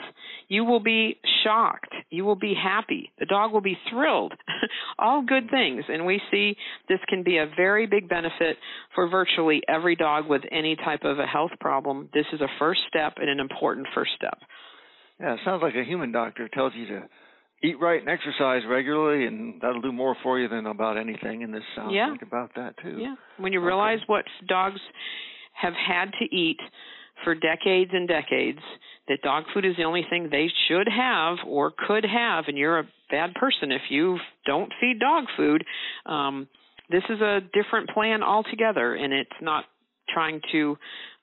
You 0.48 0.64
will 0.64 0.80
be 0.80 1.18
shocked. 1.44 1.94
You 2.11 2.24
will 2.24 2.37
be 2.37 2.54
happy. 2.61 3.12
The 3.20 3.26
dog 3.26 3.52
will 3.52 3.61
be 3.61 3.78
thrilled. 3.90 4.35
All 4.98 5.22
good 5.22 5.48
things. 5.50 5.85
And 5.88 6.04
we 6.04 6.20
see 6.30 6.57
this 6.88 7.00
can 7.09 7.22
be 7.22 7.38
a 7.38 7.46
very 7.57 7.87
big 7.87 8.09
benefit 8.09 8.57
for 8.94 9.09
virtually 9.09 9.62
every 9.68 9.94
dog 9.94 10.28
with 10.28 10.42
any 10.50 10.76
type 10.76 11.04
of 11.04 11.18
a 11.20 11.26
health 11.26 11.52
problem. 11.61 12.09
This 12.12 12.26
is 12.33 12.40
a 12.40 12.48
first 12.59 12.80
step 12.88 13.14
and 13.18 13.30
an 13.30 13.38
important 13.38 13.87
first 13.94 14.11
step. 14.16 14.38
Yeah, 15.20 15.35
it 15.35 15.40
sounds 15.44 15.62
like 15.62 15.76
a 15.76 15.85
human 15.85 16.11
doctor 16.11 16.48
tells 16.48 16.72
you 16.74 16.87
to 16.88 17.02
eat 17.64 17.81
right 17.81 18.00
and 18.00 18.09
exercise 18.09 18.62
regularly, 18.68 19.27
and 19.27 19.61
that'll 19.61 19.81
do 19.81 19.92
more 19.92 20.16
for 20.22 20.38
you 20.38 20.48
than 20.48 20.66
about 20.66 20.96
anything. 20.98 21.42
And 21.42 21.53
this 21.53 21.62
sounds 21.74 21.92
yeah. 21.94 22.11
like 22.11 22.22
about 22.22 22.50
that 22.57 22.74
too. 22.83 22.98
Yeah, 23.00 23.14
when 23.38 23.53
you 23.53 23.64
realize 23.64 23.98
okay. 23.98 24.07
what 24.07 24.24
dogs 24.46 24.81
have 25.55 25.72
had 25.74 26.11
to 26.20 26.37
eat 26.37 26.59
for 27.22 27.35
decades 27.35 27.90
and 27.94 28.09
decades, 28.09 28.59
that 29.09 29.22
dog 29.22 29.44
food 29.55 29.64
is 29.64 29.77
the 29.77 29.85
only 29.85 30.05
thing 30.11 30.29
they 30.31 30.48
should 30.68 30.88
have 30.88 31.38
or 31.46 31.72
could 31.87 32.05
have, 32.05 32.44
and 32.48 32.59
you're 32.59 32.81
a 32.81 32.88
bad 33.11 33.35
person 33.35 33.72
if 33.72 33.83
you 33.88 34.18
don't 34.44 34.72
feed 34.81 34.98
dog 35.00 35.24
food. 35.37 35.64
Um, 36.07 36.48
this 36.90 37.05
is 37.09 37.20
a 37.20 37.40
different 37.55 37.88
plan 37.90 38.22
altogether, 38.22 38.94
and 38.94 39.12
it's 39.12 39.31
not 39.40 39.64
trying 40.12 40.40
to 40.53 40.77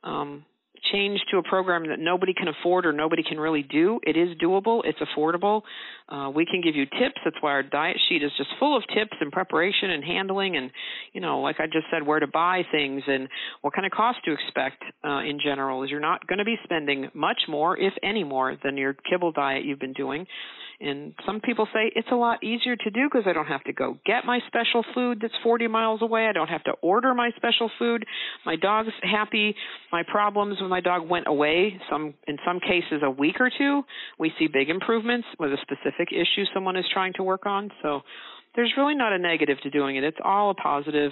um, 0.03 0.45
change 0.91 1.19
to 1.31 1.37
a 1.37 1.43
program 1.43 1.87
that 1.87 1.99
nobody 1.99 2.33
can 2.33 2.47
afford 2.47 2.85
or 2.85 2.93
nobody 2.93 3.23
can 3.23 3.39
really 3.39 3.63
do. 3.63 3.99
It 4.03 4.17
is 4.17 4.37
doable. 4.37 4.81
It's 4.85 4.99
affordable. 4.99 5.61
Uh, 6.09 6.29
we 6.29 6.45
can 6.45 6.61
give 6.61 6.75
you 6.75 6.85
tips. 6.85 7.19
That's 7.23 7.37
why 7.41 7.51
our 7.51 7.63
diet 7.63 7.97
sheet 8.09 8.23
is 8.23 8.31
just 8.37 8.49
full 8.59 8.75
of 8.75 8.83
tips 8.93 9.17
and 9.19 9.31
preparation 9.31 9.91
and 9.91 10.03
handling 10.03 10.57
and, 10.57 10.71
you 11.13 11.21
know, 11.21 11.39
like 11.41 11.57
I 11.59 11.65
just 11.65 11.85
said, 11.91 12.05
where 12.05 12.19
to 12.19 12.27
buy 12.27 12.63
things 12.71 13.03
and 13.07 13.27
what 13.61 13.73
kind 13.73 13.85
of 13.85 13.91
cost 13.91 14.19
to 14.25 14.33
expect 14.33 14.83
uh, 15.03 15.19
in 15.19 15.39
general. 15.43 15.83
Is 15.83 15.89
you're 15.89 15.99
not 15.99 16.25
going 16.27 16.39
to 16.39 16.45
be 16.45 16.57
spending 16.63 17.09
much 17.13 17.41
more, 17.47 17.77
if 17.77 17.93
any 18.03 18.23
more, 18.23 18.57
than 18.63 18.77
your 18.77 18.93
kibble 18.93 19.31
diet 19.31 19.65
you've 19.65 19.79
been 19.79 19.93
doing. 19.93 20.25
And 20.81 21.13
some 21.25 21.41
people 21.41 21.67
say 21.73 21.91
it's 21.95 22.07
a 22.11 22.15
lot 22.15 22.43
easier 22.43 22.75
to 22.75 22.89
do 22.89 23.07
because 23.11 23.27
I 23.27 23.33
don't 23.33 23.45
have 23.45 23.63
to 23.65 23.73
go 23.73 23.97
get 24.05 24.25
my 24.25 24.39
special 24.47 24.83
food 24.95 25.19
that's 25.21 25.33
40 25.43 25.67
miles 25.67 26.01
away. 26.01 26.27
I 26.27 26.33
don't 26.33 26.47
have 26.47 26.63
to 26.63 26.71
order 26.81 27.13
my 27.13 27.29
special 27.35 27.69
food. 27.77 28.05
My 28.45 28.55
dog's 28.55 28.89
happy. 29.03 29.55
My 29.91 30.03
problems 30.09 30.57
with 30.59 30.69
my 30.69 30.81
dog 30.81 31.07
went 31.07 31.27
away. 31.27 31.79
Some 31.89 32.15
in 32.27 32.37
some 32.45 32.59
cases 32.59 33.01
a 33.03 33.11
week 33.11 33.35
or 33.39 33.51
two. 33.55 33.83
We 34.17 34.31
see 34.39 34.47
big 34.47 34.69
improvements 34.69 35.27
with 35.39 35.51
a 35.51 35.57
specific 35.61 36.09
issue 36.11 36.45
someone 36.53 36.75
is 36.75 36.85
trying 36.91 37.13
to 37.13 37.23
work 37.23 37.45
on. 37.45 37.69
So 37.83 38.01
there's 38.55 38.73
really 38.75 38.95
not 38.95 39.13
a 39.13 39.17
negative 39.17 39.57
to 39.63 39.69
doing 39.69 39.95
it. 39.95 40.03
It's 40.03 40.17
all 40.23 40.51
a 40.51 40.53
positive, 40.55 41.11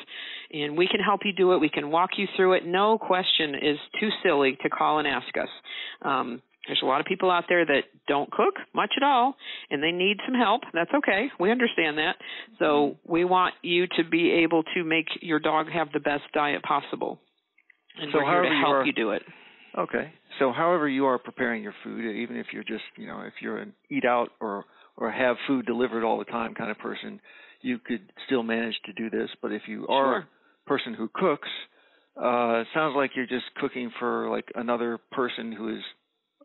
and 0.52 0.78
we 0.78 0.88
can 0.88 1.00
help 1.00 1.22
you 1.24 1.32
do 1.32 1.54
it. 1.54 1.60
We 1.60 1.70
can 1.70 1.90
walk 1.90 2.12
you 2.18 2.28
through 2.36 2.54
it. 2.54 2.66
No 2.66 2.98
question 2.98 3.56
is 3.56 3.78
too 4.00 4.10
silly 4.24 4.58
to 4.62 4.70
call 4.70 5.00
and 5.00 5.08
ask 5.08 5.38
us. 5.38 5.50
Um, 6.02 6.42
there's 6.70 6.82
a 6.84 6.86
lot 6.86 7.00
of 7.02 7.08
people 7.08 7.32
out 7.32 7.46
there 7.50 7.66
that 7.66 7.82
don't 8.08 8.30
cook 8.30 8.54
much 8.76 8.92
at 8.96 9.02
all 9.02 9.36
and 9.72 9.82
they 9.82 9.92
need 9.92 10.18
some 10.24 10.36
help. 10.36 10.62
That's 10.72 10.92
okay. 10.94 11.30
We 11.40 11.52
understand 11.52 11.98
that. 11.98 12.16
So 12.60 12.66
mm-hmm. 12.66 13.12
we 13.12 13.26
want 13.26 13.56
you 13.64 13.88
to 13.98 14.04
be 14.08 14.44
able 14.44 14.62
to 14.76 14.84
make 14.84 15.08
your 15.22 15.40
dog 15.40 15.66
have 15.74 15.88
the 15.92 16.00
best 16.00 16.24
diet 16.32 16.62
possible. 16.62 17.20
And 18.00 18.12
so 18.14 18.20
we're 18.20 18.32
here 18.32 18.44
to 18.44 18.50
help 18.50 18.68
you, 18.68 18.76
are, 18.76 18.86
you 18.86 18.94
do 18.94 19.12
it. 19.12 19.24
Okay. 19.78 20.14
So 20.38 20.54
however 20.54 20.88
you 20.88 21.06
are 21.08 21.18
preparing 21.18 21.64
your 21.64 21.74
food, 21.84 22.06
even 22.16 22.38
if 22.38 22.48
you're 22.54 22.64
just, 22.64 22.84
you 22.98 23.08
know, 23.08 23.22
if 23.22 23.34
you're 23.42 23.58
an 23.58 23.74
eat 23.90 24.06
out 24.06 24.30
or 24.40 24.66
or 24.96 25.10
have 25.10 25.38
food 25.48 25.66
delivered 25.66 26.04
all 26.04 26.20
the 26.20 26.26
time 26.26 26.54
kind 26.54 26.70
of 26.70 26.78
person, 26.78 27.20
you 27.62 27.80
could 27.80 28.12
still 28.28 28.44
manage 28.44 28.76
to 28.86 28.94
do 28.94 29.10
this. 29.10 29.30
But 29.42 29.54
if 29.54 29.64
you 29.68 29.88
are 29.88 30.14
sure. 30.14 30.18
a 30.20 30.70
person 30.70 30.94
who 30.94 31.10
cooks, 31.14 31.48
uh, 32.22 32.62
it 32.62 32.68
sounds 32.74 32.96
like 32.96 33.12
you're 33.16 33.26
just 33.26 33.46
cooking 33.60 33.92
for 33.98 34.30
like 34.30 34.46
another 34.56 35.00
person 35.12 35.52
who 35.52 35.70
is 35.76 35.84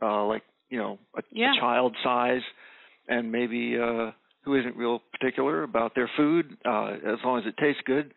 uh, 0.02 0.24
like 0.24 0.42
you 0.70 0.78
know 0.78 0.98
a, 1.16 1.22
yeah. 1.32 1.52
a 1.56 1.60
child 1.60 1.96
size, 2.02 2.42
and 3.08 3.30
maybe 3.30 3.76
uh, 3.80 4.10
who 4.44 4.58
isn't 4.58 4.76
real 4.76 5.00
particular 5.12 5.62
about 5.62 5.94
their 5.94 6.10
food 6.16 6.56
uh, 6.64 6.92
as 6.92 7.18
long 7.24 7.38
as 7.38 7.46
it 7.46 7.54
tastes 7.58 7.82
good. 7.86 8.12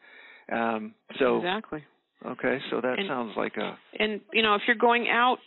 Um, 0.51 0.93
so 1.19 1.37
exactly. 1.37 1.83
Okay, 2.25 2.57
so 2.71 2.81
that 2.81 2.97
and, 2.97 3.07
sounds 3.07 3.33
like 3.37 3.57
a. 3.57 3.77
And 3.99 4.21
you 4.33 4.41
know, 4.41 4.55
if 4.55 4.61
you're 4.65 4.75
going 4.75 5.07
out, 5.07 5.37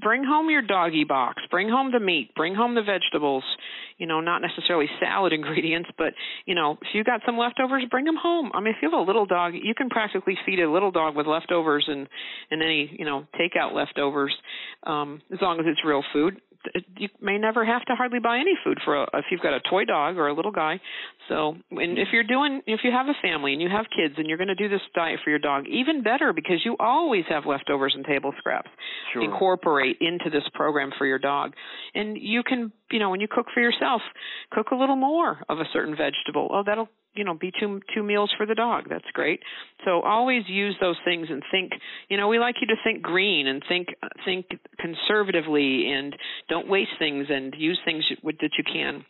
bring 0.00 0.24
home 0.24 0.50
your 0.50 0.62
doggy 0.62 1.04
box. 1.04 1.42
Bring 1.50 1.68
home 1.68 1.92
the 1.92 2.00
meat. 2.00 2.34
Bring 2.34 2.54
home 2.54 2.74
the 2.74 2.82
vegetables. 2.82 3.44
You 3.98 4.06
know, 4.06 4.20
not 4.20 4.42
necessarily 4.42 4.86
salad 5.00 5.32
ingredients, 5.34 5.90
but 5.96 6.14
you 6.46 6.54
know, 6.54 6.78
if 6.80 6.88
you 6.94 7.04
got 7.04 7.20
some 7.26 7.36
leftovers, 7.38 7.84
bring 7.90 8.04
them 8.04 8.16
home. 8.20 8.50
I 8.54 8.60
mean, 8.60 8.74
if 8.74 8.82
you 8.82 8.90
have 8.90 8.98
a 8.98 9.02
little 9.02 9.26
dog, 9.26 9.54
you 9.54 9.74
can 9.74 9.88
practically 9.88 10.36
feed 10.46 10.60
a 10.60 10.70
little 10.70 10.90
dog 10.90 11.16
with 11.16 11.26
leftovers 11.26 11.84
and 11.88 12.08
and 12.50 12.62
any 12.62 12.94
you 12.98 13.04
know 13.04 13.26
takeout 13.38 13.74
leftovers, 13.74 14.34
um, 14.84 15.20
as 15.32 15.38
long 15.40 15.60
as 15.60 15.66
it's 15.68 15.84
real 15.84 16.02
food 16.12 16.40
you 16.96 17.08
may 17.20 17.38
never 17.38 17.64
have 17.64 17.84
to 17.86 17.94
hardly 17.94 18.18
buy 18.18 18.38
any 18.38 18.52
food 18.64 18.78
for 18.84 19.02
a, 19.02 19.06
if 19.14 19.26
you've 19.30 19.40
got 19.40 19.54
a 19.54 19.60
toy 19.68 19.84
dog 19.84 20.16
or 20.16 20.28
a 20.28 20.34
little 20.34 20.52
guy. 20.52 20.80
So, 21.28 21.56
and 21.70 21.98
if 21.98 22.08
you're 22.12 22.24
doing, 22.24 22.62
if 22.66 22.80
you 22.84 22.90
have 22.90 23.06
a 23.06 23.14
family 23.22 23.52
and 23.52 23.62
you 23.62 23.68
have 23.68 23.86
kids 23.94 24.14
and 24.18 24.28
you're 24.28 24.38
going 24.38 24.48
to 24.48 24.54
do 24.54 24.68
this 24.68 24.80
diet 24.94 25.20
for 25.24 25.30
your 25.30 25.38
dog, 25.38 25.66
even 25.68 26.02
better 26.02 26.32
because 26.32 26.58
you 26.64 26.76
always 26.78 27.24
have 27.28 27.46
leftovers 27.46 27.94
and 27.96 28.04
table 28.04 28.32
scraps. 28.38 28.70
Sure. 29.12 29.22
Incorporate 29.22 29.96
into 30.00 30.30
this 30.30 30.44
program 30.54 30.90
for 30.98 31.06
your 31.06 31.18
dog, 31.18 31.52
and 31.94 32.16
you 32.20 32.42
can, 32.42 32.72
you 32.90 32.98
know, 32.98 33.10
when 33.10 33.20
you 33.20 33.28
cook 33.30 33.46
for 33.54 33.60
yourself, 33.60 34.02
cook 34.50 34.68
a 34.72 34.76
little 34.76 34.96
more 34.96 35.38
of 35.48 35.58
a 35.58 35.64
certain 35.72 35.96
vegetable. 35.96 36.48
Oh, 36.52 36.62
that'll 36.64 36.88
you 37.14 37.24
know 37.24 37.34
be 37.34 37.52
two 37.58 37.80
two 37.94 38.02
meals 38.02 38.32
for 38.36 38.46
the 38.46 38.54
dog. 38.54 38.84
That's 38.88 39.10
great. 39.12 39.40
So 39.84 40.00
always 40.00 40.44
use 40.46 40.76
those 40.80 40.96
things 41.04 41.28
and 41.30 41.42
think 41.50 41.72
you 42.08 42.16
know 42.16 42.28
we 42.28 42.38
like 42.38 42.56
you 42.60 42.66
to 42.68 42.76
think 42.84 43.02
green 43.02 43.46
and 43.46 43.62
think 43.68 43.88
think 44.24 44.46
conservatively 44.78 45.90
and 45.90 46.16
don't 46.48 46.68
waste 46.68 46.92
things 46.98 47.26
and 47.30 47.54
use 47.56 47.78
things 47.84 48.04
that 48.22 48.50
you 48.58 48.64
can 48.64 49.04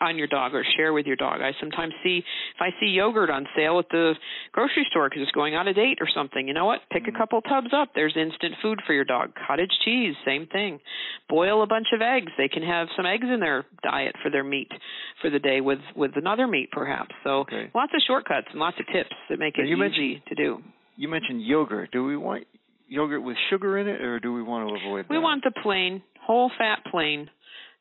on 0.00 0.18
your 0.18 0.26
dog 0.26 0.54
or 0.54 0.64
share 0.76 0.92
with 0.92 1.06
your 1.06 1.16
dog. 1.16 1.40
I 1.40 1.52
sometimes 1.60 1.94
see 2.02 2.18
if 2.18 2.60
I 2.60 2.70
see 2.80 2.86
yogurt 2.86 3.30
on 3.30 3.46
sale 3.56 3.78
at 3.78 3.88
the 3.90 4.14
grocery 4.52 4.86
store 4.90 5.08
because 5.08 5.22
it's 5.22 5.32
going 5.32 5.54
out 5.54 5.68
of 5.68 5.76
date 5.76 5.98
or 6.00 6.08
something. 6.12 6.46
You 6.46 6.54
know 6.54 6.66
what? 6.66 6.80
Pick 6.90 7.04
a 7.04 7.06
mm-hmm. 7.06 7.16
couple 7.16 7.40
tubs 7.42 7.68
up. 7.72 7.90
There's 7.94 8.16
instant 8.16 8.54
food 8.62 8.80
for 8.86 8.92
your 8.92 9.04
dog. 9.04 9.32
Cottage 9.46 9.70
cheese, 9.84 10.14
same 10.24 10.46
thing. 10.46 10.80
Boil 11.28 11.62
a 11.62 11.66
bunch 11.66 11.88
of 11.94 12.02
eggs. 12.02 12.32
They 12.36 12.48
can 12.48 12.62
have 12.62 12.88
some 12.96 13.06
eggs 13.06 13.26
in 13.32 13.40
their 13.40 13.64
diet 13.82 14.14
for 14.22 14.30
their 14.30 14.44
meat 14.44 14.70
for 15.20 15.30
the 15.30 15.38
day 15.38 15.60
with 15.60 15.80
with 15.94 16.12
another 16.16 16.46
meat 16.46 16.70
perhaps. 16.72 17.14
So 17.24 17.40
okay. 17.40 17.70
lots 17.74 17.92
of 17.94 18.02
shortcuts 18.06 18.48
and 18.50 18.60
lots 18.60 18.76
of 18.80 18.86
tips 18.92 19.14
that 19.30 19.38
make 19.38 19.54
it 19.58 19.66
easy 19.66 20.22
to 20.28 20.34
do. 20.34 20.58
You 20.96 21.08
mentioned 21.08 21.44
yogurt. 21.44 21.90
Do 21.92 22.04
we 22.04 22.16
want 22.16 22.46
yogurt 22.88 23.22
with 23.22 23.36
sugar 23.50 23.78
in 23.78 23.88
it, 23.88 24.00
or 24.00 24.18
do 24.18 24.32
we 24.32 24.42
want 24.42 24.68
to 24.68 24.74
avoid? 24.86 25.06
We 25.10 25.16
that? 25.16 25.20
want 25.20 25.44
the 25.44 25.52
plain, 25.62 26.02
whole 26.20 26.50
fat 26.58 26.78
plain 26.90 27.28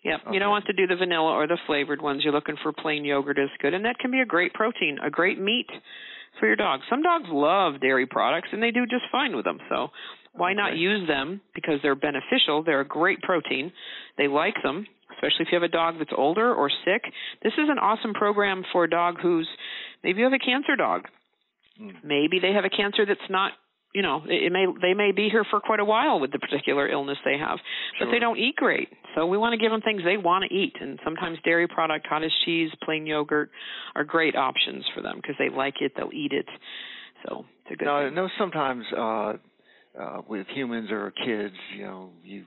Yep. 0.06 0.20
Okay. 0.22 0.34
You 0.34 0.39
don't 0.39 0.51
want 0.51 0.66
to 0.68 0.74
do 0.74 0.86
the 0.86 0.95
vanilla 0.95 1.32
or 1.34 1.47
the 1.47 1.58
flavored 1.66 1.99
ones. 1.99 2.22
You're 2.24 2.34
looking 2.34 2.58
for 2.62 2.72
plain 2.72 3.03
yogurt 3.03 3.39
is 3.39 3.49
good, 3.60 3.74
and 3.74 3.84
that 3.86 3.97
can 3.99 4.12
be 4.12 4.22
a 4.22 4.26
great 4.26 4.53
protein, 4.53 4.99
a 5.03 5.10
great 5.10 5.39
meat 5.39 5.68
for 6.39 6.45
your 6.45 6.56
dog. 6.56 6.82
Some 6.89 7.01
dogs 7.01 7.26
love 7.28 7.82
dairy 7.82 8.06
products, 8.06 8.49
and 8.51 8.62
they 8.62 8.70
do 8.70 8.86
just 8.86 9.03
fine 9.12 9.36
with 9.36 9.45
them. 9.45 9.58
So 9.68 9.89
why 10.34 10.51
okay. 10.51 10.58
not 10.58 10.78
use 10.78 11.08
them 11.08 11.41
because 11.56 11.80
they're 11.82 11.95
beneficial? 11.95 12.64
They're 12.64 12.82
a 12.82 12.88
great 12.88 13.20
protein. 13.22 13.72
They 14.16 14.28
like 14.28 14.56
them, 14.62 14.86
especially 15.16 15.45
if 15.45 15.47
you 15.51 15.56
have 15.56 15.64
a 15.64 15.74
dog 15.74 15.95
that's 15.97 16.14
older 16.16 16.53
or 16.53 16.70
sick. 16.70 17.01
This 17.41 17.53
is 17.53 17.68
an 17.68 17.80
awesome 17.80 18.14
program 18.14 18.64
for 18.72 18.84
a 18.84 18.89
dog 18.89 19.16
who's 19.20 19.49
maybe 20.03 20.20
you 20.20 20.26
have 20.26 20.34
a 20.34 20.39
cancer 20.39 20.76
dog. 20.76 21.08
Mm. 21.82 21.93
Maybe 22.03 22.39
they 22.39 22.53
have 22.53 22.64
a 22.64 22.70
cancer 22.70 23.08
that's 23.08 23.20
not 23.30 23.53
you 23.96 24.02
know 24.02 24.22
it 24.28 24.52
may 24.52 24.66
they 24.82 24.93
may 24.93 25.12
be 25.12 25.30
here 25.30 25.46
for 25.50 25.62
quite 25.62 25.80
a 25.80 25.86
while 25.86 26.20
with 26.20 26.32
the 26.32 26.39
particular 26.39 26.88
illness 26.88 27.18
they 27.24 27.38
have 27.38 27.58
but 27.98 28.12
they 28.12 28.20
don't 28.20 28.38
eat 28.38 28.56
great 28.58 28.89
so 29.16 29.26
we 29.26 29.38
want 29.38 29.54
to 29.54 29.58
give 29.58 29.72
them 29.72 29.82
things 29.82 30.02
they 30.04 30.18
want 30.18 30.43
to 30.48 30.54
eat 30.54 30.74
and 30.82 31.00
sometimes 31.04 31.38
dairy 31.46 31.68
product 31.68 32.08
cottage 32.08 32.32
cheese 32.43 32.70
plain 32.84 33.08
yogurt 33.08 33.50
are 33.96 34.04
great 34.04 34.36
options 34.36 34.84
for 34.93 35.02
them 35.02 35.16
because 35.16 35.36
they 35.39 35.50
like 35.50 35.76
it 35.80 35.93
they'll 35.96 36.14
eat 36.14 36.34
it 36.34 36.46
so 37.26 37.46
it's 37.64 37.74
a 37.74 37.76
good 37.78 37.86
now, 37.86 38.02
thing. 38.02 38.12
I 38.12 38.16
know 38.16 38.30
sometimes 38.38 38.86
uh 38.96 39.34
uh 40.00 40.22
with 40.28 40.46
humans 40.54 40.91
or 40.91 41.12
kids 41.12 41.56
you 41.76 41.84
know 41.84 42.10
you 42.22 42.43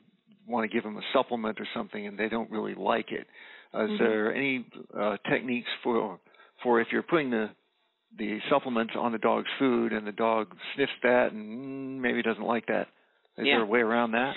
want 0.46 0.70
to 0.70 0.74
give 0.74 0.84
them 0.84 0.98
a 0.98 1.02
supplement 1.14 1.58
or 1.60 1.66
something 1.74 2.06
and 2.06 2.18
they 2.18 2.28
don't 2.28 2.50
really 2.50 2.74
like 2.74 3.10
it 3.10 3.26
uh, 3.74 3.84
is 3.84 3.90
mm-hmm. 3.90 4.04
there 4.04 4.34
any 4.34 4.66
uh 4.98 5.16
techniques 5.30 5.68
for 5.82 6.20
for 6.62 6.80
if 6.80 6.88
you're 6.92 7.02
putting 7.02 7.30
the 7.30 7.48
the 8.16 8.38
supplements 8.50 8.94
on 8.96 9.12
the 9.12 9.18
dog's 9.18 9.48
food 9.58 9.92
and 9.92 10.06
the 10.06 10.12
dog 10.12 10.54
sniffs 10.74 10.92
that 11.02 11.32
and 11.32 12.00
maybe 12.00 12.22
doesn't 12.22 12.46
like 12.46 12.66
that. 12.66 12.88
Is 13.36 13.46
yeah. 13.46 13.54
there 13.54 13.62
a 13.62 13.66
way 13.66 13.80
around 13.80 14.12
that? 14.12 14.34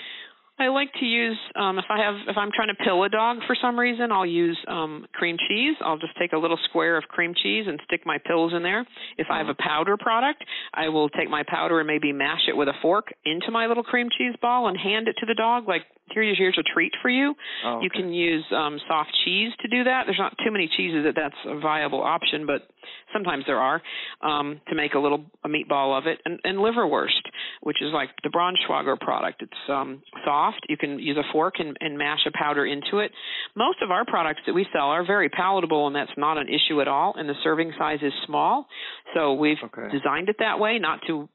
I 0.58 0.68
like 0.68 0.92
to 1.00 1.06
use 1.06 1.38
um 1.56 1.78
if 1.78 1.86
I 1.88 1.98
have 1.98 2.14
if 2.28 2.36
I'm 2.36 2.50
trying 2.54 2.68
to 2.68 2.84
pill 2.84 3.02
a 3.02 3.08
dog 3.08 3.38
for 3.46 3.56
some 3.60 3.78
reason, 3.78 4.12
I'll 4.12 4.26
use 4.26 4.58
um 4.68 5.06
cream 5.12 5.36
cheese. 5.48 5.76
I'll 5.84 5.98
just 5.98 6.16
take 6.18 6.32
a 6.32 6.38
little 6.38 6.58
square 6.68 6.96
of 6.96 7.04
cream 7.04 7.34
cheese 7.42 7.64
and 7.66 7.80
stick 7.84 8.02
my 8.04 8.18
pills 8.24 8.52
in 8.54 8.62
there. 8.62 8.86
If 9.16 9.28
I 9.30 9.38
have 9.38 9.48
a 9.48 9.56
powder 9.58 9.96
product, 9.96 10.44
I 10.74 10.88
will 10.88 11.08
take 11.08 11.30
my 11.30 11.42
powder 11.48 11.80
and 11.80 11.86
maybe 11.86 12.12
mash 12.12 12.42
it 12.48 12.56
with 12.56 12.68
a 12.68 12.74
fork 12.82 13.08
into 13.24 13.50
my 13.50 13.66
little 13.66 13.82
cream 13.82 14.08
cheese 14.16 14.34
ball 14.40 14.68
and 14.68 14.78
hand 14.78 15.08
it 15.08 15.16
to 15.20 15.26
the 15.26 15.34
dog 15.34 15.66
like 15.66 15.82
here's 16.10 16.36
here's 16.38 16.58
a 16.58 16.62
treat 16.62 16.92
for 17.00 17.08
you. 17.08 17.34
Oh, 17.64 17.76
okay. 17.76 17.84
You 17.84 17.90
can 17.90 18.12
use 18.12 18.44
um 18.54 18.78
soft 18.88 19.10
cheese 19.24 19.52
to 19.60 19.68
do 19.68 19.84
that. 19.84 20.04
There's 20.06 20.18
not 20.18 20.34
too 20.44 20.50
many 20.50 20.68
cheeses 20.76 21.04
that 21.04 21.14
that's 21.14 21.36
a 21.46 21.58
viable 21.60 22.02
option, 22.02 22.46
but 22.46 22.68
sometimes 23.12 23.44
there 23.46 23.58
are 23.58 23.82
um 24.22 24.60
to 24.68 24.74
make 24.74 24.94
a 24.94 24.98
little 24.98 25.24
a 25.44 25.48
meatball 25.48 25.98
of 25.98 26.06
it 26.06 26.20
and, 26.24 26.38
and 26.44 26.58
liverwurst, 26.58 27.22
which 27.62 27.78
is 27.80 27.92
like 27.92 28.10
the 28.22 28.30
Braunschweiger 28.30 28.98
product. 29.00 29.42
It's 29.42 29.68
um 29.68 30.02
soft. 30.24 30.60
You 30.68 30.76
can 30.76 30.98
use 30.98 31.16
a 31.16 31.32
fork 31.32 31.54
and, 31.58 31.76
and 31.80 31.96
mash 31.98 32.20
a 32.26 32.30
powder 32.36 32.66
into 32.66 32.98
it. 32.98 33.12
Most 33.56 33.78
of 33.82 33.90
our 33.90 34.04
products 34.04 34.40
that 34.46 34.54
we 34.54 34.66
sell 34.72 34.88
are 34.88 35.06
very 35.06 35.28
palatable 35.28 35.86
and 35.86 35.96
that's 35.96 36.10
not 36.16 36.38
an 36.38 36.48
issue 36.48 36.80
at 36.80 36.88
all 36.88 37.14
and 37.16 37.28
the 37.28 37.34
serving 37.42 37.72
size 37.78 37.98
is 38.02 38.12
small. 38.26 38.66
So 39.14 39.34
we've 39.34 39.58
okay. 39.64 39.88
designed 39.92 40.28
it 40.28 40.36
that 40.38 40.58
way 40.58 40.78
not 40.78 41.00
to 41.06 41.28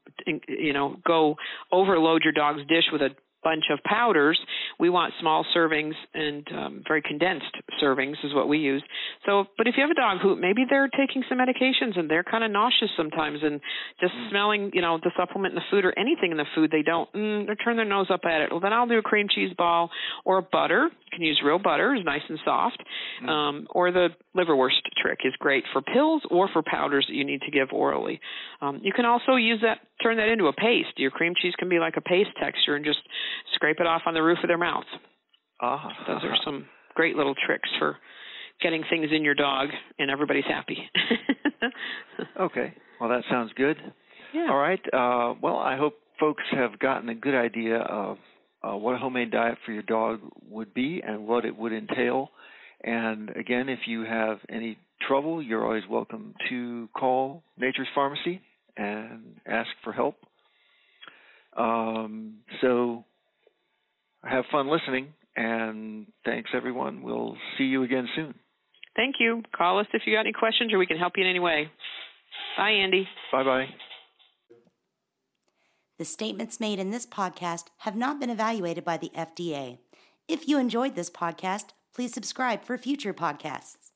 you 0.48 0.72
know 0.72 0.96
go 1.06 1.36
overload 1.72 2.22
your 2.22 2.32
dog's 2.32 2.66
dish 2.68 2.84
with 2.92 3.02
a 3.02 3.10
bunch 3.42 3.64
of 3.72 3.78
powders. 3.84 4.38
We 4.78 4.90
want 4.90 5.14
small 5.20 5.44
servings 5.56 5.94
and 6.14 6.46
um, 6.56 6.82
very 6.86 7.02
condensed 7.02 7.54
servings 7.82 8.16
is 8.24 8.34
what 8.34 8.48
we 8.48 8.58
use. 8.58 8.82
So, 9.26 9.44
but 9.56 9.66
if 9.66 9.74
you 9.76 9.82
have 9.82 9.90
a 9.90 9.94
dog 9.94 10.18
who 10.22 10.36
maybe 10.36 10.64
they're 10.68 10.88
taking 10.88 11.22
some 11.28 11.38
medications 11.38 11.98
and 11.98 12.10
they're 12.10 12.24
kind 12.24 12.44
of 12.44 12.50
nauseous 12.50 12.90
sometimes, 12.96 13.40
and 13.42 13.60
just 14.00 14.12
mm. 14.14 14.30
smelling, 14.30 14.70
you 14.74 14.82
know, 14.82 14.98
the 15.02 15.10
supplement 15.16 15.52
in 15.52 15.56
the 15.56 15.68
food 15.70 15.84
or 15.84 15.98
anything 15.98 16.30
in 16.30 16.36
the 16.36 16.46
food, 16.54 16.70
they 16.70 16.82
don't, 16.82 17.12
mm, 17.12 17.46
they 17.46 17.54
turn 17.54 17.76
their 17.76 17.84
nose 17.84 18.06
up 18.10 18.20
at 18.24 18.40
it. 18.40 18.50
Well, 18.50 18.60
then 18.60 18.72
I'll 18.72 18.86
do 18.86 18.98
a 18.98 19.02
cream 19.02 19.26
cheese 19.32 19.52
ball 19.56 19.90
or 20.24 20.38
a 20.38 20.42
butter. 20.42 20.88
You 20.90 21.10
can 21.12 21.22
use 21.22 21.40
real 21.44 21.58
butter, 21.58 21.94
it's 21.94 22.04
nice 22.04 22.22
and 22.28 22.38
soft. 22.44 22.82
Mm. 23.24 23.28
Um, 23.28 23.66
or 23.70 23.90
the 23.92 24.08
liverwurst 24.36 24.82
trick 25.02 25.20
is 25.24 25.34
great 25.38 25.64
for 25.72 25.82
pills 25.82 26.22
or 26.30 26.48
for 26.52 26.62
powders 26.62 27.06
that 27.08 27.14
you 27.14 27.24
need 27.24 27.42
to 27.42 27.50
give 27.50 27.68
orally. 27.72 28.20
Um, 28.60 28.80
you 28.82 28.92
can 28.92 29.04
also 29.04 29.36
use 29.36 29.60
that, 29.62 29.78
turn 30.02 30.16
that 30.16 30.28
into 30.28 30.46
a 30.46 30.52
paste. 30.52 30.96
Your 30.96 31.10
cream 31.10 31.34
cheese 31.40 31.54
can 31.58 31.68
be 31.68 31.78
like 31.78 31.96
a 31.96 32.00
paste 32.00 32.30
texture 32.40 32.76
and 32.76 32.84
just 32.84 33.00
scrape 33.54 33.78
it 33.80 33.86
off 33.86 34.02
on 34.06 34.14
the 34.14 34.22
roof 34.22 34.38
of 34.42 34.48
their 34.48 34.58
mouth. 34.58 34.84
Ah. 35.60 35.88
Those 36.06 36.24
are 36.24 36.36
some 36.44 36.66
great 36.94 37.16
little 37.16 37.34
tricks 37.46 37.68
for 37.78 37.96
getting 38.60 38.84
things 38.90 39.08
in 39.12 39.24
your 39.24 39.34
dog 39.34 39.68
and 39.98 40.10
everybody's 40.10 40.44
happy. 40.44 40.78
okay. 42.40 42.74
Well, 43.00 43.10
that 43.10 43.22
sounds 43.30 43.52
good. 43.56 43.76
Yeah. 44.34 44.48
All 44.50 44.58
right. 44.58 44.80
Uh, 44.92 45.34
well, 45.40 45.56
I 45.56 45.76
hope 45.76 45.94
folks 46.18 46.42
have 46.52 46.78
gotten 46.78 47.08
a 47.08 47.14
good 47.14 47.34
idea 47.34 47.78
of 47.78 48.18
uh, 48.62 48.76
what 48.76 48.94
a 48.94 48.98
homemade 48.98 49.30
diet 49.30 49.58
for 49.64 49.72
your 49.72 49.82
dog 49.82 50.20
would 50.50 50.74
be 50.74 51.00
and 51.06 51.26
what 51.26 51.44
it 51.44 51.56
would 51.56 51.72
entail. 51.72 52.30
And 52.82 53.30
again, 53.30 53.68
if 53.68 53.80
you 53.86 54.04
have 54.04 54.38
any 54.48 54.78
trouble, 55.06 55.42
you're 55.42 55.64
always 55.64 55.84
welcome 55.88 56.34
to 56.48 56.88
call 56.96 57.42
Nature's 57.56 57.88
Farmacy 57.96 58.40
and 58.78 59.40
ask 59.46 59.68
for 59.84 59.92
help. 59.92 60.16
Um, 61.56 62.38
so 62.60 63.04
have 64.22 64.44
fun 64.50 64.68
listening, 64.70 65.08
and 65.36 66.06
thanks 66.24 66.50
everyone. 66.54 67.02
We'll 67.02 67.36
see 67.56 67.64
you 67.64 67.82
again 67.82 68.08
soon. 68.14 68.34
Thank 68.96 69.16
you. 69.20 69.42
Call 69.56 69.78
us 69.78 69.86
if 69.92 70.02
you 70.06 70.14
got 70.14 70.20
any 70.20 70.32
questions 70.32 70.72
or 70.72 70.78
we 70.78 70.86
can 70.86 70.96
help 70.96 71.14
you 71.16 71.24
in 71.24 71.30
any 71.30 71.40
way. 71.40 71.70
Bye, 72.56 72.70
Andy. 72.70 73.06
Bye 73.30 73.44
bye. 73.44 73.66
The 75.98 76.04
statements 76.04 76.60
made 76.60 76.78
in 76.78 76.90
this 76.90 77.06
podcast 77.06 77.66
have 77.78 77.96
not 77.96 78.20
been 78.20 78.30
evaluated 78.30 78.84
by 78.84 78.96
the 78.96 79.10
FDA. 79.16 79.78
If 80.28 80.46
you 80.46 80.58
enjoyed 80.58 80.94
this 80.94 81.10
podcast, 81.10 81.70
please 81.94 82.12
subscribe 82.12 82.62
for 82.62 82.78
future 82.78 83.12
podcasts. 83.12 83.90